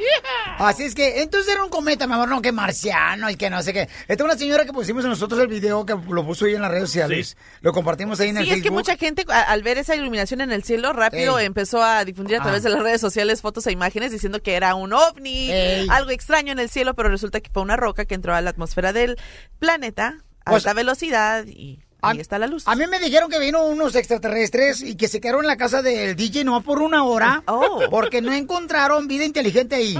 [0.58, 3.62] Así es que, entonces era un cometa, mi amor, no, que marciano y que no
[3.62, 3.82] sé qué.
[3.82, 6.70] Esta es una señora que pusimos nosotros el video, que lo puso ahí en las
[6.70, 7.36] redes sociales.
[7.60, 8.64] Lo compartimos ahí en el Sí, es Facebook.
[8.64, 11.46] que mucha gente a- al ver esa iluminación en el cielo rápido Ey.
[11.46, 12.42] empezó a difundir a Ah.
[12.42, 15.86] través de las redes sociales fotos e imágenes diciendo que era un ovni, Ey.
[15.90, 18.50] algo extraño en el cielo, pero resulta que fue una roca que entró a la
[18.50, 19.16] atmósfera del
[19.58, 22.66] planeta a Pues- alta velocidad y ahí está la luz.
[22.66, 25.82] A mí me dijeron que vino unos extraterrestres y que se quedaron en la casa
[25.82, 27.80] del DJ no por una hora Oh.
[27.90, 29.94] porque no encontraron vida inteligente ahí.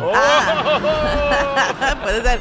[2.03, 2.40] Puede ser.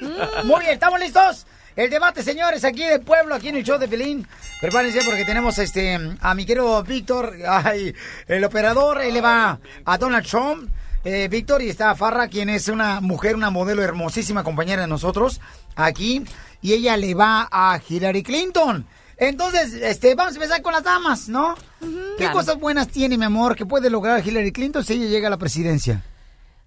[0.44, 1.46] Muy bien, ¿estamos listos?
[1.74, 4.26] El debate, señores, aquí del pueblo, aquí en el show de Pelín.
[4.60, 7.94] Prepárense porque tenemos este a mi querido Víctor, ay,
[8.28, 10.70] el operador, él le va a Donald Trump.
[11.04, 15.40] Eh, Víctor y está Farra, quien es una mujer, una modelo hermosísima compañera de nosotros
[15.74, 16.22] aquí,
[16.62, 18.86] y ella le va a Hillary Clinton.
[19.18, 21.54] Entonces, este, vamos a empezar con las damas, ¿no?
[21.80, 22.32] ¿Qué Claro.
[22.32, 25.36] cosas buenas tiene, mi amor, que puede lograr Hillary Clinton si ella llega a la
[25.36, 26.02] presidencia?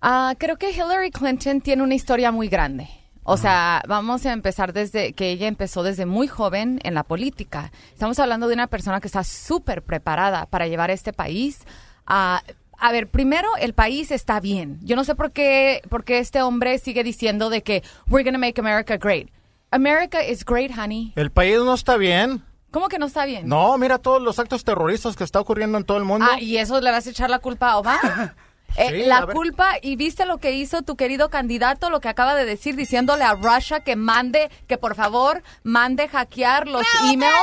[0.01, 2.87] Ah, creo que Hillary Clinton tiene una historia muy grande.
[3.23, 7.71] O sea, vamos a empezar desde que ella empezó desde muy joven en la política.
[7.91, 11.59] Estamos hablando de una persona que está súper preparada para llevar este país
[12.05, 12.43] a...
[12.77, 14.79] A ver, primero, el país está bien.
[14.83, 18.37] Yo no sé por qué, por qué este hombre sigue diciendo de que we're gonna
[18.37, 19.29] make America great.
[19.75, 21.11] America is great, honey.
[21.17, 22.43] El país no está bien.
[22.71, 23.47] ¿Cómo que no está bien?
[23.47, 26.25] No, mira todos los actos terroristas que está ocurriendo en todo el mundo.
[26.29, 28.35] Ah, ¿y eso le vas a echar la culpa a Obama?
[28.77, 32.35] Eh, Sí, la culpa, y viste lo que hizo tu querido candidato, lo que acaba
[32.35, 37.33] de decir, diciéndole a Russia que mande, que por favor mande hackear los emails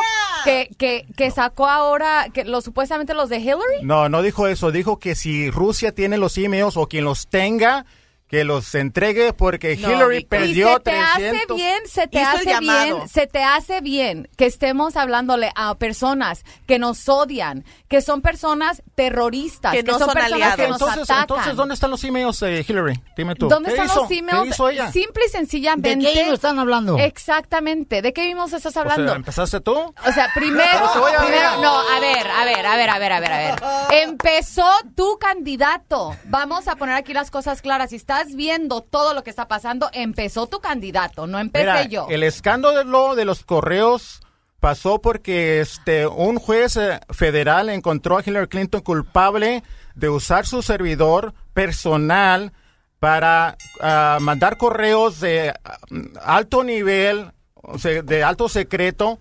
[0.45, 3.83] que, que, que sacó ahora, que los supuestamente los de Hillary.
[3.83, 4.73] No, no dijo eso.
[4.73, 7.87] Dijo que si Rusia tiene los emails o quien los tenga,
[8.33, 10.39] que los entregue porque No, Hillary Víctor.
[10.39, 11.13] perdió y se te 300.
[11.13, 15.75] hace bien, se te Hizo hace bien, se te hace bien que estemos hablándole a
[15.75, 20.57] personas que nos odian, que son personas terroristas, Que no son, son personas aliados.
[20.57, 21.21] que nos Entonces, atacan.
[21.21, 23.03] entonces, ¿dónde están los emails de Hillary?
[23.19, 23.49] Dime tú.
[23.49, 24.01] ¿Dónde ¿Qué están hizo?
[24.01, 24.43] los emails?
[24.45, 24.91] ¿Qué hizo ella?
[24.93, 25.97] Simple y sencillamente.
[25.97, 26.97] ¿De qué emails están hablando?
[26.99, 28.01] Exactamente.
[28.01, 29.09] ¿De qué emails estás O hablando?
[29.09, 29.75] sea, ¿Empezaste tú?
[29.75, 33.21] O sea, primero, a primero- no, a ver, a ver, a ver, a ver, a
[33.21, 33.63] ver, a ver.
[34.03, 36.17] Empezó tu candidato.
[36.25, 37.91] Vamos a poner aquí las cosas claras.
[37.91, 42.07] Si estás viendo todo lo que está pasando, empezó tu candidato, no empecé Mira, yo.
[42.09, 44.21] el escándalo de los correos
[44.61, 49.65] pasó porque este un juez eh, federal encontró a Hillary Clinton culpable
[49.97, 52.53] de usar su servidor personal
[53.01, 55.79] para ah, mandar correos de ah,
[56.23, 59.19] alto nivel, o sea, de alto secreto,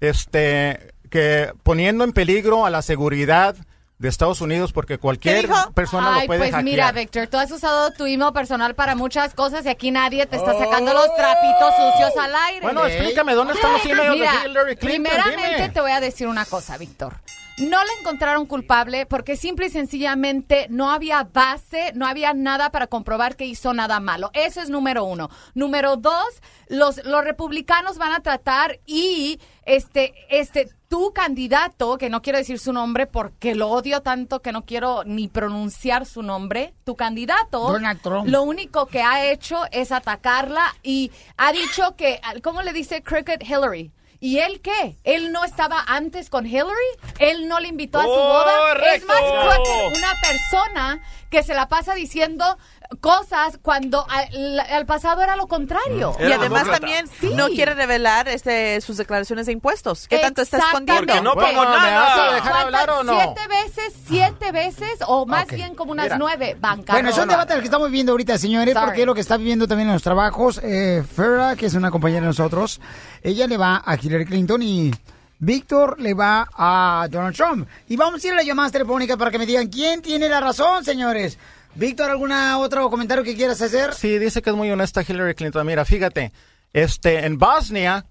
[0.00, 3.56] este que poniendo en peligro a la seguridad
[4.02, 6.64] de Estados Unidos porque cualquier persona Ay, lo puede pues hackear.
[6.64, 10.34] mira, Víctor, tú has usado tu email personal para muchas cosas y aquí nadie te
[10.36, 12.60] está sacando los trapitos sucios al aire.
[12.62, 15.04] Bueno, explícame, ¿dónde están los emails de Mira, Hillary Clinton?
[15.12, 15.68] Primeramente Dime.
[15.68, 17.14] te voy a decir una cosa, Víctor.
[17.58, 22.86] No le encontraron culpable porque simple y sencillamente no había base, no había nada para
[22.86, 24.30] comprobar que hizo nada malo.
[24.32, 25.28] Eso es número uno.
[25.54, 32.20] Número dos, los, los republicanos van a tratar y este, este, tu candidato, que no
[32.20, 36.74] quiero decir su nombre porque lo odio tanto que no quiero ni pronunciar su nombre,
[36.84, 38.28] tu candidato, Donald Trump.
[38.28, 43.42] lo único que ha hecho es atacarla y ha dicho que, ¿cómo le dice Cricket
[43.42, 43.90] Hillary?
[44.22, 44.96] ¿Y él qué?
[45.02, 46.70] ¿Él no estaba antes con Hillary?
[47.18, 48.72] ¿Él no le invitó a su boda?
[48.94, 49.20] Es más
[49.96, 52.56] una persona que se la pasa diciendo
[53.00, 56.14] cosas cuando al, al pasado era lo contrario.
[56.20, 60.08] Y además también no quiere revelar este, sus declaraciones de impuestos.
[60.08, 61.12] ¿Qué tanto está escondiendo?
[61.12, 61.24] Exactamente.
[61.24, 62.26] no pago Bueno, nada.
[62.30, 63.14] ¿me dejar hablar o no?
[63.20, 66.18] Siete veces, siete veces, o más bien como unas Mira.
[66.18, 66.56] nueve.
[66.58, 66.92] Bancarrota.
[66.92, 68.86] Bueno, es un debate el que estamos viviendo ahorita, señores, Sorry.
[68.86, 70.60] porque es lo que está viviendo también en los trabajos.
[70.62, 72.80] Eh, Farrah, que es una compañera de nosotros,
[73.22, 74.92] ella le va a Hillary Clinton y
[75.38, 77.68] Víctor le va a Donald Trump.
[77.88, 80.40] Y vamos a ir a las llamadas telefónicas para que me digan quién tiene la
[80.40, 81.38] razón, señores.
[81.74, 83.94] Víctor, ¿alguna otro comentario que quieras hacer?
[83.94, 85.66] Sí, dice que es muy honesta Hillary Clinton.
[85.66, 86.32] Mira, fíjate,
[86.72, 88.04] este, en Bosnia,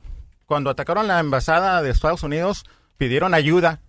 [0.46, 2.66] cuando atacaron la embajada de Estados Unidos,
[2.98, 3.80] pidieron ayuda.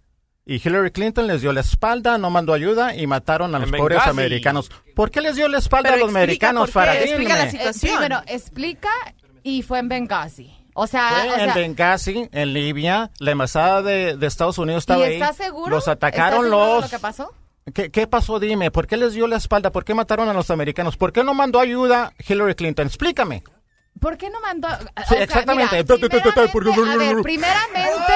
[0.44, 4.06] Y Hillary Clinton les dio la espalda, no mandó ayuda y mataron a los pobres
[4.06, 4.70] americanos.
[4.94, 7.00] ¿Por qué les dio la espalda Pero a los americanos, Farah?
[7.00, 7.96] explica la situación.
[7.98, 8.90] Bueno, explica
[9.44, 10.52] y fue en Benghazi.
[10.74, 15.00] O sea, Fue o en Benghazi, en Libia, la embajada de, de Estados Unidos estaba
[15.00, 15.14] ¿y ahí.
[15.14, 15.70] estás seguro?
[15.70, 16.82] Los atacaron ¿Estás seguro de los...
[16.84, 17.34] lo que pasó?
[17.74, 18.40] ¿Qué, qué pasó?
[18.40, 19.70] Dime, ¿por qué les dio la espalda?
[19.70, 20.96] ¿Por qué mataron a los americanos?
[20.96, 22.86] ¿Por qué no mandó ayuda Hillary Clinton?
[22.88, 23.42] Explícame.
[24.00, 24.68] ¿Por qué no mandó?
[25.08, 25.76] Sí, exactamente.
[25.76, 26.30] mira, primeramente,
[26.92, 28.12] a ver, primeramente,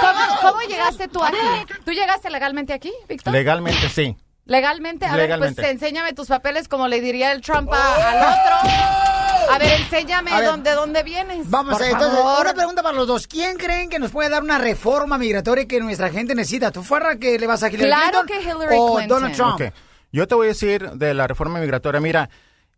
[0.00, 1.36] ¿cómo, cómo llegaste tú aquí?
[1.84, 3.32] ¿Tú llegaste legalmente aquí, Víctor?
[3.32, 4.16] Legalmente sí.
[4.44, 5.62] Legalmente, a Legalmente.
[5.62, 9.11] ver, pues enséñame tus papeles como le diría el Trump a- al otro.
[9.50, 10.48] A ver, enséñame A ver.
[10.48, 11.48] dónde, dónde vienes.
[11.50, 12.40] Vamos por a entonces, favor.
[12.40, 13.26] una pregunta para los dos.
[13.26, 16.70] ¿Quién creen que nos puede dar una reforma migratoria que nuestra gente necesita?
[16.70, 19.08] ¿Tú fuera que le vas a Hillary Claro Clinton que Hillary o Clinton.
[19.08, 19.74] Donald Trump?
[20.12, 22.00] Yo te voy a decir de la reforma migratoria.
[22.00, 22.28] Mira,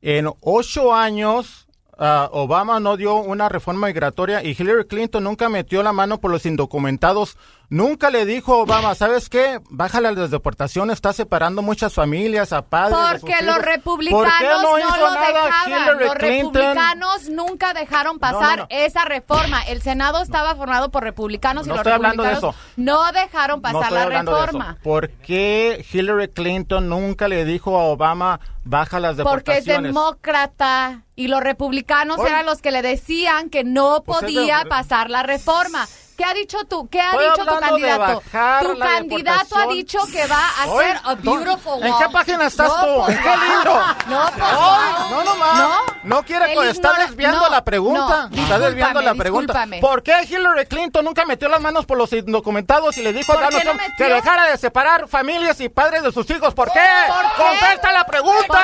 [0.02, 1.66] en ocho años
[1.98, 6.30] ah, Obama no dio una reforma migratoria y Hillary Clinton nunca metió la mano por
[6.30, 7.36] los indocumentados
[7.70, 9.60] Nunca le dijo a Obama, ¿sabes qué?
[9.70, 13.20] Bájale a las deportaciones, está separando muchas familias, a padres.
[13.20, 13.64] Porque los hijos".
[13.64, 15.98] republicanos ¿Por qué no, lo nada dejaban.
[15.98, 16.54] Los Clinton?
[16.54, 18.66] republicanos nunca dejaron pasar no.
[18.70, 19.62] esa reforma.
[19.62, 22.72] El Senado estaba formado por republicanos y los estoy hablando de republicanos eso.
[22.76, 24.46] no dejaron pasar la hablando de eso.
[24.46, 24.78] reforma.
[24.82, 29.94] ¿Por qué Hillary Clinton nunca le dijo a Obama, baja las Porque es deportaciones?
[29.94, 32.28] demócrata y los republicanos Oye.
[32.28, 35.86] eran los que le decían que no Pues es podía de- pasar la reforma.
[36.16, 36.88] ¿Qué ha dicho tú?
[36.88, 38.22] ¿Qué ha Estoy dicho tu candidato?
[38.62, 42.68] Tu candidato ha dicho que va a hacer a ¿dónde- beautiful ¿En qué página estás
[42.68, 43.02] No, tú?
[43.04, 43.80] pues, ¿En qué libro?
[44.06, 45.10] No, pues, Ay, wow.
[45.10, 45.58] no, nomás.
[45.58, 45.70] No.
[46.04, 48.28] No quiere, pues, está ignora- desviando no, la pregunta.
[48.30, 49.66] no, está desviando la pregunta.
[49.80, 53.36] ¿Por qué Hillary Clinton nunca metió las manos por los indocumentados y le dijo a
[53.36, 56.54] ¿Por Donald no Trump que dejara de separar familias y padres de sus hijos?
[56.54, 56.80] ¿Por qué?
[57.08, 57.42] ¿Por qué?
[57.42, 58.62] ¡Contesta la pregunta!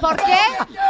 [0.00, 0.38] ¿Por qué?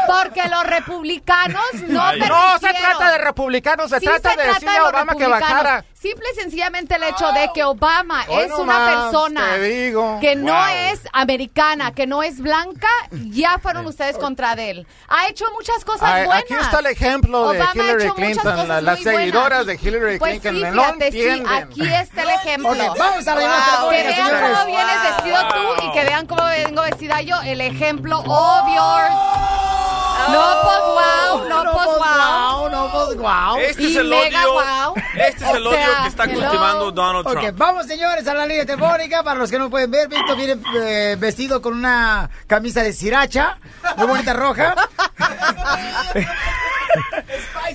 [0.07, 2.13] Porque los republicanos no.
[2.17, 5.27] No se trata de republicanos, se Sí trata se de decirle de a Obama que
[5.27, 5.85] bajara.
[6.01, 9.57] Simple y sencillamente el hecho de que Obama Hoy es una persona
[10.21, 10.65] que no Wow.
[10.93, 14.87] es americana, que no es blanca, ya fueron ustedes contra de él.
[15.09, 16.45] Ha hecho muchas cosas Ay, buenas.
[16.45, 19.19] Aquí está el ejemplo de Obama ha Hillary Clinton, la- las buenas.
[19.19, 20.55] seguidoras de Hillary Pues Clinton.
[20.55, 22.69] sí, fíjate, sí, aquí está el ejemplo.
[22.71, 24.51] Vamos a Wow, Que telefónica, vean señores.
[24.59, 27.43] cómo vienes vestido tú y que vean cómo vengo vestida yo.
[27.43, 29.68] El ejemplo obvio.
[30.33, 32.71] No, pues wow, no, pues wow.
[32.71, 33.57] no, pues wow.
[33.59, 34.53] Este Y es el mega odio.
[34.53, 34.95] wow.
[35.15, 36.41] Este es O el odio sea, que está hello.
[36.41, 37.45] cultivando Donald Trump.
[37.49, 39.23] Ok, vamos señores a la línea telefónica.
[39.23, 43.59] Para los que no pueden ver, Víctor viene eh, vestido con una camisa de sriracha,
[43.97, 44.75] muy bonita roja.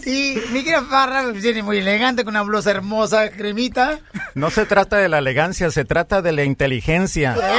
[0.06, 4.00] y mi querida Farra viene muy elegante con una blusa hermosa, cremita.
[4.34, 7.34] No se trata de la elegancia, se trata de la inteligencia.
[7.36, 7.52] Pues tu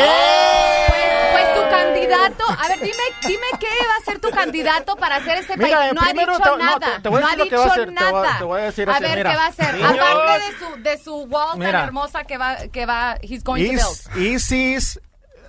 [2.17, 5.79] candidato, a ver, dime, dime qué va a ser tu candidato para hacer este Mira,
[5.79, 5.93] país.
[5.95, 6.79] No ha dicho te- no, nada.
[6.97, 8.39] te- te voy a no ha dicho va a hacer, te voy a- nada.
[8.39, 9.31] te voy a decir a así, ver mira.
[9.31, 9.75] qué va a hacer.
[9.75, 9.91] Niños.
[9.93, 11.73] Aparte de su de su wall Mira.
[11.73, 14.17] tan hermosa que va que va he's going to build.
[14.27, 15.01] ISIS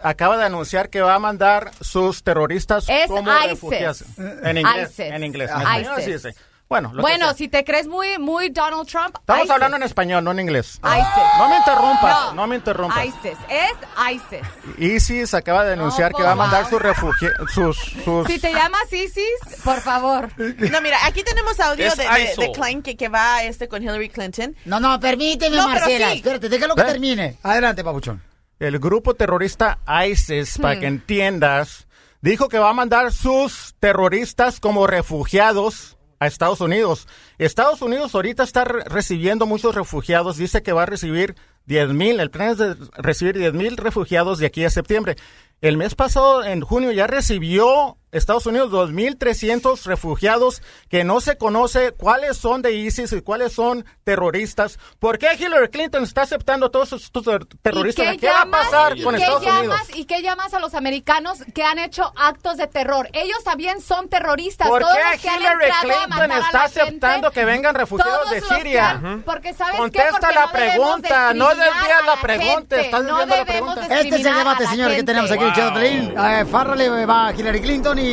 [0.03, 3.49] acaba de anunciar que va a mandar sus terroristas Es como ISIS.
[3.51, 4.03] refugiados.
[4.43, 4.91] En inglés.
[4.91, 4.99] ISIS.
[4.99, 5.49] En inglés.
[5.49, 6.35] En ISIS.
[6.67, 9.51] Bueno, lo Bueno, si te crees muy muy Donald Trump, Estamos ISIS.
[9.51, 10.79] hablando en español, no en inglés.
[10.83, 11.23] ISIS.
[11.37, 12.33] No me interrumpas, No.
[12.33, 13.05] no, me interrumpas.
[13.05, 13.73] ISIS, es
[14.15, 14.47] ISIS.
[14.79, 18.25] ISIS acaba de anunciar que va a mandar sus refugiados, sus, sus...
[18.27, 20.29] Si te llamas ISIS, por favor.
[20.37, 23.83] No, mira, aquí tenemos audio Es de, de, de Klein que, que va este con
[23.83, 24.55] Hillary Clinton.
[24.65, 26.09] No, no, permíteme, No, Marcela.
[26.11, 26.17] sí.
[26.17, 26.85] Espérate, déjalo que ¿Eh?
[26.85, 27.37] termine.
[27.43, 28.23] Adelante, papuchón.
[28.57, 29.77] El grupo terrorista
[30.07, 30.79] ISIS, para Hmm.
[30.79, 31.87] que entiendas,
[32.21, 37.07] dijo que va a mandar sus terroristas como refugiados a Estados Unidos.
[37.37, 41.35] Estados Unidos ahorita está re- recibiendo muchos refugiados, dice que va a recibir
[41.65, 45.15] 10 mil, el plan es de recibir 10 mil refugiados de aquí a septiembre.
[45.61, 51.91] El mes pasado, en junio, ya recibió Estados Unidos 2.300 refugiados que no se conoce
[51.91, 54.79] cuáles son de ISIS y cuáles son terroristas.
[54.99, 58.13] ¿Por qué Hillary Clinton está aceptando todos estos ter- terroristas?
[58.13, 59.81] ¿Y ¿Qué, va a pasar y con qué Estados llamas, Unidos?
[59.95, 63.09] ¿Y qué llamas a los americanos que han hecho actos de terror?
[63.13, 64.67] Ellos también son terroristas.
[64.67, 67.75] ¿Por Todos qué los que han Hillary a Clinton a está gente, aceptando que vengan
[67.75, 69.21] refugiados todos de Siria?
[69.25, 70.11] Porque sabes Contesta qué?
[70.19, 73.81] Porque la no pregunta, no desvías a la pregunta, estás no desviando la pregunta.
[73.81, 76.17] Este es el a debate, la señor, que tenemos aquí en.
[76.17, 78.04] Eh, Farra le va a Hillary Clinton y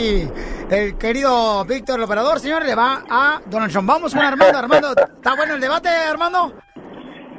[0.71, 3.89] el querido Víctor, el operador, señor, le va a Donald Trump.
[3.89, 4.59] Vamos con Armando.
[4.59, 6.53] Armando, ¿está bueno el debate, Armando?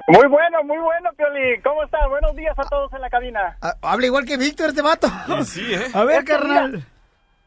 [0.08, 1.62] Muy bueno, muy bueno, Pioli.
[1.64, 2.08] ¿Cómo estás?
[2.10, 3.58] Buenos días a todos en la cabina.
[3.62, 5.08] Ah, Habla igual que Víctor este vato.
[5.94, 6.72] A ver, Es que carnal.
[6.74, 6.86] mira,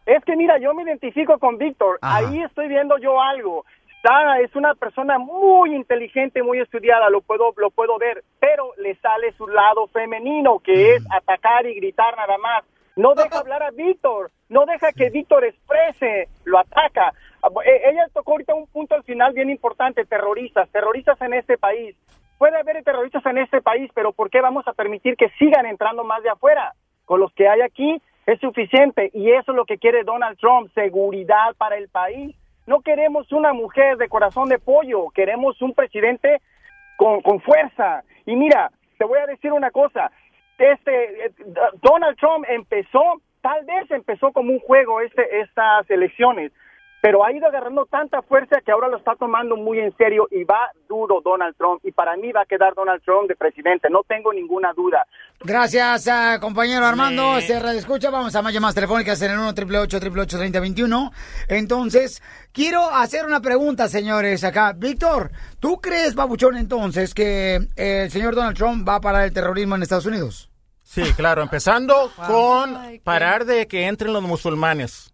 [0.07, 1.99] es que mira, yo me identifico con Víctor.
[2.01, 3.65] Ahí estoy viendo yo algo.
[3.97, 8.95] Está, es una persona muy inteligente, muy estudiada, lo puedo, lo puedo ver, pero le
[9.01, 12.65] sale su lado femenino, que es atacar y gritar nada más.
[12.97, 17.13] No deja hablar a Víctor, no deja que Víctor exprese, lo ataca.
[17.43, 21.59] Ah, eh, Ella tocó ahorita un punto al final bien importante, terroristas, terroristas en este
[21.59, 21.95] país.
[22.39, 26.05] Puede haber terroristas en este país, pero ¿por qué vamos a permitir que sigan entrando
[26.05, 26.73] más de afuera?
[27.05, 30.73] Con los que hay aquí es suficiente y eso es lo que quiere Donald Trump,
[30.75, 32.35] seguridad para el país.
[32.67, 36.41] No queremos una mujer de corazón de pollo, queremos un presidente
[36.97, 38.05] con, con fuerza.
[38.25, 40.11] Y mira, te voy a decir una cosa,
[40.59, 41.33] este eh,
[41.83, 46.53] Donald Trump empezó, tal vez empezó como un juego este, estas elecciones,
[47.01, 50.45] pero ha ido agarrando tanta fuerza que ahora lo está tomando muy en serio y
[50.45, 54.03] va duro Donald Trump y para mí va a quedar Donald Trump de presidente, no
[54.03, 55.07] tengo ninguna duda.
[55.41, 57.41] Gracias, ah, compañero Armando.
[57.41, 58.11] Se escucha.
[58.11, 61.13] Vamos a más llamadas telefónicas en el 1 888 3021
[61.49, 64.73] Entonces, quiero hacer una pregunta, señores, acá.
[64.73, 69.77] Víctor, ¿tú crees, babuchón, entonces, que el señor Donald Trump va a parar el terrorismo
[69.77, 70.51] en Estados Unidos?
[70.83, 75.13] Sí, claro, empezando con parar de que entren los musulmanes.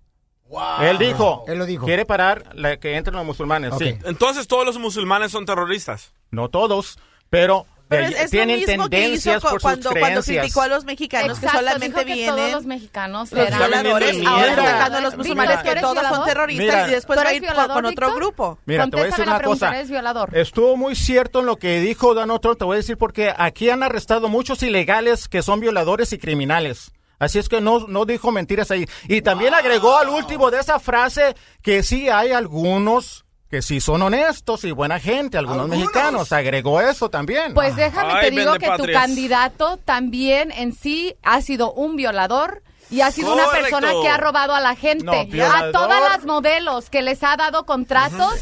[0.81, 1.87] Él dijo, Él lo dijo.
[1.87, 3.97] quiere parar la que entren los musulmanes, sí.
[4.05, 6.12] Entonces todos los musulmanes son terroristas.
[6.31, 6.99] No todos,
[7.31, 10.62] pero Pero que es, lo tienen mismo que hizo tendencias por sus cuando, cuando criticó
[10.62, 14.27] a los mexicanos Exacto, que solamente dijo que vienen todos los mexicanos los eran violadores,
[14.27, 16.89] ahora mira, atacando a los musulmanes ¿tú que todos son terroristas Mira.
[16.89, 18.15] y después ¿Tú va a ir con, violador, con otro Víctor?
[18.23, 18.59] grupo.
[18.65, 19.77] Mira, te voy a decir Contéstame la una pregunta, cosa.
[19.79, 20.37] ¿eres violador?
[20.39, 22.59] Estuvo muy cierto en lo que dijo Donald Trump.
[22.59, 26.93] Te voy a decir porque aquí han arrestado muchos ilegales que son violadores y criminales.
[27.23, 28.85] Así es que no, no dijo mentiras ahí.
[29.07, 34.03] Y también agregó al último de esa frase que sí hay algunos que sí son
[34.03, 36.32] honestos y buena gente, algunos, mexicanos.
[36.32, 37.55] Agregó eso también.
[37.55, 42.65] Pues déjame Ay, te digo que tu candidato también en sí ha sido un violador.
[42.90, 45.28] Y ha sido una persona que ha robado a la gente.
[45.31, 48.35] No, a todas las modelos que les ha dado contratos,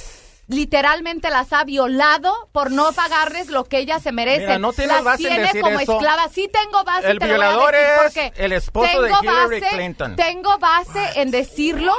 [0.51, 4.47] literalmente las ha violado por no pagarles lo que ellas se merecen.
[4.47, 5.93] Mira, no tienes las base en tiene decir como eso.
[5.93, 6.33] esclavas.
[6.33, 9.09] Sí tengo base, El te lo voy a violador decir es porque el esposo de
[9.09, 10.17] tengo Hillary base, Clinton.
[10.17, 11.95] Tengo base en decirlo.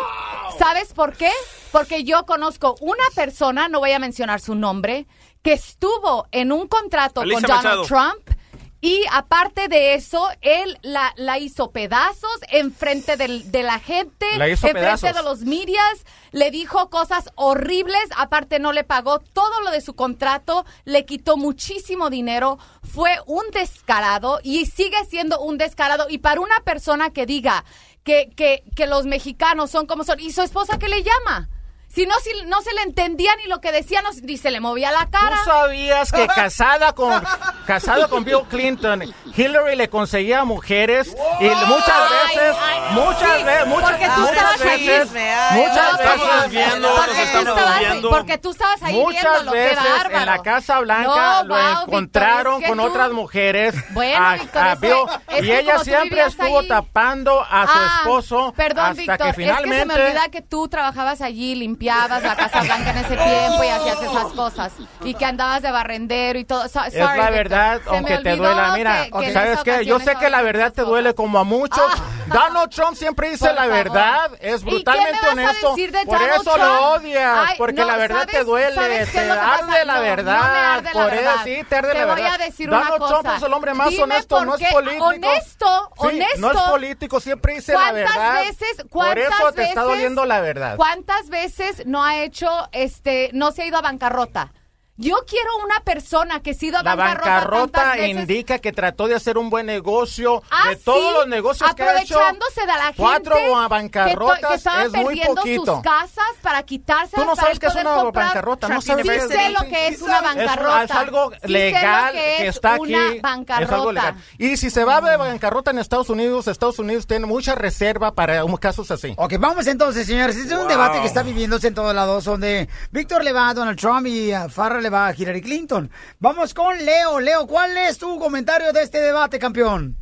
[0.60, 1.32] ¿Sabes por qué?
[1.72, 5.08] Porque yo conozco una persona, no voy a mencionar su nombre,
[5.42, 7.86] que estuvo en un contrato Alicia con Donald Machado.
[7.86, 8.41] Trump.
[8.84, 14.50] Y aparte de eso, él la, la hizo pedazos enfrente del- de la gente, La
[14.50, 15.14] hizo enfrente pedazos.
[15.16, 19.94] de los medias, le dijo cosas horribles, aparte no le pagó todo lo de su
[19.94, 26.08] contrato, le quitó muchísimo dinero, fue un descarado y sigue siendo un descarado.
[26.10, 27.64] Y para una persona que diga
[28.04, 31.50] que, que, que los mexicanos son como son, ¿y su esposa qué le llama?
[31.94, 34.60] Si no, si no se le entendía ni lo que decía, no, ni se le
[34.62, 35.38] movía la cara.
[35.44, 37.22] ¿Tú sabías que casada con
[37.66, 39.04] casado con Bill Clinton,
[39.36, 44.36] Hillary le conseguía mujeres y muchas veces, ay, muchas sí, veces, muchas, porque tú muchas
[44.38, 44.88] estabas ahí.
[44.88, 45.12] veces,
[45.52, 48.10] muchas veces, estamos viendo, nos porque tú estamos estabas- viendo.
[48.10, 50.18] Porque tú estabas ahí Muchas viéndolo, qué veces bárbaro.
[50.20, 54.26] en la Casa Blanca No, lo wow, encontraron es que con tú- otras mujeres Bueno,
[54.26, 54.96] a, Víctor, a es que- Bill,
[55.28, 58.86] es y que ella como tú siempre estuvo ahí- tapando a su Ah, esposo Perdón,
[58.86, 62.36] hasta Víctor, que es que se me finalmente olvida que tú trabajabas allí, limpiabas la
[62.36, 64.72] Casa Blanca en ese tiempo y hacías esas cosas.
[65.04, 66.68] Y que andabas de barrendero y todo.
[66.70, 68.74] So- Es sorry, la verdad, me aunque te duela.
[68.76, 69.86] Mira, que- que ¿sabes qué?
[69.86, 71.82] Yo sé que la verdad te duele como a muchos.
[72.28, 73.76] Donald Trump siempre dice Por la favor.
[73.76, 75.70] verdad, es ¿Y qué brutalmente me vas a honesto.
[75.72, 79.06] decir de Por Donald eso lo odias, Ay, porque no, la verdad te ¿sabes- duele,
[79.06, 80.84] te arde la verdad.
[80.94, 81.36] por eso verdad.
[81.44, 82.34] sí te arde Te la voy verdad.
[82.34, 85.06] a decir Donald una Trump es el hombre más Dime honesto, no es político.
[85.06, 86.72] Honesto, Sí, no es honesto.
[86.72, 88.34] político, siempre dice la ¿Cuántas verdad.
[88.42, 90.76] veces- por cuántas eso te está veces- doliendo la verdad.
[90.78, 94.54] ¿Cuántas veces no ha hecho, este, no se ha ido a bancarrota?
[95.02, 98.10] Yo quiero una persona que ha ido a La bancarrota, veces.
[98.12, 100.44] indica que trató de hacer un buen negocio.
[100.52, 102.16] Ah, de todos sí, los negocios que ha hecho.
[102.20, 105.74] aprovechándose de la gente Cuatro que, bancarrotas que estaban es muy perdiendo poquito.
[105.76, 109.50] sus casas para quitarse Tú no sabes qué es una bancarrota, no sabes sí sé
[109.50, 110.84] lo que es una bancarrota.
[110.84, 113.20] es algo legal que que, es está una aquí.
[113.22, 113.66] bancarrota.
[113.66, 114.16] Es algo legal.
[114.38, 118.46] Y si se va de bancarrota en Estados Unidos, Estados Unidos tiene mucha reserva para
[118.46, 119.16] un- casos así.
[119.18, 120.36] Ok, vamos entonces, señores.
[120.36, 120.70] Este es un Wow.
[120.70, 124.32] debate que está viviéndose en todos lados, donde Víctor le va a Donald Trump y
[124.32, 125.90] a Farrah le va a Hillary Clinton.
[126.20, 127.20] Vamos con Leo.
[127.20, 129.96] Leo, ¿cuál es tu comentario de este debate, campeón?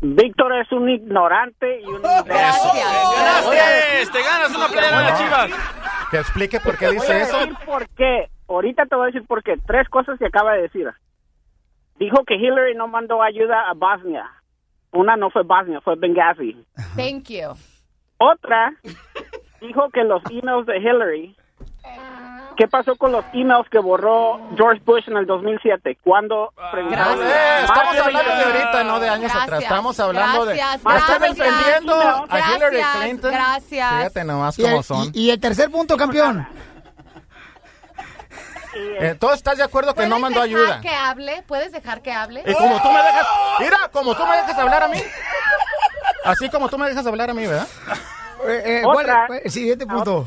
[0.00, 2.02] Víctor es un ignorante y un...
[2.02, 2.76] ¡Ganaste!
[4.12, 5.50] ¡Te ganas una pelea de las chivas!
[6.10, 7.38] Que explique por qué dice eso.
[7.64, 8.28] por qué.
[8.48, 9.56] Ahorita te voy a decir por qué.
[9.66, 10.88] Tres cosas que acaba de decir.
[11.98, 14.30] Dijo que Hillary no mandó ayuda a Bosnia.
[14.92, 16.56] Una no fue Bosnia, fue Benghazi.
[16.96, 17.54] Thank you.
[18.18, 18.72] Otra
[19.60, 21.36] dijo que los emails de Hillary.
[22.56, 25.98] ¿Qué pasó con los emails que borró George Bush en el 2007?
[26.04, 29.62] Cuando preguntaron- Eh, estamos hablando de 20 ahorita, no de años Gracias, atrás.
[29.64, 30.76] Estamos hablando gracias, de.
[30.76, 33.32] Están gracias, defendiendo a gracias, Hillary Clinton.
[33.32, 33.90] gracias.
[33.96, 35.10] Fíjate nomás Y cómo el, son.
[35.14, 36.46] y- y el tercer punto, campeón.
[38.76, 40.80] Eh, ¿Tú estás de acuerdo que no ¿Puedes mandó dejar ayuda?
[40.80, 41.42] que hable?
[41.46, 42.42] ¿Puedes dejar que hable?
[42.46, 43.26] Y como tú me dejas.
[43.60, 45.00] Mira, como tú me dejas hablar a mí.
[46.24, 47.68] Así como tú me dejas hablar a mí, ¿verdad?
[48.48, 50.26] Eh, Otra- el siguiente punto.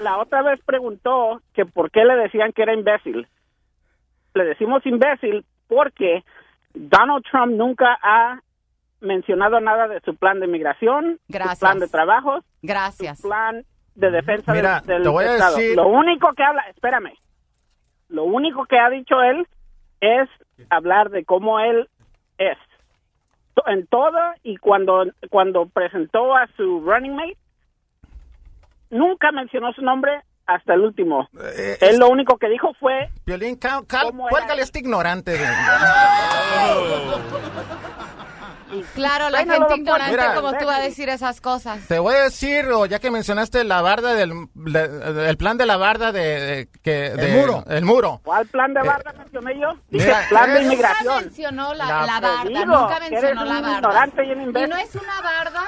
[0.00, 3.28] La otra vez preguntó que por qué le decían que era imbécil.
[4.34, 6.24] Le decimos imbécil porque
[6.74, 8.40] Donald Trump nunca ha
[9.00, 11.58] mencionado nada de su plan de migración, Gracias.
[11.58, 13.18] su plan de trabajos, Gracias.
[13.20, 13.64] su plan
[13.94, 15.56] de defensa del- Mira, Estado.
[15.56, 17.12] decir- Lo único que habla, espérame,
[18.08, 19.46] lo único que ha dicho él
[20.00, 20.28] es
[20.70, 21.88] hablar de cómo él
[22.38, 22.56] es.
[23.66, 27.36] En todo y cuando, cuando presentó a su running mate,
[28.90, 31.28] nunca mencionó su nombre hasta el último.
[31.56, 35.32] Eh, él lo único que dijo fue Violín, cal, cal- ¿Cómo era cuélgale este ignorante.
[35.32, 35.38] de-
[38.94, 40.34] Claro, la Bueno, gente ignorante mira.
[40.36, 41.88] como tú va a decir esas cosas.
[41.88, 45.66] Te voy a decir, o ya que mencionaste la barda del de- el plan de
[45.66, 47.64] la barda de, de- que de- muro.
[47.68, 48.20] el muro.
[48.22, 49.70] ¿Cuál plan de Eh, barra mencioné yo?
[49.88, 51.04] Dije mira, plan de es- inmigración.
[51.14, 53.72] Nunca mencionó la, La- la barda, digo nunca que mencionó la barda.
[53.78, 55.62] ignorante y un Y no es una barda,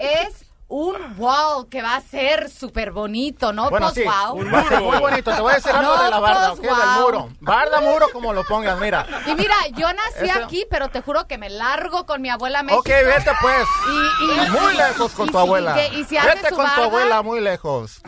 [0.00, 3.70] es un wall que va a ser súper bonito, ¿no?
[3.70, 4.56] Bueno, wow.
[4.56, 5.34] a ser muy bonito.
[5.34, 6.60] Te voy a decir algo No, de la barda, ¿ok?
[6.60, 7.00] Del wow.
[7.00, 7.28] muro.
[7.40, 9.06] Barda, muro, como lo pongas, mira.
[9.26, 12.62] Y mira, yo nací Eso- aquí, pero te juro que me largo con mi abuela
[12.62, 12.80] México.
[12.80, 13.66] Ok, vete pues.
[13.88, 15.74] Y, y- muy lejos con y tu abuela.
[15.74, 18.02] que- y si hace vete su con tu abuela muy lejos.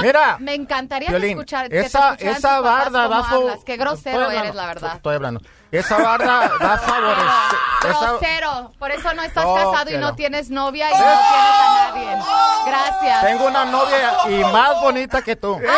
[0.00, 0.36] Mira.
[0.38, 3.58] Me encantaría Violín, escuchar que te esa, barda va a...
[3.66, 4.96] Qué grosero eres, la verdad.
[4.96, 5.40] Estoy hablando.
[5.72, 7.58] Esa barda va a favorecer...
[7.88, 8.72] esa- Grosero.
[8.78, 10.14] Por eso no estás Oh, casado y no no.
[10.14, 11.20] tienes novia y no tienes
[11.60, 12.18] a nadie.
[12.66, 13.20] Gracias.
[13.22, 15.60] Tengo una novia y más bonita que tú.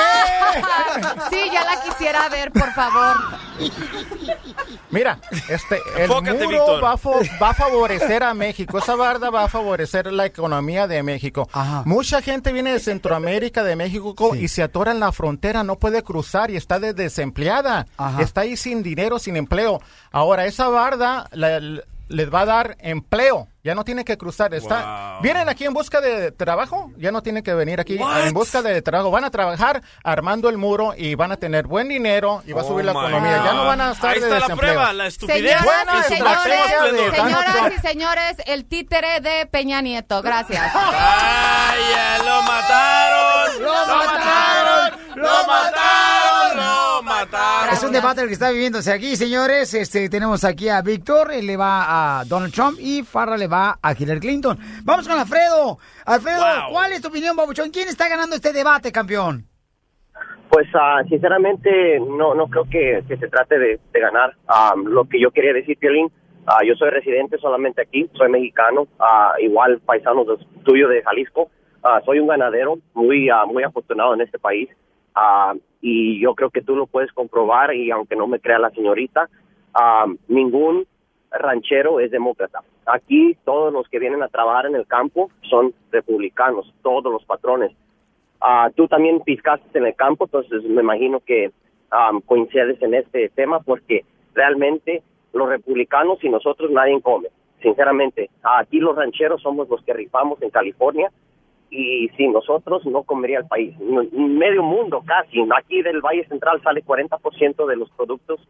[1.31, 3.17] Sí, ya la quisiera ver, por favor.
[4.91, 5.19] Mira,
[5.49, 6.99] este, el Enfócate, muro va a,
[7.43, 8.79] va a favorecer a México.
[8.79, 11.49] Esa barda va a favorecer la economía de México.
[11.85, 15.77] Mucha gente viene de Centroamérica, de México, co- y se atora en la frontera, no
[15.77, 17.87] puede cruzar y está de- desempleada.
[18.21, 19.81] Está ahí sin dinero, sin empleo.
[20.13, 23.49] Ahora, esa barda la- la- les va a dar empleo.
[23.65, 24.55] Ya no tienen que cruzar.
[24.55, 26.93] Está, Vienen aquí en busca de trabajo.
[26.99, 28.29] Ya no tienen que venir aquí What?
[28.29, 29.11] en busca de trabajo.
[29.11, 32.65] Van a trabajar armando el muro y van a tener buen dinero y va a
[32.65, 33.43] Oh subir la my economía.
[33.45, 34.73] Ya no van a estar Ahí de está la desempleo.
[34.75, 35.59] prueba, la estupidez.
[35.59, 40.23] Señoras y señores, señoras y señores, el títere de Peña Nieto.
[40.23, 40.63] Gracias.
[40.73, 43.63] ¡Ay, ya lo mataron!
[43.63, 45.01] ¡Lo mataron!
[45.17, 45.27] ¡Lo mataron!
[45.27, 46.26] ¡Lo mataron!
[47.73, 49.73] Es un debate que está viviéndose aquí, señores.
[49.75, 53.79] Este, tenemos aquí a Víctor, él le va a Donald Trump y Farra le va
[53.83, 54.59] a Hillary Clinton.
[54.85, 55.79] Vamos con Alfredo.
[56.05, 56.73] Alfredo, Wow.
[56.73, 57.71] ¿cuál es tu opinión, Babuchón?
[57.71, 59.47] ¿Quién está ganando este debate, campeón?
[60.49, 64.35] Pues ah, sinceramente no no creo que, que se trate de, de ganar.
[64.49, 66.09] Ah, lo que yo quería decir, Piolín,
[66.47, 71.51] ah, yo soy residente solamente aquí, soy mexicano, ah, igual paisano de- tuyo de Jalisco.
[72.05, 74.69] Soy un ganadero muy muy afortunado en este país
[75.19, 78.71] Ah, y yo creo que tú lo puedes comprobar y aunque no me crea la
[78.71, 79.31] señorita,
[79.73, 80.87] ah, ningún
[81.31, 82.63] ranchero es demócrata.
[82.85, 87.73] Aquí todos los que vienen a trabajar en el campo son republicanos, todos los patrones.
[88.43, 91.51] Ah, tú también piscaste en el campo, entonces me imagino que
[91.91, 95.03] am, coincides en este tema porque realmente
[95.33, 97.29] los republicanos y nosotros nadie come.
[97.63, 101.11] Sinceramente, aquí los rancheros somos los que rifamos en California
[101.71, 103.77] y sin nosotros no comería el país.
[104.13, 105.39] Medio mundo casi.
[105.59, 108.41] Aquí del Valle Central sale 40% de los productos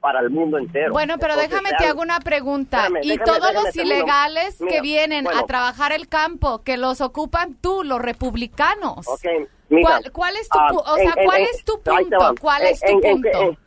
[0.00, 0.92] para el mundo entero.
[0.92, 2.84] Bueno, pero Entonces, déjame te hago una pregunta.
[2.86, 3.94] Espérame, y déjame- todos déjame los termino.
[3.96, 5.40] ilegales que vienen bueno.
[5.40, 9.06] a trabajar el campo, que los ocupan tú, los republicanos.
[9.08, 9.24] Ok,
[9.70, 12.34] mira, ¿Cuál, cuál es tu, pu- o sea, en- cuál en- es tu punto?
[12.40, 13.28] ¿Cuál En- es tu punto?
[13.42, 13.58] en-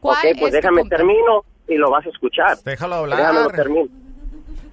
[0.00, 0.96] ¿Cuál ok, pues es tu déjame punto?
[0.96, 2.56] termino y lo vas a escuchar.
[2.64, 3.18] Déjalo hablar.
[3.18, 3.88] Déjame lo termino.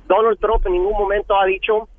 [0.08, 1.90] Donald Trump en ningún momento ha dicho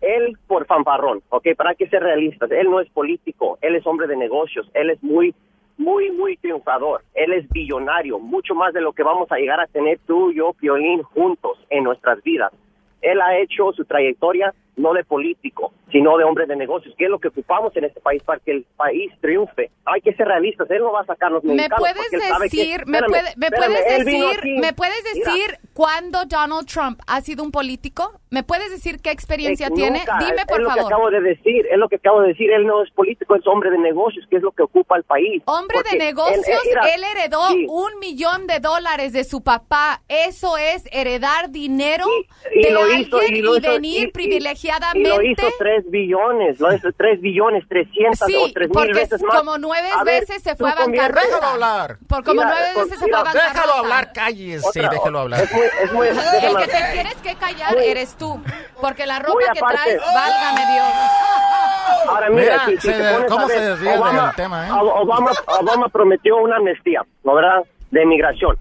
[0.00, 4.06] él por fanfarrón, ok, para que ser realistas, él no es político, él es hombre
[4.06, 5.34] de negocios, él es muy,
[5.76, 9.66] muy, muy triunfador, él es billonario, mucho más de lo que vamos a llegar a
[9.66, 12.52] tener tú, yo, Piolín, juntos en nuestras vidas.
[13.00, 17.10] Él ha hecho su trayectoria no de político, sino de hombre de negocios, que es
[17.10, 19.70] lo que ocupamos en este país para que el país triunfe.
[19.84, 21.96] Hay que ser realistas, él no va a sacar los ¿Me puedes
[22.28, 24.58] sabe que- decir, me, espérame, puede- me espérame, puedes él vino decir, aquí.
[24.60, 28.20] me puedes decir cuándo Donald Trump ha sido un político?
[28.30, 30.04] ¿Me puedes decir qué experiencia Eh, tiene?
[30.18, 30.92] Dime es por lo que favor.
[30.92, 33.70] acabo de decir, es lo que acabo de decir, él no es político, es hombre
[33.70, 35.40] de negocios, que es lo que ocupa el país.
[35.46, 39.42] Hombre Porque de negocios, él- él, mira, heredó sí, un millón de dólares de su
[39.42, 40.02] papá.
[40.08, 42.06] Eso es heredar dinero
[42.52, 45.08] y de lo alguien hizo, y lo hizo, venir y- y- privilegiadamente.
[45.08, 48.92] Y lo hizo tres billones, lo hizo tres billones, trescientas Sí, o tres mil porque
[48.94, 49.36] veces más.
[49.38, 51.20] como nueve A ver, veces se fue a bancarrota.
[51.24, 51.98] Déjalo hablar.
[52.08, 53.52] Por como Mira, nueve veces se fue a bancarrota.
[53.54, 55.40] Déjalo hablar, cállese, Otra- déjelo hablar.
[55.44, 58.40] Es muy, es muy, El déjame- que te tienes que callar Muy- eres tú,
[58.80, 60.86] porque la ropa que traes, válgame Dios.
[62.08, 64.32] Ahora mira, Mira, si, si se- te pones ¿cómo a ver, se desvía del Obama,
[64.36, 64.70] tema, eh?
[64.70, 65.30] Ob- Obama,
[65.60, 67.64] Obama prometió una amnistía, ¿no verdad?
[67.90, 68.56] De inmigración.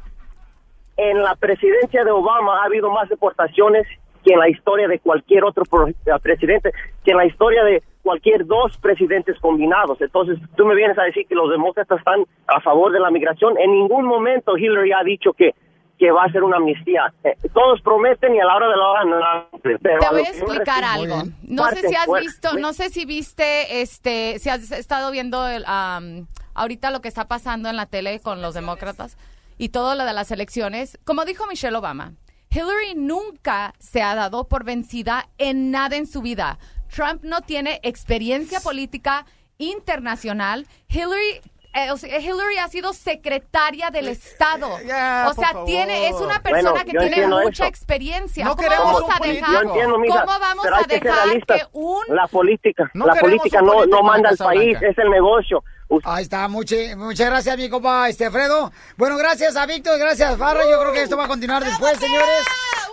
[0.97, 3.85] En la presidencia de Obama ha habido más deportaciones
[4.25, 6.71] que en la historia de cualquier otro eh, presidente,
[7.05, 10.01] que en la historia de cualquier dos presidentes combinados.
[10.01, 13.57] Entonces, tú me vienes a decir que los demócratas están a favor de la migración.
[13.59, 15.53] En ningún momento Hillary ha dicho que
[15.97, 17.13] que va a ser una amnistía.
[17.23, 19.59] Eh, todos prometen y a la hora de la hora no.
[19.61, 21.23] Pero Te voy a explicar algo.
[21.41, 22.27] No sé si has fuerte.
[22.27, 27.07] visto, no sé si viste, este, si has estado viendo el, am, ahorita lo que
[27.07, 29.17] está pasando en la tele con los demócratas
[29.57, 30.99] y todo lo de las elecciones.
[31.03, 32.13] Como dijo Michelle Obama,
[32.51, 36.59] Hillary nunca se ha dado por vencida en nada en su vida.
[36.93, 39.25] Trump no tiene experiencia política
[39.57, 40.67] internacional.
[40.89, 41.41] Hillary
[41.85, 44.67] eh, o sea, Hillary ha sido secretaria del Estado.
[44.67, 47.65] o por sea, tiene es una persona Bueno, que tiene mucha eso.
[47.65, 48.45] experiencia.
[48.45, 49.51] No ¿Cómo queremos vamos un a dejar?
[49.53, 53.15] Yo entiendo, mija, ¿Cómo vamos pero a que dejar que un La política, No la
[53.15, 54.87] política no, manda al país, Blanca.
[54.87, 55.63] es el negocio.
[56.03, 58.71] Ahí está, muche- muchas gracias, mi compa este Alfredo.
[58.97, 60.61] Bueno, gracias a Víctor, gracias Farra.
[60.69, 62.43] Yo creo que esto va a continuar después, señores.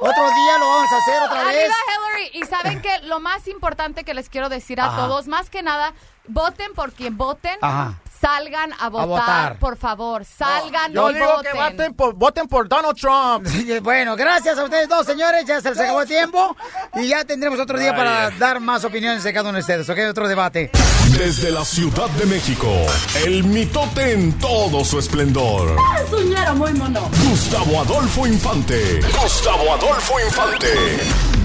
[0.01, 1.70] Otro día lo vamos a hacer otra vez.
[1.70, 2.31] Hillary.
[2.35, 4.97] Y saben que lo más importante que les quiero decir a Ajá.
[4.97, 5.93] todos, más que nada,
[6.28, 7.56] voten por quien voten.
[7.62, 7.94] Ajá.
[8.24, 9.59] Salgan a votar, votar.
[9.59, 10.24] por favor.
[10.24, 11.52] Salgan Yo y digo voten.
[11.52, 13.46] que voten por, voten por Donald Trump.
[13.82, 15.44] Bueno, gracias a ustedes dos, señores.
[15.44, 16.56] Ya se les acabó el tiempo.
[16.94, 19.88] Y ya tendremos otro día para dar más opiniones de cada uno de ustedes.
[19.90, 19.98] ¿Ok?
[20.09, 20.70] Otro debate.
[21.18, 22.68] Desde la Ciudad de México,
[23.26, 25.76] el mitote en todo su esplendor.
[26.02, 27.10] Es un muy mono.
[27.28, 29.01] Gustavo Adolfo Infante.
[29.20, 31.44] Gustavo Adolfo Infante.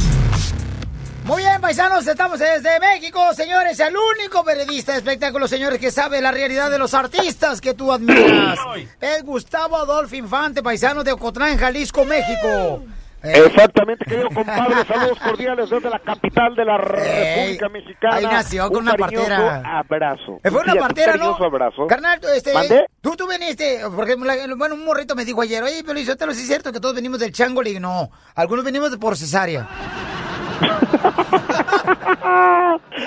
[1.30, 3.80] Muy bien, paisanos, estamos desde México, señores.
[3.80, 7.92] El único periodista de espectáculos, señores, que sabe la realidad de los artistas que tú
[7.94, 8.58] admiras.
[9.00, 12.82] Es Gustavo Adolfo Infante, paisano de Ocotlán, Jalisco, México.
[13.22, 18.16] Eh, Exactamente, querido compadre, saludos cordiales desde la capital de la República Mexicana.
[18.16, 19.62] ahí nació con Un una partera.
[19.80, 20.40] abrazo.
[20.44, 21.36] Eh, Fue una un partera, ¿no?
[21.36, 21.86] abrazo.
[21.86, 22.88] Carnal, este, ¿Mandé?
[23.02, 26.34] tú, tú viniste, porque, la- bueno, un morrito me dijo ayer, oye, pero te lo
[26.34, 29.16] sí es cierto que todos venimos del chango, le digo, no, algunos venimos de por
[29.18, 29.68] cesárea.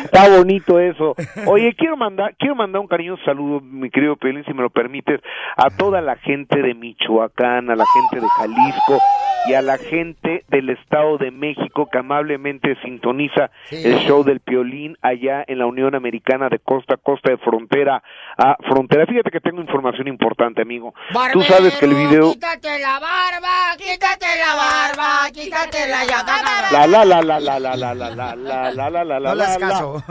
[0.04, 1.14] Está bonito eso.
[1.46, 5.20] Oye, quiero mandar, quiero mandar un cariñoso saludo, mi querido Pelín, si me lo permites,
[5.56, 8.98] a toda la gente de Michoacán, a la gente de Jalisco
[9.48, 13.76] y a la gente del Estado de México que amablemente sintoniza Sí.
[13.84, 18.02] el show del Piolín allá en la Unión Americana de costa a costa, de frontera
[18.38, 19.04] a frontera.
[19.06, 20.94] Fíjate que tengo información importante, amigo.
[21.32, 22.32] Tú sabes que el video...
[22.32, 26.70] Quítate la barba, quítate la barba, quítate la llagada.
[26.70, 29.34] La la la la la la la la la la la la la la No
[29.34, 29.56] la.
[29.58, 30.02] caso.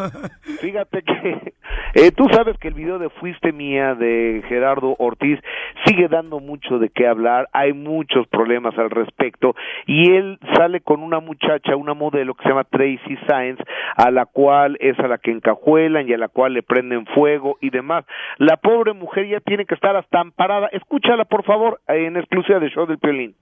[0.62, 1.54] Fíjate que
[1.94, 5.40] eh, tú sabes que el video de Fuiste Mía de Gerardo Ortiz
[5.86, 9.56] sigue dando mucho de qué hablar, hay muchos problemas al respecto
[9.86, 13.64] y él sale con una muchacha, una modelo que se llama Tracy Science,
[13.96, 17.58] a la cual es a la que encajuelan y a la cual le prenden fuego
[17.62, 18.06] y demás.
[18.38, 20.68] La pobre mujer ya tiene que estar hasta amparada.
[20.72, 23.36] Escúchala por favor en exclusiva de Show del Piolín.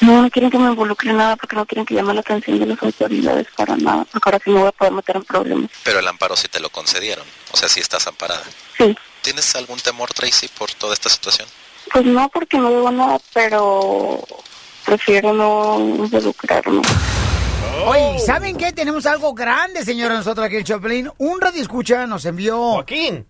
[0.00, 2.58] No, no quieren que me involucre en nada porque no quieren que llame la atención
[2.58, 5.70] de las autoridades para nada, porque ahora sí me voy a poder meter en problemas.
[5.82, 7.24] Pero el amparo sí te lo concedieron.
[7.52, 8.42] O sea, sí estás amparada.
[8.76, 8.96] Sí.
[9.22, 11.48] ¿Tienes algún temor, Tracy, por toda esta situación?
[11.92, 14.20] Pues no, porque no debo nada, pero
[14.84, 16.82] prefiero no involucrarme.
[17.86, 18.72] Oye, ¿saben qué?
[18.72, 21.10] Tenemos algo grande, señora, nosotros aquí en Choplin.
[21.18, 22.78] Un radio escucha nos envió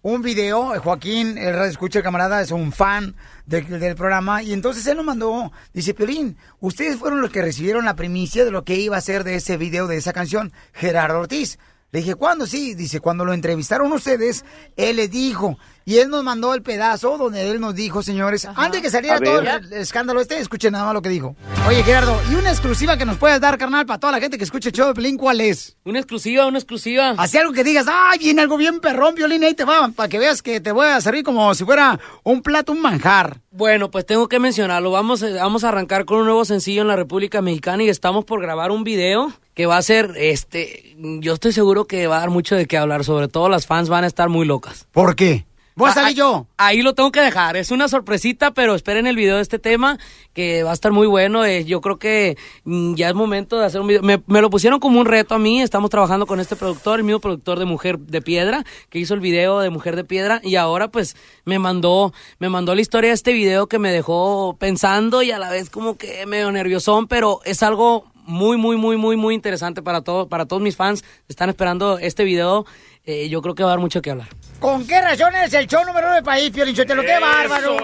[0.02, 0.74] un video.
[0.74, 3.16] Eh, Joaquín, el radio escucha, el camarada, es un fan
[3.47, 4.43] de- del programa.
[4.43, 8.51] Y entonces él nos mandó, dice, Pelín, ustedes fueron los que recibieron la primicia de
[8.52, 11.59] lo que iba a ser de ese video, de esa canción, Gerardo Ortiz.
[11.94, 12.44] Le dije, ¿cuándo?
[12.44, 14.44] Sí, dice, cuando lo entrevistaron ustedes,
[14.74, 15.56] él les dijo.
[15.84, 19.38] Y él nos mandó el pedazo donde él nos dijo, señores, antes que saliera todo
[19.38, 21.36] el, el escándalo este, escuchen nada más lo que dijo.
[21.68, 24.42] Oye, Gerardo, ¿y una exclusiva que nos puedes dar, carnal, para toda la gente que
[24.42, 25.76] escuche el show de Pelín, cuál es?
[25.84, 27.14] Una exclusiva, una exclusiva.
[27.16, 30.18] Así algo que digas, ay, viene algo bien perrón, Violín, ahí te va, para que
[30.18, 33.40] veas que te voy a servir como si fuera un plato, un manjar.
[33.52, 34.90] Bueno, pues tengo que mencionarlo.
[34.90, 38.24] Vamos, eh, vamos a arrancar con un nuevo sencillo en la República Mexicana y estamos
[38.24, 42.20] por grabar un video que va a ser, este, yo estoy seguro que va a
[42.20, 43.05] dar mucho de qué hablar.
[43.05, 44.86] Sobre todo las fans van a estar muy locas.
[44.93, 45.47] ¿Por qué?
[45.76, 46.47] ¿Voy a Ah, salir ah, yo?
[46.56, 47.56] Ahí lo tengo que dejar.
[47.56, 49.98] Es una sorpresita, pero esperen el video de este tema
[50.32, 51.44] que va a estar muy bueno.
[51.44, 54.01] Eh, yo creo que mm, ya es momento de hacer un video.
[54.02, 55.60] Me, me lo pusieron como un reto a mí.
[55.60, 59.20] Estamos trabajando con este productor, el mismo productor de Mujer de Piedra, que hizo el
[59.20, 63.14] video de Mujer de Piedra y ahora pues me mandó, me mandó la historia de
[63.14, 67.40] este video que me dejó pensando y a la vez como que medio nerviosón, pero
[67.44, 71.05] es algo muy, muy, muy, muy, muy interesante para todos, para todos mis fans.
[71.28, 72.64] Están esperando este video.
[73.05, 74.28] Eh, yo creo que va a dar mucho que hablar.
[74.60, 77.02] ¿Con qué razón eres el show número uno del país, Piolín Sotelo?
[77.02, 77.76] ¡Qué bárbaro!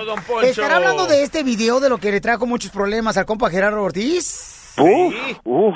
[0.42, 3.82] ¿Estará hablando de este video de lo que le trajo muchos problemas al compa Gerardo
[3.82, 4.74] Ortiz?
[4.78, 5.14] Uf,
[5.44, 5.74] uf.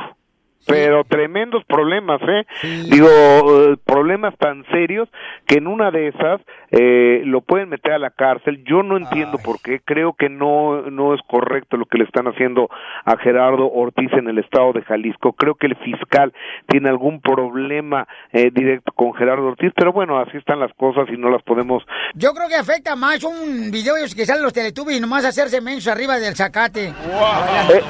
[0.67, 2.47] Pero tremendos problemas, ¿eh?
[2.91, 5.11] Digo, eh, problemas tan serios
[5.47, 6.41] que en una de esas
[6.77, 8.65] eh, lo pueden meter a la cárcel.
[8.65, 9.81] Yo no entiendo por qué.
[9.85, 12.69] Creo que no, no es correcto lo que le están haciendo
[13.05, 15.35] a Gerardo Ortiz en el estado de Jalisco.
[15.35, 16.33] Creo que el fiscal
[16.67, 21.17] tiene algún problema eh, directo con Gerardo Ortiz, pero bueno, así están las cosas y
[21.17, 21.85] no las podemos
[22.15, 25.93] Yo creo que afecta más un video que salen los teletubbies y nomás hacerse menso
[25.93, 26.89] arriba del zacate.
[26.89, 27.83] Eh,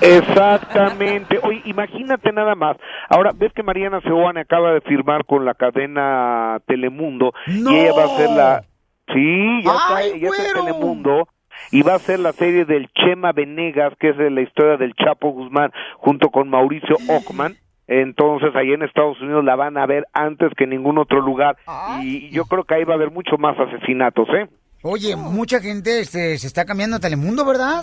[0.00, 1.38] exactamente.
[1.42, 2.76] Oye, imagínate nada más.
[3.08, 8.02] Ahora, ves que Mariana Seoane acaba de firmar con la cadena Telemundo y ella va
[8.02, 8.64] a hacer la...
[9.12, 10.66] Sí, ya está, ¡Ay, ella está en!
[10.66, 11.28] Telemundo
[11.70, 14.94] y va a hacer la serie del Chema Venegas, que es de la historia del
[14.94, 17.56] Chapo Guzmán, junto con Mauricio Ockman.
[17.86, 21.56] Entonces, ahí en Estados Unidos la van a ver antes que en ningún otro lugar.
[22.00, 24.48] Y yo creo que ahí va a haber mucho más asesinatos, ¿eh?
[24.82, 27.82] Oye, mucha gente este, se está cambiando a Telemundo, ¿verdad?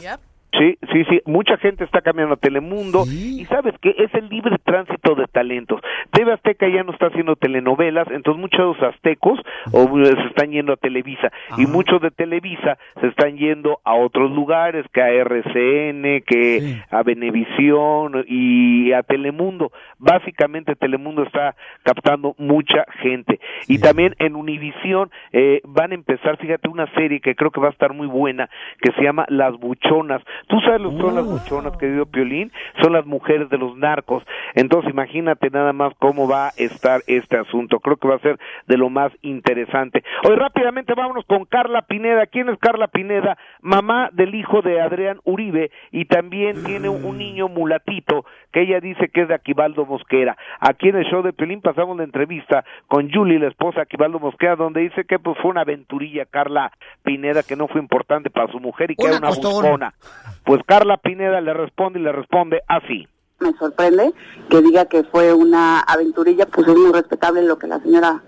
[0.57, 4.57] Sí, sí, sí, mucha gente está cambiando a Telemundo y sabes que es el libre
[4.63, 5.79] tránsito de talentos.
[6.11, 9.39] TV Azteca ya no está haciendo telenovelas, entonces muchos aztecos
[9.71, 13.93] o, eh, se están yendo a Televisa y muchos de Televisa se están yendo a
[13.93, 19.71] otros lugares, que a RCN, que a Venevisión y a Telemundo.
[19.99, 26.69] Básicamente Telemundo está captando mucha gente y también en Univisión eh, van a empezar, fíjate,
[26.69, 28.49] una serie que creo que va a estar muy buena
[28.81, 30.21] que se llama Las Buchonas.
[30.47, 32.51] ¿Tú sabes lo que son las buchonas, querido Piolín?
[32.81, 34.23] Son las mujeres de los narcos.
[34.55, 37.79] Entonces imagínate nada más cómo va a estar este asunto.
[37.79, 40.03] Creo que va a ser de lo más interesante.
[40.27, 42.25] Hoy rápidamente vámonos con Carla Pineda.
[42.27, 43.37] ¿Quién es Carla Pineda?
[43.61, 49.09] Mamá del hijo de Adrián Uribe y también tiene un niño mulatito que ella dice
[49.09, 50.37] que es de Aquivaldo Mosquera.
[50.59, 54.19] Aquí en el show de Piolín pasamos la entrevista con Julie, la esposa de Aquivaldo
[54.19, 56.71] Mosquera, donde dice que pues fue una aventurilla Carla
[57.03, 59.81] Pineda que no fue importante para su mujer y que Una era una costón.
[60.45, 63.07] Pues Carla Pineda le responde y le responde así.
[63.39, 64.13] Me sorprende
[64.49, 68.21] que diga que fue una aventurilla, pues es muy respetable lo que la señora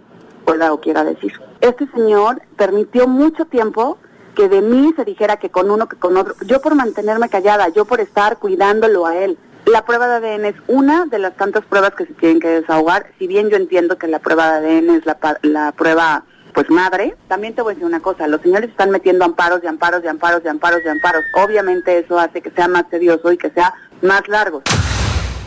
[0.45, 1.33] pueda o quiera decir.
[1.59, 3.97] Este señor permitió mucho tiempo
[4.35, 6.33] que de mí se dijera que con uno, que con otro.
[6.45, 9.37] Yo por mantenerme callada, yo por estar cuidándolo a él.
[9.65, 13.07] La prueba de ADN es una de las tantas pruebas que se tienen que desahogar.
[13.19, 16.23] Si bien yo entiendo que la prueba de ADN es la, la prueba
[16.53, 19.67] pues madre, también te voy a decir una cosa, los señores están metiendo amparos y
[19.67, 21.23] amparos y amparos y amparos y amparos.
[21.33, 24.61] Obviamente eso hace que sea más tedioso y que sea más largo.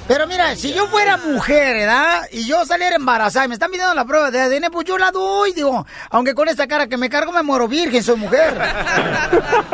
[0.07, 2.25] Pero mira, si yo fuera mujer, ¿verdad?
[2.31, 5.11] Y yo saliera embarazada y me están pidiendo la prueba de ADN, pues yo la
[5.11, 5.87] doy, digo.
[6.11, 8.55] Aunque con esta cara que me cargo me muero virgen, soy mujer.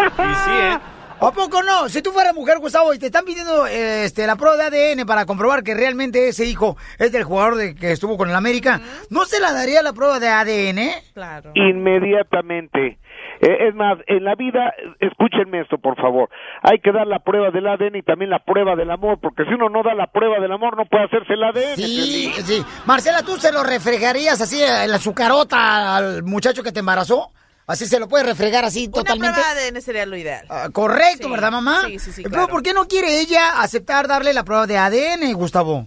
[0.01, 0.79] Y sí, ¿eh?
[1.21, 1.87] ¿A poco no?
[1.91, 5.07] Si tú fueras mujer, Gustavo, y te están pidiendo eh, este, la prueba de ADN
[5.07, 8.81] para comprobar que realmente ese hijo es del jugador de, que estuvo con el América,
[9.11, 11.13] ¿no se la daría la prueba de ADN?
[11.13, 11.53] Claro.
[11.55, 12.99] Inmediatamente.
[13.43, 16.31] Eh, es más, en la vida, escúchenme esto, por favor.
[16.63, 19.53] Hay que dar la prueba del ADN y también la prueba del amor, porque si
[19.53, 21.77] uno no da la prueba del amor, no puede hacerse el ADN.
[21.77, 22.65] Sí, sí.
[22.87, 27.31] Marcela, ¿tú se lo refregarías así en la azucarota al muchacho que te embarazó?
[27.71, 29.35] Así se lo puede refregar así Una totalmente.
[29.35, 30.47] prueba de ADN sería lo ideal.
[30.73, 31.83] Correcto, Sí, ¿verdad, mamá?
[31.87, 32.49] Sí, sí, sí, Pero claro.
[32.49, 35.87] ¿por qué no quiere ella aceptar darle la prueba de ADN, Gustavo?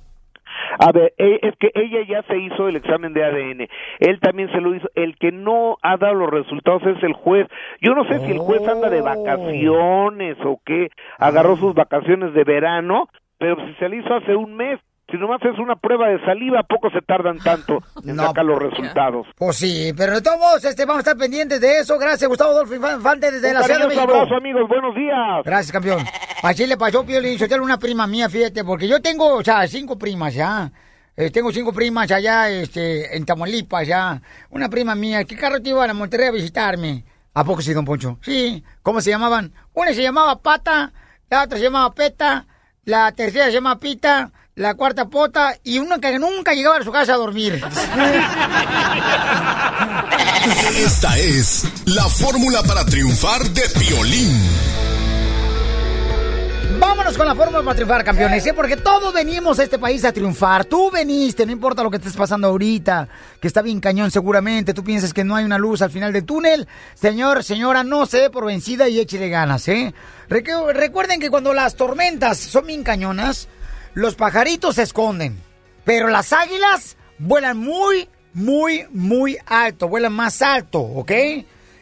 [0.79, 3.67] A ver, eh, es que ella ya se hizo el examen de ADN,
[3.99, 7.47] él también se lo hizo, el que no ha dado los resultados es el juez.
[7.79, 10.89] Yo no sé si el juez anda de vacaciones o qué,
[11.19, 13.07] agarró sus vacaciones de verano,
[13.37, 14.79] pero si se le hizo hace un mes,
[15.13, 18.59] si nomás es una prueba de saliva, ¿a poco se tardan tanto en sacar los
[18.59, 19.27] resultados?
[19.37, 21.99] Pues sí, pero de todos modos, este, vamos a estar pendientes de eso.
[21.99, 24.01] Gracias, Gustavo Adolfo Infante, desde Un la Ciudad de México.
[24.01, 25.43] abrazo, amigos, buenos días.
[25.45, 26.03] Gracias, campeón.
[26.41, 29.99] Así le pasó, Piolín, tengo una prima mía, fíjate, porque yo tengo, o sea, cinco
[29.99, 30.71] primas ya.
[31.15, 34.19] Eh, tengo cinco primas allá, este, en Tamaulipas, ya.
[34.49, 37.05] Una prima mía, ¿qué carro te iba a Monterrey a visitarme?
[37.35, 38.17] ¿A poco sí, don Poncho?
[38.21, 38.63] Sí.
[38.81, 39.53] ¿Cómo se llamaban?
[39.73, 40.91] Una se llamaba Pata,
[41.29, 42.47] la otra se llamaba Peta,
[42.85, 46.91] la tercera se llamaba Pita, la cuarta Pota, y una que nunca llegaba a su
[46.91, 47.63] casa a dormir.
[50.77, 54.39] Esta es la fórmula para triunfar de Piolín.
[56.79, 58.53] Vámonos con la fórmula para triunfar, campeones, ¿eh?
[58.53, 60.65] porque todos venimos a este país a triunfar.
[60.65, 63.07] Tú veniste, no importa lo que estés pasando ahorita,
[63.39, 64.73] que está bien cañón seguramente.
[64.73, 66.67] Tú piensas que no hay una luz al final del túnel.
[66.93, 69.93] Señor, señora, no se dé por vencida y échele ganas, ¿eh?
[70.29, 73.47] Recu- recuerden que cuando las tormentas son bien cañonas,
[73.93, 75.39] los pajaritos se esconden,
[75.83, 81.11] pero las águilas vuelan muy, muy, muy alto, vuelan más alto, ¿ok?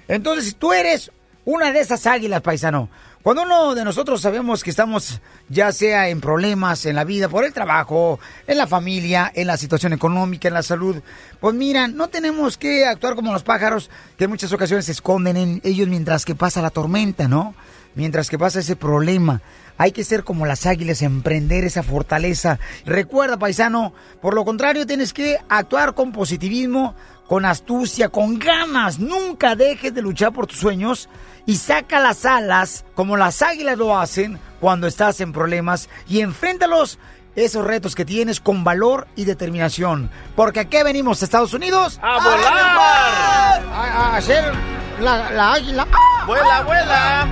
[0.07, 1.11] Entonces, si tú eres
[1.45, 2.89] una de esas águilas, paisano,
[3.21, 7.45] cuando uno de nosotros sabemos que estamos ya sea en problemas en la vida, por
[7.45, 11.01] el trabajo, en la familia, en la situación económica, en la salud,
[11.39, 15.37] pues mira, no tenemos que actuar como los pájaros que en muchas ocasiones se esconden
[15.37, 17.53] en ellos mientras que pasa la tormenta, ¿no?
[17.95, 19.41] Mientras que pasa ese problema.
[19.77, 22.59] Hay que ser como las águilas, emprender esa fortaleza.
[22.85, 26.95] Recuerda, paisano, por lo contrario, tienes que actuar con positivismo,
[27.27, 28.99] con astucia, con ganas.
[28.99, 31.09] Nunca dejes de luchar por tus sueños
[31.45, 36.99] y saca las alas como las águilas lo hacen cuando estás en problemas y enfréntalos
[37.35, 40.09] esos retos que tienes con valor y determinación.
[40.35, 43.63] Porque aquí venimos a Estados Unidos ¡A volar!
[43.71, 45.87] A, a hacer la, la águila.
[46.25, 47.27] ¡Vuela, vuela!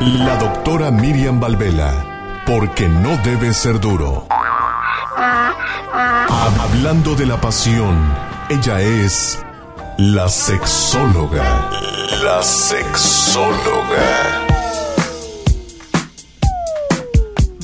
[0.00, 4.26] La doctora Miriam Valvela, porque no debe ser duro.
[6.60, 7.96] Hablando de la pasión,
[8.50, 9.38] ella es
[9.96, 11.70] la sexóloga.
[12.22, 14.42] La sexóloga.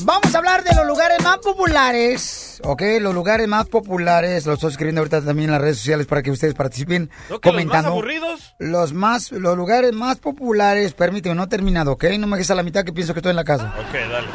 [0.03, 2.81] Vamos a hablar de los lugares más populares ¿ok?
[3.01, 6.31] Los lugares más populares, los estoy escribiendo ahorita también en las redes sociales para que
[6.31, 7.89] ustedes participen ¿No que los comentando.
[7.89, 8.55] más aburridos?
[8.59, 12.05] Los más, los lugares más populares, permíteme, no he terminado, ¿ok?
[12.19, 13.73] No me dejes a la mitad que pienso que estoy en la casa.
[13.79, 14.27] Ok, dale.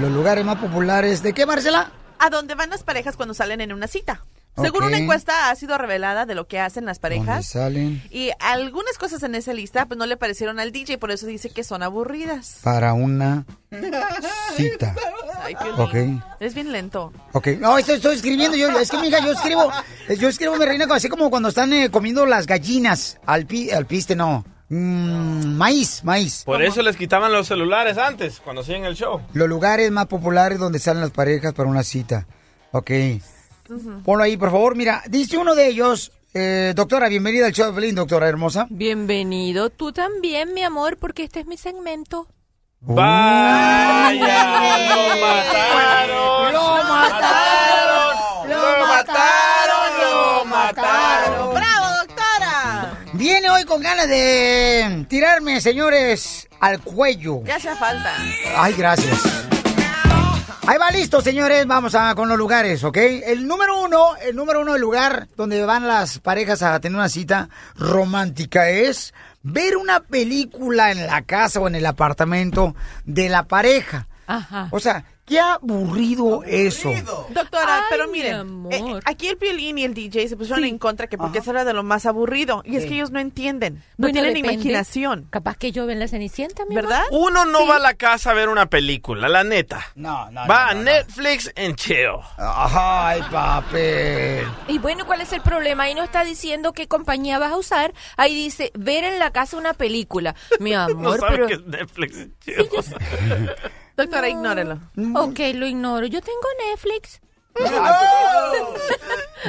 [0.00, 1.92] Los lugares más populares, ¿de qué, Marcela?
[2.18, 4.22] ¿A dónde van las parejas cuando salen en una cita?
[4.56, 7.46] Según una encuesta ha sido revelada de lo que hacen las ¿Dónde parejas.
[7.46, 8.02] salen?
[8.10, 11.50] Y algunas cosas en esa lista pues no le parecieron al DJ, por eso dice
[11.50, 12.56] que son aburridas.
[12.62, 13.44] Para una
[14.56, 14.94] cita.
[15.42, 16.18] Ay, Piolín.
[16.20, 16.24] Ok.
[16.40, 17.12] Es bien lento.
[17.32, 19.70] Ok, no, estoy, estoy escribiendo yo, es que mija, yo escribo,
[20.18, 23.86] yo escribo mi reina así como cuando están eh, comiendo las gallinas, al, pi, al
[23.86, 26.44] piste no, Mm, maíz, maíz.
[26.44, 29.20] Por eso les quitaban los celulares antes, cuando hacían el show.
[29.32, 32.28] Los lugares más populares donde salen las parejas para una cita.
[32.70, 32.88] Ok.
[34.04, 34.76] Ponlo ahí, por favor.
[34.76, 38.66] Mira, dice uno de ellos, eh, doctora, bienvenida al show de Pelín, doctora hermosa.
[38.70, 42.26] Bienvenido, tú también, mi amor, porque este es mi segmento.
[42.80, 44.16] Vaya,
[44.88, 46.52] lo mataron.
[46.52, 48.48] Lo mataron.
[48.48, 51.54] Lo mataron, lo mataron.
[51.54, 52.98] ¡Bravo, doctora!
[53.12, 57.42] Viene hoy con ganas de tirarme, señores, al cuello.
[57.44, 58.14] Ya hace falta.
[58.56, 59.20] Ay, gracias.
[60.70, 61.66] Ahí va listo, señores.
[61.66, 62.96] Vamos a con los lugares, ¿ok?
[62.96, 67.08] El número uno, el número uno del lugar donde van las parejas a tener una
[67.08, 73.48] cita romántica es ver una película en la casa o en el apartamento de la
[73.48, 74.06] pareja.
[74.28, 74.68] Ajá.
[74.70, 76.92] O sea, qué aburrido eso.
[77.30, 78.72] Doctora, Ay, pero mi miren, amor.
[78.74, 81.64] eh, aquí el Piolín y el DJ se pusieron en contra que porque eso era
[81.64, 82.62] de lo más aburrido.
[82.66, 84.54] Y es que ellos no entienden, no Bueno, tienen depende.
[84.54, 85.26] imaginación.
[85.30, 87.04] Capaz que yo ven la Cenicienta, mi ¿Verdad?
[87.12, 89.80] Uno no va a la casa a ver una película, la neta.
[89.94, 90.46] No, no.
[90.48, 92.10] Va a Netflix en chill.
[92.36, 94.46] Ay, papel.
[94.68, 95.84] Y bueno, ¿cuál es el problema?
[95.84, 97.94] Ahí no está diciendo qué compañía vas a usar.
[98.16, 100.34] Ahí dice, ver en la casa una película.
[100.58, 101.46] Mi No amor, sabe pero...
[101.46, 102.68] qué es Netflix en chill.
[104.00, 104.78] Doctora, ignórelo.
[105.14, 106.06] Ok, lo ignoro.
[106.06, 107.20] Yo tengo Netflix.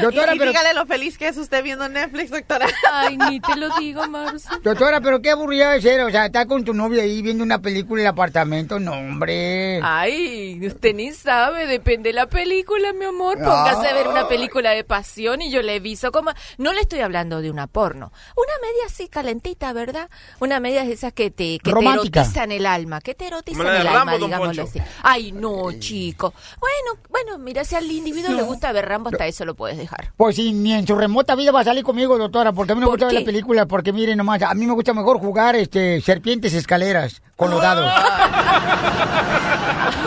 [0.02, 2.66] Doctora, y, y pero- dígale lo feliz que es usted viendo Netflix, doctora.
[2.92, 4.60] Ay, ni te lo digo, Marcia.
[4.64, 6.02] Doctora, pero qué aburrida de ser.
[6.02, 8.80] O sea, está con tu novio ahí viendo una película en el apartamento.
[8.80, 9.82] No, hombre.
[9.84, 13.38] Ay, usted ni sabe, depende de la película, mi amor.
[13.38, 16.32] Póngase a ver una película de pasión y yo le aviso como...
[16.58, 18.14] No le estoy hablando de una porno.
[18.38, 20.10] Una media así calentita, ¿verdad?
[20.40, 23.02] Una media de esas que te, que te erotizan el alma.
[23.02, 24.80] Que te erotizan el alma, digámoslo así.
[25.04, 26.34] Ay, no, chico.
[26.60, 30.12] Bueno, bueno, mira, si al individuo le gusta ver Rambo, hasta eso lo puedes dejar.
[30.18, 32.82] Pues sí, ni en su remota vida va a salir conmigo, doctora, porque a mí
[32.82, 35.20] no me ¿Por gusta ver la película, porque miren nomás, a mí me gusta mejor
[35.20, 37.92] jugar este serpientes escaleras con los dados.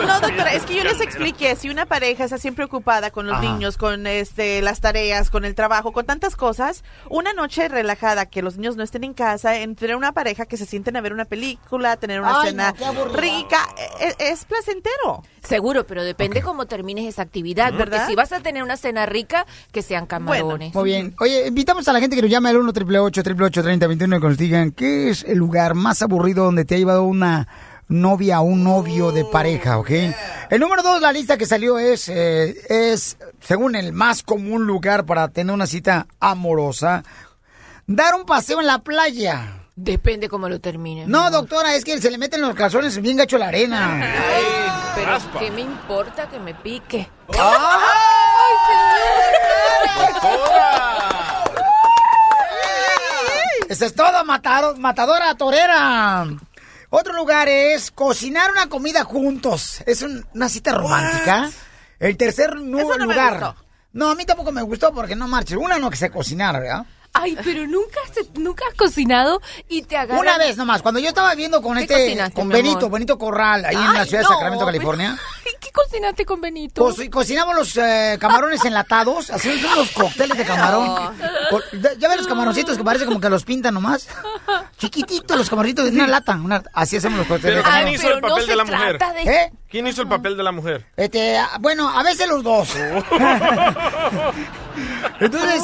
[0.05, 3.37] No, doctora, es que yo les expliqué, si una pareja está siempre ocupada con los
[3.37, 3.43] Ajá.
[3.43, 8.41] niños, con este las tareas, con el trabajo, con tantas cosas, una noche relajada, que
[8.41, 11.25] los niños no estén en casa, entre una pareja que se sienten a ver una
[11.25, 13.67] película, tener una Ay, cena no, rica,
[13.99, 15.23] e- e- es, placentero.
[15.47, 17.69] Seguro, pero depende cómo termines esa actividad.
[17.69, 18.07] Porque ¿Verdad?
[18.07, 20.73] si vas a tener una cena rica, que sean camarones.
[20.73, 21.15] Muy bien.
[21.19, 24.37] Oye, invitamos a la gente que nos llame al 1 888 3021 y que nos
[24.37, 27.47] digan qué es el lugar más aburrido donde te ha llevado una
[27.87, 29.91] novia o un novio de pareja, ¿ok?
[30.49, 35.05] El número dos, la lista que salió es, eh, es, según el más común lugar
[35.05, 37.03] para tener una cita amorosa,
[37.85, 39.64] dar un paseo en la playa.
[39.77, 41.07] Depende cómo lo termines.
[41.07, 44.13] No, doctora, es que se le meten los calzones bien gacho la arena.
[44.95, 47.09] Pero ¿qué me importa que me pique?
[53.69, 56.25] Eso es todo, matado- matadora torera.
[56.89, 59.81] Otro lugar es cocinar una comida juntos.
[59.85, 61.49] Es un- una cita romántica.
[61.99, 63.31] El tercer Eso no me lugar.
[63.39, 63.55] gustó.
[63.93, 65.57] No, a mí tampoco me gustó porque no marches.
[65.57, 66.85] Una no que sé cocinar, ¿verdad?
[67.17, 70.19] Ay, pero nunca, has- nunca has cocinado y te agarras...
[70.21, 72.89] Una vez nomás, cuando yo estaba viendo con ¿Qué este, con Benito?
[72.89, 75.17] Benito Corral, ahí en la ciudad no, de Sacramento, pero- California.
[75.61, 76.83] ¿Qué cocinaste con Benito?
[76.83, 81.15] Pues, cocinamos los eh, camarones enlatados, hacemos unos cócteles de camarón.
[81.97, 84.07] Ya ves los camaroncitos que parece como que los pintan nomás.
[84.77, 86.35] Chiquititos los camaroncitos de una lata.
[86.35, 88.99] una- así hacemos los cócteles Pero de ¿quién hizo el papel de la mujer?
[89.25, 89.51] ¿Eh?
[89.69, 90.85] ¿Quién hizo el papel de la mujer?
[90.95, 92.69] Este, ah, bueno, a veces los dos.
[95.19, 95.63] Entonces,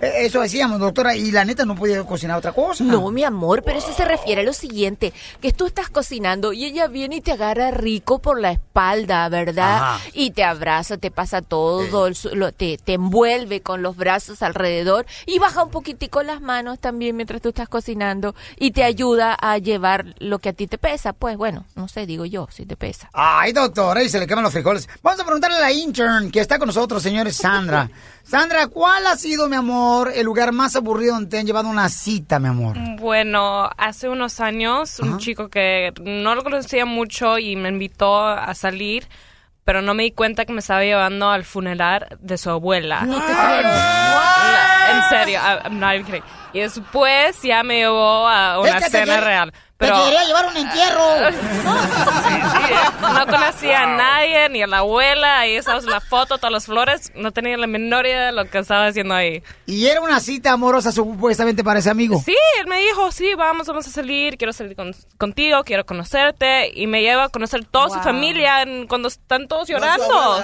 [0.00, 2.84] eh, eso hacíamos, doctora, y la neta no podía cocinar otra cosa.
[2.84, 6.64] No, mi amor, pero eso se refiere a lo siguiente, que tú estás cocinando y
[6.64, 9.76] ella viene y te agarra rico por la espalda, ¿verdad?
[9.76, 10.00] Ajá.
[10.12, 15.38] Y te abraza, te pasa todo, lo- te, te envuelve con los brazos alrededor y
[15.38, 20.14] baja un poquitico las manos también mientras tú estás cocinando y te ayuda a llevar
[20.18, 21.12] lo que a ti te pesa.
[21.12, 23.10] Pues bueno, no sé, digo yo, si te pesa.
[23.12, 24.88] Ay, doctora, y se le queman los frijoles.
[25.02, 27.90] Vamos a preguntarle a la intern que está con nosotros, señores, Sandra.
[28.24, 31.88] Sandra, ¿cuál ha sido, mi amor, el lugar más aburrido donde te han llevado una
[31.88, 32.76] cita, mi amor?
[32.98, 38.54] Bueno, hace unos años un chico que no lo conocía mucho y me invitó a
[38.54, 39.06] salir,
[39.64, 43.02] pero no me di cuenta que me estaba llevando al funeral de su abuela.
[43.02, 43.70] No te creo.
[44.94, 46.22] En serio, I'm not even kidding.
[46.52, 49.52] Y después ya me llevó a una cena quiere-
[49.82, 49.92] real.
[49.94, 51.02] Te Pero quería llevar un entierro.
[53.14, 55.40] no conocía a nadie, ni a la abuela.
[55.40, 57.12] Ahí estábamos en la foto, todas las flores.
[57.14, 59.42] No tenía la menor idea de lo que estaba haciendo ahí.
[59.66, 62.20] Y era una cita amorosa supuestamente para ese amigo.
[62.24, 66.70] Sí, él me dijo, sí, vamos, vamos a salir, quiero salir con- contigo, quiero conocerte.
[66.74, 70.42] Y me lleva a conocer toda su familia en- cuando están todos llorando.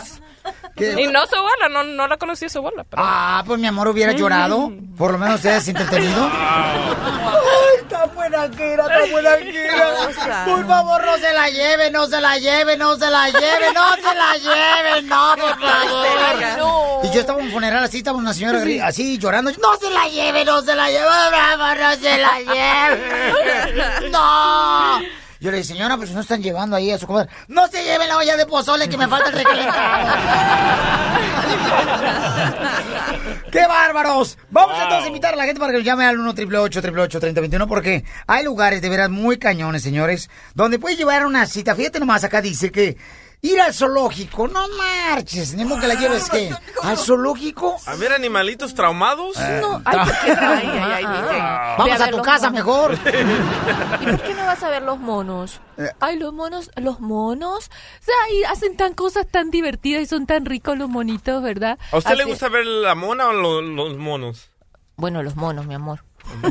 [0.77, 2.85] Y no su abuela, no, no la conocí su abuela.
[2.89, 4.71] pero- Ah, pues mi amor hubiera llorado.
[4.97, 6.29] Por lo menos te has entretenido.
[6.33, 10.45] Ay, tan buena que era, tan buena que era.
[10.45, 13.95] Por favor, no se la lleve, no se la lleve, no se la lleve, no
[13.97, 17.05] se la lleve, no, por favor.
[17.05, 18.81] Y yo estaba en un funeral así, estaba una señora Sí.
[18.81, 19.51] así llorando.
[19.63, 24.09] No se la lleve, no se la lleve, bravo, no se la lleve.
[24.11, 25.01] No.
[25.41, 27.31] Yo le dije, señora, pues no están llevando ahí a su comadre.
[27.47, 30.09] No se lleve la olla de pozole que me falta el recalentado.
[33.53, 34.37] ¡Qué bárbaros!
[34.51, 34.83] Vamos Wow.
[34.83, 38.05] entonces a invitar a la gente para que nos llame al 1 888 3021 porque
[38.27, 41.75] hay lugares de veras muy cañones, señores, donde puedes llevar una cita.
[41.75, 42.97] Fíjate nomás, acá dice que
[43.43, 46.55] ir al zoológico, no marches, ni modo que la lleves, ¿qué?
[46.83, 47.77] ¿Al zoológico?
[47.87, 49.37] A ver, animalitos traumados.
[49.61, 50.31] No, ay, ¿por qué?
[50.33, 51.39] Ay, ay, ay, dije.
[51.79, 52.95] Vamos a tu casa mejor.
[54.01, 55.61] ¿Y por qué no vas a ver los monos?
[55.77, 55.91] Eh.
[56.01, 57.67] Ay, los monos, los monos.
[57.67, 61.79] O sea, ahí hacen tan cosas tan divertidas y son tan ricos los monitos, ¿verdad?
[61.93, 64.51] ¿A usted le gusta ver la mona o lo- los monos?
[64.97, 66.05] Bueno, los monos, mi amor.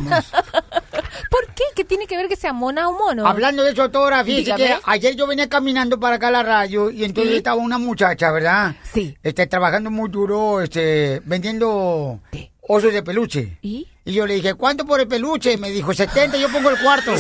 [1.30, 1.64] ¿Por qué?
[1.76, 3.27] ¿Qué tiene que ver que sea mona o mono?
[3.27, 6.89] Hablando de eso, doctora, fíjese que ayer yo venía caminando para acá a la radio
[6.89, 7.38] y entonces ¿Sí?
[7.38, 8.76] estaba una muchacha, ¿verdad?
[8.94, 9.18] Sí.
[9.23, 12.19] Este, trabajando muy duro, este, vendiendo
[12.61, 13.57] osos de peluche.
[13.61, 13.88] ¿Y?
[14.06, 15.57] Y yo le dije, ¿cuánto por el peluche?
[15.57, 17.14] Me dijo, 70, yo pongo el cuarto.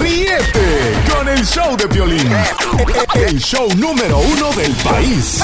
[0.00, 2.32] Ríete con el show de violín.
[3.14, 5.42] El show número uno del país.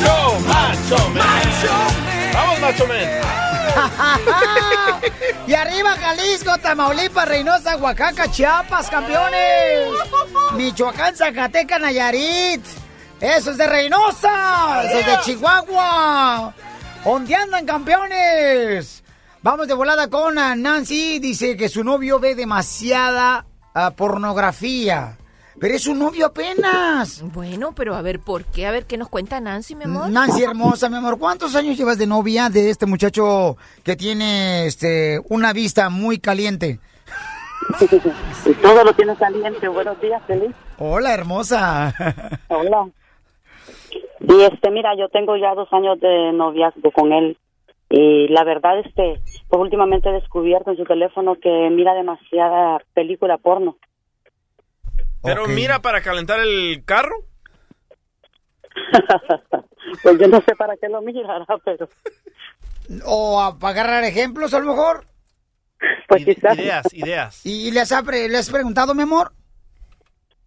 [0.00, 1.72] ¡Macho, macho, macho!
[2.32, 3.08] ¡Vamos, macho, men!
[5.46, 9.88] y arriba Jalisco, Tamaulipas, Reynosa, Oaxaca, Chiapas, campeones.
[10.54, 12.64] Michoacán, Zacatecas, Nayarit.
[13.20, 14.84] Eso es de Reynosa.
[14.84, 16.54] Eso es de Chihuahua.
[17.04, 19.02] ¿Dónde andan campeones?
[19.42, 21.18] Vamos de volada con Nancy.
[21.18, 23.44] Dice que su novio ve demasiada
[23.74, 25.18] ah, pornografía.
[25.60, 27.22] Pero es su novio apenas.
[27.34, 28.66] Bueno, pero a ver, ¿por qué?
[28.66, 30.08] A ver, ¿qué nos cuenta Nancy, mi amor?
[30.08, 35.20] Nancy hermosa, mi amor, ¿cuántos años llevas de novia de este muchacho que tiene este
[35.28, 36.80] una vista muy caliente?
[38.62, 39.68] Todo lo tiene caliente.
[39.68, 40.50] Buenos días, feliz.
[40.78, 41.94] Hola, hermosa.
[42.48, 42.88] Hola.
[44.20, 47.36] Y este, mira, yo tengo ya dos años de noviazgo con él.
[47.90, 53.36] Y la verdad, este, pues últimamente he descubierto en su teléfono que mira demasiada película
[53.36, 53.76] porno.
[55.22, 57.14] ¿Pero mira para calentar el carro?
[60.02, 61.88] Pues yo no sé para qué lo mirará, pero
[63.06, 65.04] O a- para agarrar ejemplos, a lo mejor.
[66.06, 66.56] pues quizás.
[66.58, 67.46] Ideas, ideas.
[67.46, 69.32] ¿Y le has, apre- le has preguntado, mi amor?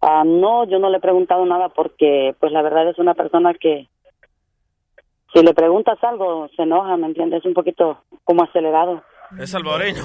[0.00, 3.52] Ah, no, yo no le he preguntado nada porque, pues la verdad es una persona
[3.54, 3.88] que
[5.32, 7.40] si le preguntas algo se enoja, ¿me entiendes?
[7.40, 9.02] Es un poquito como acelerado.
[9.38, 10.04] Es salvadoreño.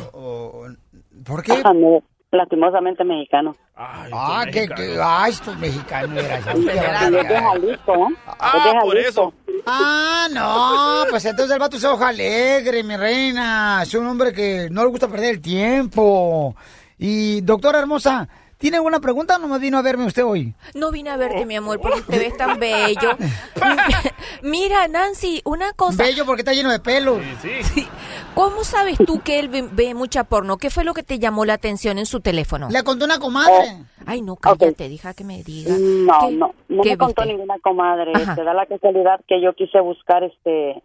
[1.26, 1.62] ¿Por qué?
[1.76, 3.56] no, lastimosamente mexicano.
[3.76, 6.46] Ah, que, que, ay, estos mexicanos, eras.
[6.56, 8.10] Y es de Jalisco, ¿no?
[8.10, 9.34] Es de Jalisco.
[9.66, 13.82] Ah, no, pues entonces el vato es hoja alegre, mi reina.
[13.84, 16.56] Es un hombre que no le gusta perder el tiempo.
[16.98, 18.28] Y, doctora hermosa,
[18.60, 20.54] ¿tiene alguna pregunta o no me vino a verme usted hoy?
[20.76, 23.10] No vine a verte, mi amor, porque te ves tan bello.
[24.44, 26.04] Mira, Nancy, una cosa.
[26.04, 27.20] Bello porque está lleno de pelos.
[27.42, 27.88] Sí.
[28.36, 30.58] ¿Cómo sabes tú que él ve, ve mucha porno?
[30.58, 32.70] ¿Qué fue lo que te llamó la atención en su teléfono?
[32.70, 33.84] Le contó una comadre.
[34.06, 35.76] Ay, no, cállate, deja que me diga.
[35.78, 38.14] No, ¿Qué- no, no qué me contó ninguna comadre.
[38.36, 40.82] Se da la casualidad que yo quise buscar este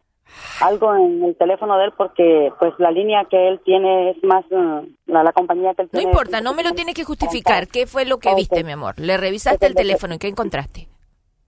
[0.60, 4.44] algo en el teléfono de él porque pues la línea que él tiene es más
[4.50, 6.10] eh, la, la compañía que él No tiene.
[6.10, 7.68] importa, no me lo tienes que justificar.
[7.68, 8.94] ¿Qué fue lo que viste, mi amor?
[8.98, 10.88] Le revisaste el teléfono y ¿qué encontraste?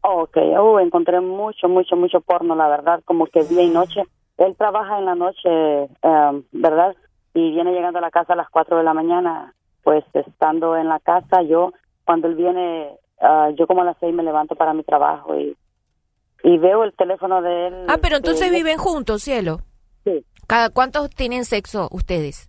[0.02, 4.02] Ok, uh, encontré mucho, mucho, mucho porno, la verdad, como que día y noche.
[4.38, 5.48] Él trabaja en la noche,
[5.84, 6.94] eh, ¿verdad?
[7.34, 9.52] Y viene llegando a la casa a las 4 de la mañana.
[9.82, 11.72] Pues estando en la casa, yo,
[12.04, 12.90] cuando él viene,
[13.20, 15.56] ah, yo como a las 6 me levanto para mi trabajo y,
[16.48, 17.74] y veo el teléfono de él.
[17.89, 19.59] Ah, pero este, entonces viven juntos, cielo.
[20.05, 20.24] Sí.
[20.47, 22.48] ¿Cada cuántos tienen sexo ustedes?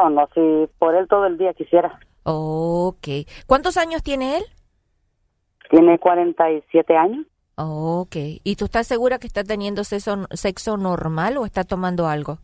[0.00, 0.40] Oh, no, si
[0.78, 2.00] por él todo el día quisiera.
[2.22, 3.06] Ok.
[3.46, 4.44] ¿Cuántos años tiene él?
[5.70, 7.26] Tiene 47 años.
[7.56, 8.16] Ok.
[8.42, 12.38] ¿Y tú estás segura que está teniendo sexo, sexo normal o está tomando algo?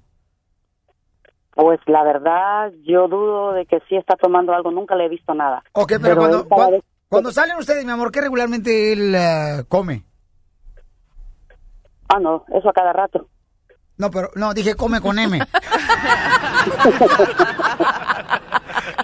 [1.54, 4.70] Pues la verdad, yo dudo de que sí está tomando algo.
[4.70, 5.62] Nunca le he visto nada.
[5.72, 9.14] Ok, pero, cuando, él cada cua- vez- cuando salen ustedes, mi amor, ¿qué regularmente él
[9.14, 10.02] eh, come?
[12.08, 13.28] Ah, no, eso a cada rato.
[13.98, 15.38] No, pero no, dije come con M.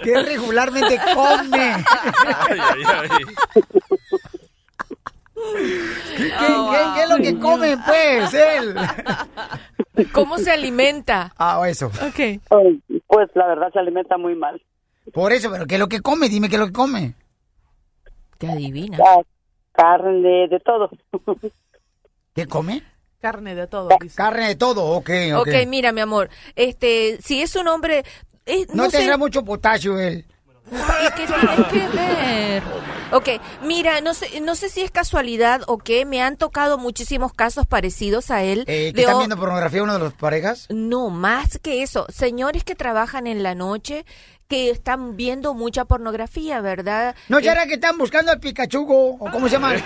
[0.03, 1.75] que regularmente come.
[6.17, 8.75] ¿Qué, qué- qué- qué es lo que come, pues, él?
[10.11, 11.31] ¿Cómo se alimenta?
[11.37, 11.87] Ah, eso.
[11.87, 12.41] Ok.
[13.07, 14.61] Pues la verdad se alimenta muy mal.
[15.13, 16.27] Por eso, pero ¿qué es lo que come?
[16.29, 17.13] Dime qué es lo que come.
[18.39, 18.97] Te adivina.
[19.05, 19.21] Ah,
[19.73, 20.89] carne, de todo.
[22.33, 22.81] ¿Qué come?
[23.21, 23.89] Carne de todo.
[24.01, 24.15] dice.
[24.15, 25.41] Carne de todo, ok, ok.
[25.41, 28.03] ok, mira, mi amor, este, si es un hombre...
[28.45, 30.25] eh, No, no sé- tendrá mucho potasio él.
[30.71, 32.63] ¿Y qué tiene que ver?
[33.11, 33.27] Ok,
[33.63, 37.65] mira, no sé, no sé si es casualidad o qué, me han tocado muchísimos casos
[37.65, 38.65] parecidos a él.
[38.67, 40.67] Eh, ¿Que de están viendo pornografía uno de los parejas?
[40.69, 44.05] No, más que eso, señores que trabajan en la noche,
[44.49, 47.15] que están viendo mucha pornografía, ¿verdad?
[47.27, 49.75] ¿No Eh, será que están buscando al Pikachu o cómo se llama?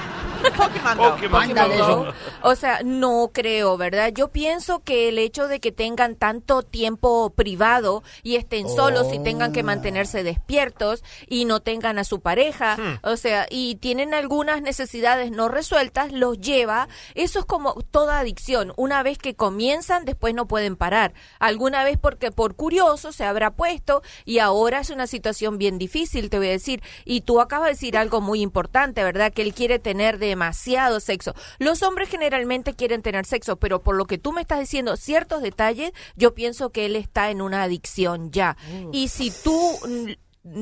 [2.42, 4.12] O sea, no creo, ¿verdad?
[4.14, 9.20] Yo pienso que el hecho de que tengan tanto tiempo privado y estén solos y
[9.20, 14.62] tengan que mantenerse despiertos y no tengan a su pareja, o sea, y tienen algunas
[14.62, 16.88] necesidades no resueltas, los lleva.
[17.16, 18.74] Eso es como toda adicción.
[18.76, 21.14] Una vez que comienzan, después no pueden parar.
[21.40, 26.30] Alguna vez porque por curioso se habrá puesto y ahora es una situación bien difícil,
[26.30, 26.82] te voy a decir.
[27.06, 29.34] Y tú acabas de decir algo muy importante, ¿verdad?
[29.34, 31.34] Que él quiere tener demasiado sexo.
[31.60, 35.42] Los hombres generalmente quieren tener sexo, pero por lo que tú me estás diciendo, ciertos
[35.42, 38.58] detalles, yo pienso que él está en una adicción ya.
[38.92, 39.78] Y si tú...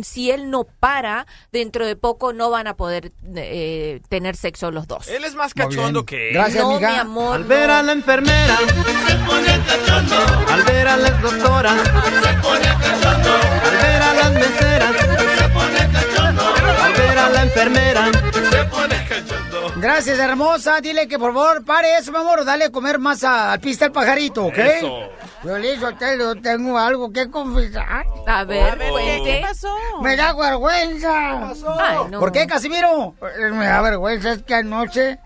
[0.03, 4.87] Si él no para, dentro de poco no van a poder eh, tener sexo los
[4.87, 5.07] dos.
[5.07, 6.33] Él es más cachondo que él.
[6.35, 6.91] Gracias, no, amiga.
[6.91, 7.35] mi amor.
[7.35, 10.15] Al ver a la enfermera, se pone cachondo.
[10.51, 13.33] Al ver a las doctoras, se pone cachondo.
[13.63, 14.95] Al ver a las meseras,
[15.37, 16.53] se pone cachondo.
[16.83, 18.11] Al ver a la enfermera,
[18.51, 19.50] se pone cachondo.
[19.77, 20.81] Gracias, hermosa.
[20.81, 22.43] Dile que por favor pare eso, mi amor.
[22.45, 24.57] Dale a comer más a- al pista al pajarito, ¿ok?
[24.57, 24.99] Eso.
[25.43, 28.05] Yo le yo tengo algo que confesar.
[28.27, 29.23] A ver, ¿qué, cuente.
[29.23, 29.73] qué pasó?
[30.01, 31.49] Me da vergüenza.
[31.79, 32.19] Ay, no.
[32.19, 33.15] ¿Por qué, Casimiro?
[33.53, 35.17] Me da vergüenza, es que anoche,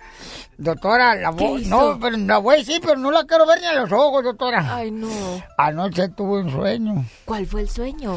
[0.58, 1.70] doctora, la ¿Qué voy, hizo?
[1.94, 4.24] no, pero la voy a decir, pero no la quiero ver ni a los ojos,
[4.24, 4.76] doctora.
[4.76, 5.10] Ay, no.
[5.58, 8.16] Anoche tuve un sueño ¿Cuál fue el sueño?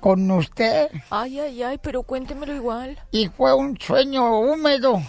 [0.00, 2.98] con usted Ay, ay, ay, pero cuéntemelo igual.
[3.10, 5.00] y fue un sueño húmedo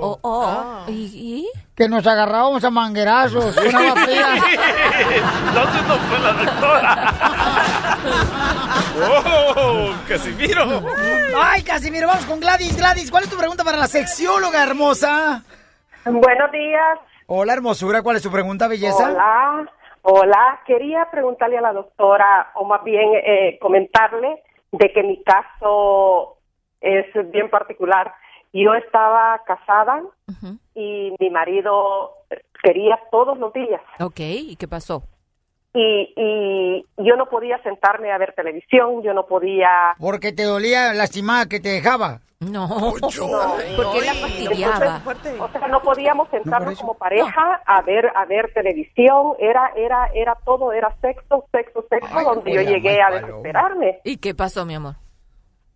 [0.00, 0.84] Oh, oh.
[0.88, 1.50] ¿Y, y?
[1.74, 3.94] que nos agarrábamos a manguerazos, fría.
[5.54, 7.14] ¿Dónde no fue la doctora?
[9.56, 9.92] ¡Oh!
[10.06, 10.82] ¡Casimiro!
[11.36, 12.76] Ay, Casimiro, vamos con Gladys.
[12.76, 15.42] Gladys, ¿cuál es tu pregunta para la sexióloga hermosa?
[16.04, 16.98] Buenos días.
[17.26, 19.10] Hola, hermosura, ¿cuál es tu pregunta, belleza?
[19.10, 19.68] Hola.
[20.02, 20.60] Hola.
[20.66, 26.36] Quería preguntarle a la doctora, o más bien eh, comentarle, de que mi caso
[26.80, 28.12] es bien particular.
[28.54, 30.00] Yo estaba casada
[30.76, 32.12] y mi marido
[32.62, 33.80] quería todos los días.
[33.98, 35.02] Ok, ¿y qué pasó?
[35.74, 39.96] Y, y yo no podía sentarme a ver televisión, yo no podía...
[39.98, 42.20] Porque te dolía lastimada que te dejaba.
[42.38, 42.68] No,
[43.00, 45.02] porque la fastidiaba.
[45.40, 50.36] O sea, no podíamos sentarnos como pareja a ver a ver televisión, era era era
[50.44, 54.94] todo era sexo, sexo, sexo, donde yo llegué a desesperarme ¿Y qué pasó, mi amor?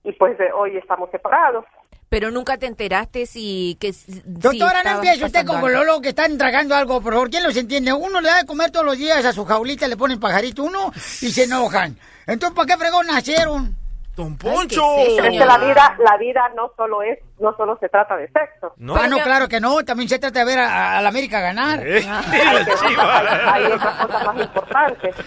[0.04, 1.64] y pues eh, hoy estamos separados.
[2.08, 5.84] Pero nunca te enteraste si que si Doctora, no empiece usted pasando como algo.
[5.84, 7.28] Lolo que están tragando algo, por favor.
[7.30, 7.92] ¿Quién los entiende?
[7.92, 10.90] Uno le da de comer todos los días a su jaulita, le ponen pajarito uno
[10.94, 11.98] y se enojan.
[12.26, 13.76] Entonces, ¿para qué fregón nacieron?
[14.16, 14.82] ¡Don Poncho!
[14.98, 18.74] Es que la vida la vida no solo es no solo se trata de sexo.
[18.96, 19.84] ah, no, claro que no.
[19.84, 21.86] También se trata de ver a, a la América ganar.
[21.86, 22.04] Eh.
[22.08, 25.14] Hay otras cosas más importantes.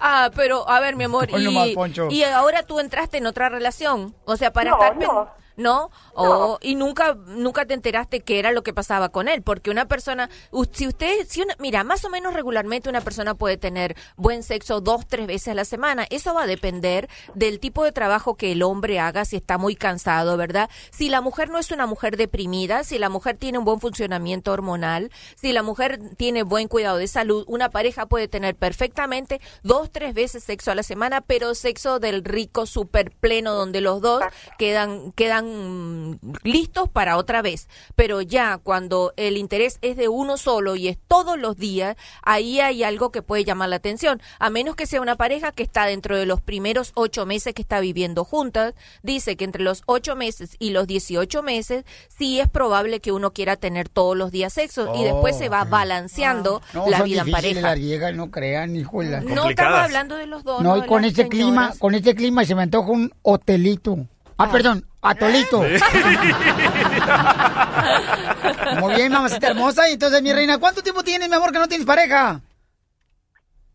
[0.00, 1.76] Ah, pero a ver, mi amor, y,
[2.10, 5.30] y ahora tú entraste en otra relación, o sea, para No, estar no.
[5.56, 5.90] ¿No?
[6.14, 9.86] O- y nunca nunca te enteraste qué era lo que pasaba con él, porque una
[9.86, 10.30] persona,
[10.72, 14.80] si usted, si una, mira, más o menos regularmente una persona puede tener buen sexo
[14.80, 16.06] dos, tres veces a la semana.
[16.10, 19.76] Eso va a depender del tipo de trabajo que el hombre haga, si está muy
[19.76, 20.70] cansado, ¿verdad?
[20.90, 24.52] Si la mujer no es una mujer deprimida, si la mujer tiene un buen funcionamiento
[24.52, 29.90] hormonal, si la mujer tiene buen cuidado de salud, una pareja puede tener perfectamente dos,
[29.90, 34.22] tres veces sexo a la semana, pero sexo del rico, súper pleno, donde los dos
[34.58, 37.68] quedan, quedan están mm, listos para otra vez.
[37.94, 42.60] Pero ya cuando el interés es de uno solo y es todos los días, ahí
[42.60, 44.20] hay algo que puede llamar la atención.
[44.38, 47.62] A menos que sea una pareja que está dentro de los primeros ocho meses que
[47.62, 52.48] está viviendo juntas, dice que entre los ocho meses y los 18 meses, sí es
[52.48, 56.60] probable que uno quiera tener todos los días sexo y después se va balanceando Oh,
[56.74, 57.60] No, la son vida en pareja.
[57.60, 60.62] las viejas, no crean, hijo de la- No estamos hablando de los dos.
[60.62, 61.30] No, y de con este señoras.
[61.30, 64.06] clima, con este clima se me antoja un hotelito.
[64.38, 65.62] Ah, perdón, atolito.
[68.80, 69.88] Muy bien, mamacita hermosa.
[69.88, 72.40] Y entonces, mi reina, ¿cuánto tiempo tienes, mi amor, que no tienes pareja?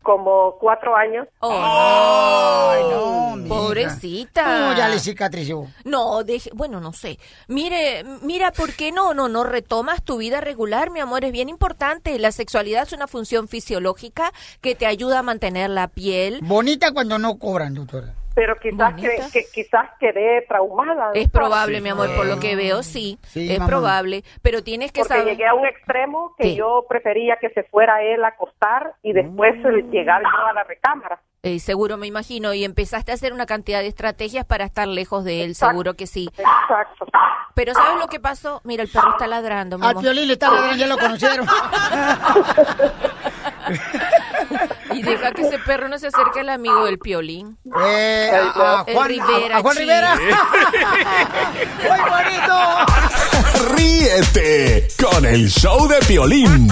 [0.02, 1.26] Como cuatro años.
[1.40, 3.36] Ay, no.
[3.48, 4.70] Pobrecita.
[4.70, 5.66] No, ya le cicatrizó.
[5.84, 7.18] No, deje, bueno, no sé.
[7.46, 9.14] Mire, mira, ¿por qué no?
[9.14, 12.18] No, no retomas tu vida regular, mi amor, es bien importante.
[12.18, 16.40] La sexualidad es una función fisiológica que te ayuda a mantener la piel.
[16.42, 18.14] Bonita cuando no cobran, doctora.
[18.38, 21.10] Pero quizás, que, que- quizás quedé traumada.
[21.14, 23.18] Es probable, mi amor, por lo que veo, sí.
[23.26, 23.68] Sí, es mamá.
[23.68, 25.26] probable, pero tienes que Porque saber.
[25.32, 26.54] llegué a un extremo que ¿Qué?
[26.54, 29.90] yo prefería que se fuera él a acostar y después Mm.
[29.90, 31.20] llegar yo a la recámara.
[31.42, 35.24] Eh, seguro, me imagino, y empezaste a hacer una cantidad de estrategias para estar lejos
[35.24, 36.28] de él, seguro que sí.
[36.36, 37.06] Exacto.
[37.54, 38.60] Pero ¿sabes lo que pasó?
[38.64, 39.78] Mira, el perro está ladrando.
[39.78, 40.02] mi Al amor.
[40.04, 41.46] Piolín le está ladrando, ya lo conocieron.
[44.98, 47.56] Y deja que ese perro no se acerque al amigo del piolín.
[47.84, 49.80] Eh, a, a El Juan, Rivera, a, a Juan chi.
[49.82, 50.14] Rivera.
[51.88, 53.74] ¡Muy bonito!
[53.74, 56.68] Ríete con el show de Piolín.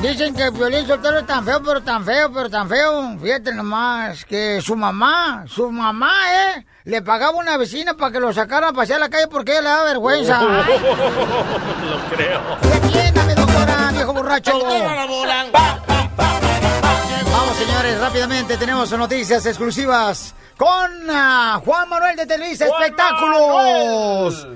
[0.00, 3.18] Dicen que el violín soltero es tan feo, pero tan feo, pero tan feo.
[3.20, 6.66] Fíjate nomás que su mamá, su mamá, ¿eh?
[6.84, 9.62] Le pagaba una vecina para que lo sacara a pasear a la calle porque ella
[9.62, 10.38] le da vergüenza.
[10.38, 10.46] Ay,
[11.90, 12.40] Lo creo.
[14.06, 14.52] Viejo borracho.
[17.32, 20.70] Vamos, señores, rápidamente tenemos noticias exclusivas con
[21.10, 24.46] ah, Juan Manuel de Televisa Espectáculos.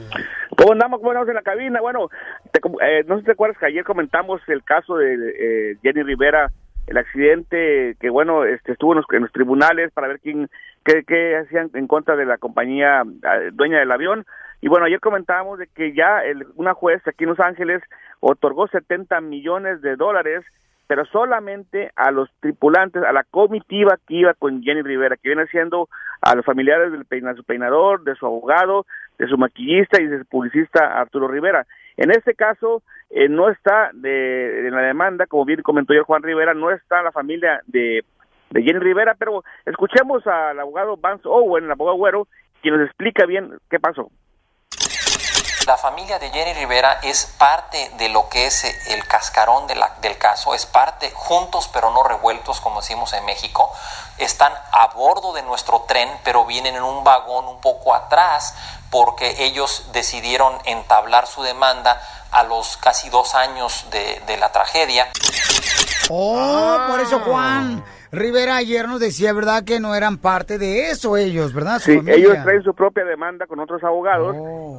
[0.57, 1.01] ¿Cómo andamos?
[1.01, 1.81] ¿Cómo andamos en la cabina?
[1.81, 2.09] Bueno,
[2.53, 6.05] te eh, no sé si te acuerdas que ayer comentamos el caso de eh, Jenny
[6.05, 6.53] Rivera,
[6.87, 10.49] el accidente que, bueno, este, estuvo en los, en los tribunales para ver quién,
[10.85, 14.25] qué, qué hacían en contra de la compañía eh, dueña del avión.
[14.63, 17.83] Y bueno, ayer comentábamos de que ya el- una juez aquí en Los Ángeles
[18.21, 20.45] otorgó 70 millones de dólares
[20.91, 25.47] pero solamente a los tripulantes, a la comitiva que iba con Jenny Rivera, que viene
[25.47, 25.89] siendo
[26.21, 28.87] a los familiares del peinador, de su abogado,
[29.17, 31.65] de su maquillista y de su publicista Arturo Rivera.
[31.97, 36.25] En este caso, eh, no está de, en la demanda, como bien comentó yo Juan
[36.25, 38.03] Rivera, no está la familia de,
[38.51, 42.27] de Jenny Rivera, pero escuchemos al abogado Vance Owen, el abogado güero,
[42.63, 44.11] quien nos explica bien qué pasó.
[45.71, 49.77] La familia de Jenny Rivera es parte de lo que es eh, el cascarón de
[49.77, 53.73] la- del caso, es parte juntos pero no revueltos, como decimos en México.
[54.19, 58.53] Están a bordo de nuestro tren, pero vienen en un vagón un poco atrás
[58.91, 62.03] porque ellos decidieron entablar su demanda
[62.33, 65.09] a los casi dos años de, de la tragedia.
[66.09, 69.63] Oh, por eso Juan Rivera ayer nos decía, ¿verdad?
[69.65, 71.79] Que no eran parte de eso ellos, ¿verdad?
[71.79, 72.17] Su Sí, familia.
[72.19, 74.35] ellos traen su propia demanda con otros abogados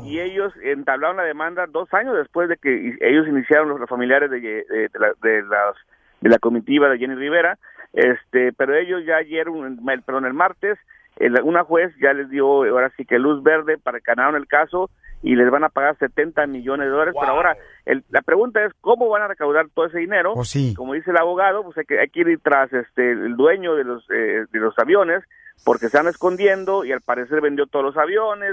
[0.06, 4.30] y ellos entablaron la demanda dos años después de que ellos iniciaron los, los familiares
[4.30, 5.76] de, de- de la, de, las-
[6.20, 7.58] de la comitiva de Jenny Rivera,
[7.94, 10.78] este, pero ellos ya ayer, un- el, perdón, el martes,
[11.18, 14.48] el- una juez ya les dio ahora sí que luz verde para que ganaron el
[14.48, 14.90] caso
[15.23, 18.73] y les van a pagar 70 millones de dólares, pero ahora el- la pregunta es
[18.81, 20.34] cómo van a recaudar todo ese dinero.
[20.35, 20.73] Oh, sí.
[20.76, 23.84] Como dice el abogado, pues hay que, hay que ir tras este el dueño de
[23.84, 25.23] los eh, de los aviones
[25.64, 28.52] porque se están escondiendo y al parecer vendió todos los aviones.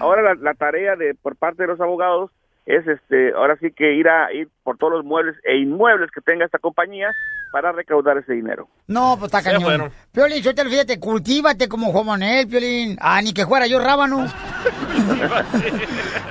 [0.00, 2.30] Ahora la, la tarea de por parte de los abogados
[2.68, 6.20] es este ahora sí que ir a ir por todos los muebles e inmuebles que
[6.20, 7.10] tenga esta compañía
[7.50, 8.68] para recaudar ese dinero.
[8.86, 9.62] No, pues está cañón.
[9.62, 9.90] fueron.
[10.12, 12.98] Piolín, suéltalo, fíjate, cultívate como Juan Manuel, Piolín.
[13.00, 14.26] Ah, ni que fuera yo rábano.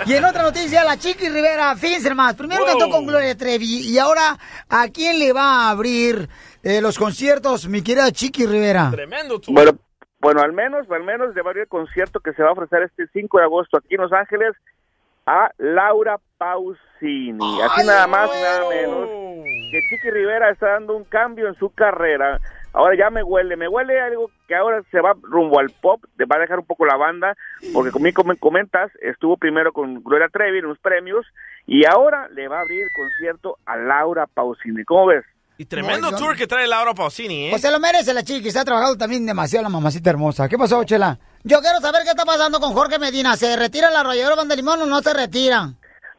[0.05, 2.35] y en otra noticia, la Chiqui Rivera, fíjense más.
[2.35, 2.67] Primero Wow.
[2.69, 4.37] cantó con Gloria Trevi y ahora,
[4.69, 6.29] ¿a quién le va a abrir
[6.61, 8.91] eh, los conciertos, mi querida Chiqui Rivera?
[8.91, 9.71] Tremendo Bueno,
[10.19, 13.39] bueno, al menos, al menos de varios concierto que se va a ofrecer este 5
[13.39, 14.53] de agosto aquí en Los Ángeles
[15.27, 17.61] a Laura Pausini.
[17.61, 19.09] Así nada más, nada menos.
[19.71, 22.39] Que Chiqui Rivera está dando un cambio en su carrera.
[22.73, 26.25] Ahora ya me huele, me huele algo que ahora se va rumbo al pop, te
[26.25, 27.35] va a dejar un poco la banda,
[27.73, 31.25] porque como como comentas, estuvo primero con Gloria Trevi en los premios
[31.65, 34.83] y ahora le va a abrir concierto a Laura Pausini.
[34.85, 35.25] ¿Cómo ves?
[35.57, 37.49] Y tremendo No, tour que trae Laura Pausini, ¿eh?
[37.49, 40.47] Pues se lo merece la Chiqui, se ha trabajado también demasiado la mamacita hermosa.
[40.47, 41.17] ¿Qué pasó, Chela?
[41.47, 43.37] Yo quiero saber qué está pasando con Jorge Medina.
[43.37, 45.69] ¿Se retira la arrolladora Banda Limón o no se retira?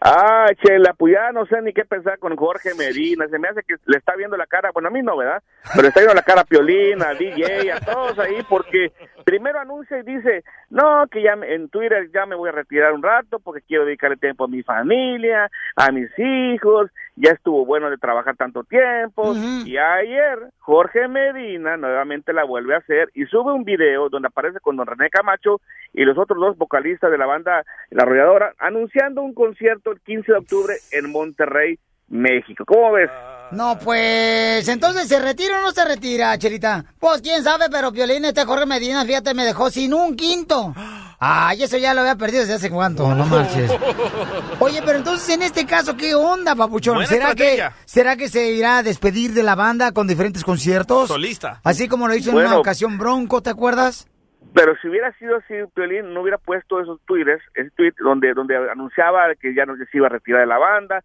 [0.01, 3.29] Ah, chela, pues ya no sé ni qué pensar con Jorge Medina.
[3.29, 5.43] Se me hace que le está viendo la cara, bueno, a mí no, ¿verdad?
[5.75, 8.91] Pero está viendo la cara a Piolín, a DJ, a todos ahí, porque
[9.29, 12.95] Primero anuncia y dice, no, que ya me- en Twitter ya me voy a retirar
[12.95, 17.91] un rato porque quiero dedicarle tiempo a mi familia, a mis hijos, ya estuvo bueno
[17.91, 19.35] de trabajar tanto tiempo.
[19.67, 24.61] Y ayer Jorge Medina nuevamente la vuelve a hacer y sube un video donde aparece
[24.61, 25.61] con don René Camacho
[25.93, 30.33] y los otros dos vocalistas de la banda La Arrolladora anunciando un concierto el 15
[30.33, 32.65] de octubre en Monterrey, México.
[32.67, 33.11] ¿Cómo ves?
[33.51, 36.85] No, pues, entonces, ¿se retira o no se retira, Chelita?
[36.99, 40.75] Pues, quién sabe, pero Piolín, este Jorge Medina, fíjate, me dejó sin un quinto.
[41.21, 43.73] Ay, eso ya lo había perdido desde hace cuánto, no marches.
[44.61, 46.95] Oye, pero entonces, en este caso, ¿qué onda, papuchón?
[46.95, 47.69] Buena ¿Será que.
[47.87, 51.09] ¿Será que se irá a despedir de la banda con diferentes conciertos?
[51.09, 51.61] Solista.
[51.65, 54.07] Así como lo hizo en una ocasión Bronco, ¿te acuerdas?
[54.55, 58.57] Pero si hubiera sido así, Piolín no hubiera puesto esos tweets, ese tweet donde, donde
[58.71, 61.03] anunciaba que ya no se iba a retirar de la banda.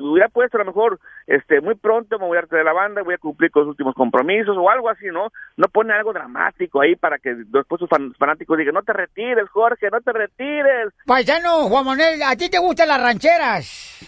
[0.00, 3.02] Hubiera puesto a lo mejor, este, muy pronto me voy a retirar de la banda,
[3.02, 5.28] voy a cumplir con los últimos compromisos o algo así, ¿no?
[5.56, 9.48] No pone algo dramático ahí para que después sus fan- fanáticos digan, no te retires,
[9.50, 10.92] Jorge, no te retires.
[11.06, 13.98] Paisano, Juan Manuel, ¿a ti te gustan las rancheras?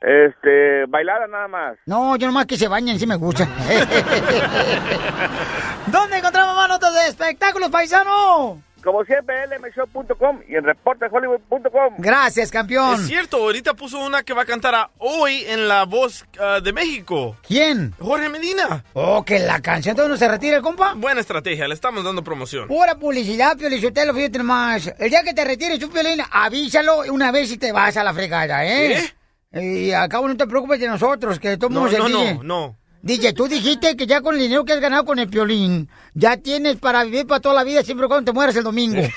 [0.00, 1.78] Este, bailada nada más.
[1.86, 3.44] No, yo nomás que se bañen, sí me gusta.
[5.86, 8.60] ¿Dónde encontramos más notas de espectáculos, paisano?
[8.84, 11.94] Como siempre, lmshow.com y en reportehollywood.com.
[11.98, 12.94] Gracias, campeón.
[13.00, 16.60] Es cierto, ahorita puso una que va a cantar a hoy en La Voz ah,
[16.62, 17.36] de México.
[17.48, 17.94] ¿Quién?
[17.98, 18.84] Jorge Medina.
[18.92, 20.92] Oh, que la canción todavía no se retira, compa.
[20.94, 22.68] Buena estrategia, le estamos dando promoción.
[22.68, 24.92] Pura publicidad, Piolín Sotelo, fíjate nomás.
[24.98, 28.12] El día que te retires tú, Piolín, avísalo una vez y te vas a la
[28.12, 29.02] fregada, ¿eh?
[29.52, 32.38] Y a cabo no te preocupes de nosotros, que No, tomamos no, el no, DJ.
[32.42, 32.76] no.
[33.04, 36.38] DJ, tú dijiste que ya con el dinero que has ganado con el Piolín, ya
[36.38, 39.02] tienes para vivir para toda la vida, siempre cuando te mueras el domingo.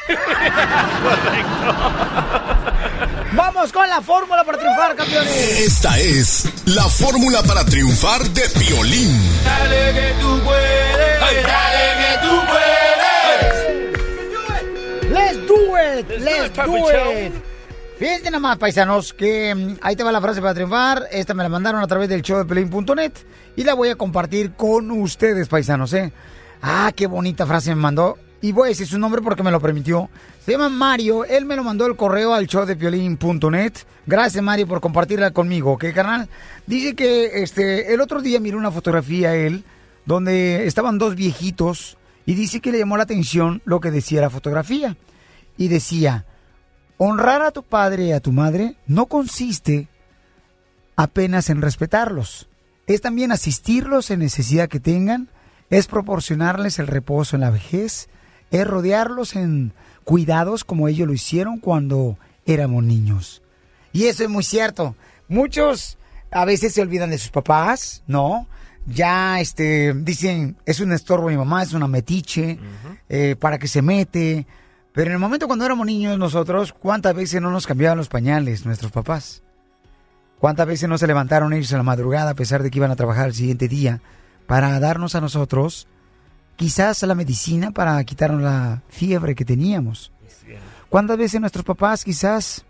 [3.31, 5.33] Vamos con la fórmula para triunfar, campeones.
[5.61, 9.21] Esta es la fórmula para triunfar de Piolín.
[9.45, 12.87] Dale que tú puedes, dale que tú puedes.
[15.13, 17.11] Let's do it, let's do Chow.
[17.13, 17.46] it.
[17.97, 21.07] Fíjense nomás, paisanos, que mm, ahí te va la frase para triunfar.
[21.11, 23.11] Esta me la mandaron a través del show de Pelín.net
[23.55, 26.13] y la voy a compartir con ustedes, paisanos, ¿eh?
[26.61, 28.19] Ah, qué bonita frase me mandó.
[28.39, 30.11] Y voy a decir su nombre porque me lo permitió.
[30.45, 31.25] Se llama Mario.
[31.25, 33.73] Él me lo mandó el correo al show de Piolín.net.
[34.05, 36.29] Gracias, Mario, por compartirla conmigo, ¿ok, carnal?
[36.67, 39.63] Dice que este, el otro día miró una fotografía él
[40.05, 41.97] donde estaban dos viejitos
[42.27, 44.95] y dice que le llamó la atención lo que decía la fotografía.
[45.57, 46.25] Y decía,
[46.97, 49.87] honrar a tu padre y a tu madre no consiste
[50.95, 52.49] apenas en respetarlos.
[52.87, 55.29] Es también asistirlos en necesidad que tengan,
[55.69, 58.09] es proporcionarles el reposo en la vejez,
[58.51, 63.41] es rodearlos en cuidados como ellos lo hicieron cuando éramos niños.
[63.91, 64.95] Y eso es muy cierto.
[65.27, 65.97] Muchos
[66.31, 68.47] a veces se olvidan de sus papás, ¿no?
[68.85, 72.57] Ya este dicen, es un estorbo mi mamá, es una metiche,
[73.09, 74.45] eh, para que se mete.
[74.97, 78.65] Pero en el momento cuando éramos niños nosotros, ¿cuántas veces no nos cambiaban los pañales
[78.65, 79.43] nuestros papás?
[80.39, 82.95] ¿Cuántas veces no se levantaron ellos en la madrugada a pesar de que iban a
[82.95, 84.01] trabajar el siguiente día
[84.47, 85.87] para darnos a nosotros
[86.55, 90.11] quizás la medicina para quitarnos la fiebre que teníamos?
[90.89, 92.65] ¿Cuántas veces nuestros papás quizás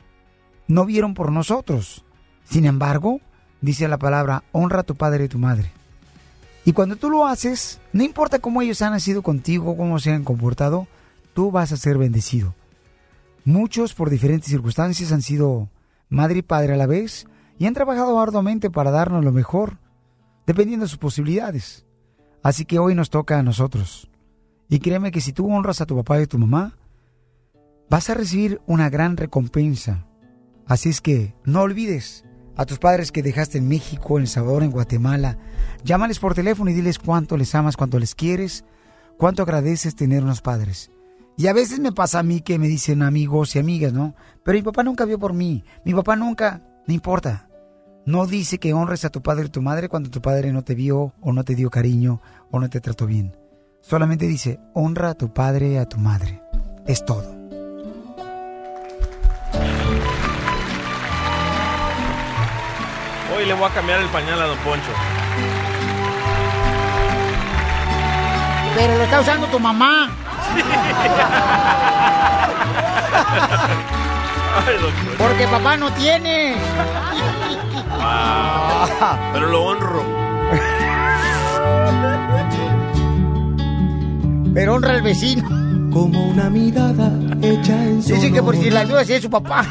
[0.68, 2.04] no vieron por nosotros?
[2.44, 3.22] Sin embargo,
[3.62, 5.72] dice la palabra, honra a tu padre y tu madre.
[6.66, 10.26] Y cuando tú lo haces, no importa cómo ellos han nacido contigo, cómo se han
[10.26, 10.90] comportado,
[11.38, 12.55] tú vas a ser bendecido.
[13.45, 15.69] Muchos por diferentes circunstancias han sido
[16.09, 17.27] madre y padre a la vez
[17.59, 19.77] y han trabajado arduamente para darnos lo mejor,
[20.47, 21.85] dependiendo de sus posibilidades.
[22.41, 24.09] Así que hoy nos toca a nosotros.
[24.68, 26.76] Y créeme que si tú honras a tu papá y a tu mamá,
[27.88, 30.07] vas a recibir una gran recompensa.
[30.65, 34.64] Así es que no olvides a tus padres que dejaste en México, en El Salvador,
[34.64, 35.38] en Guatemala.
[35.84, 38.65] Llámales por teléfono y diles cuánto les amas, cuánto les quieres,
[39.19, 40.89] cuánto agradeces tener unos padres.
[41.39, 44.15] Y a veces me pasa a mí que me dicen amigos y amigas, ¿no?
[44.43, 45.64] Pero mi papá nunca vio por mí.
[45.85, 47.47] Mi papá nunca, no importa.
[48.07, 50.73] No dice que honres a tu padre y tu madre cuando tu padre no te
[50.73, 53.38] vio o no te dio cariño o no te trató bien.
[53.81, 56.41] Solamente dice, honra a tu padre y a tu madre.
[56.88, 57.30] Es todo.
[63.35, 64.91] Hoy le voy a cambiar el pañal a Don Poncho.
[68.76, 70.27] Pero lo está usando tu mamá.
[75.18, 76.56] Porque papá no tiene.
[78.00, 80.04] Ah, pero lo honro.
[84.54, 85.44] Pero honra al vecino.
[85.92, 87.12] Como una mirada
[87.42, 89.66] hecha en Dice que por si la duda si es su papá.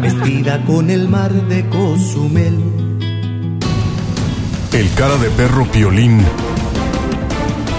[0.00, 2.58] Vestida con el mar de Cozumel.
[4.72, 6.24] El cara de perro Piolín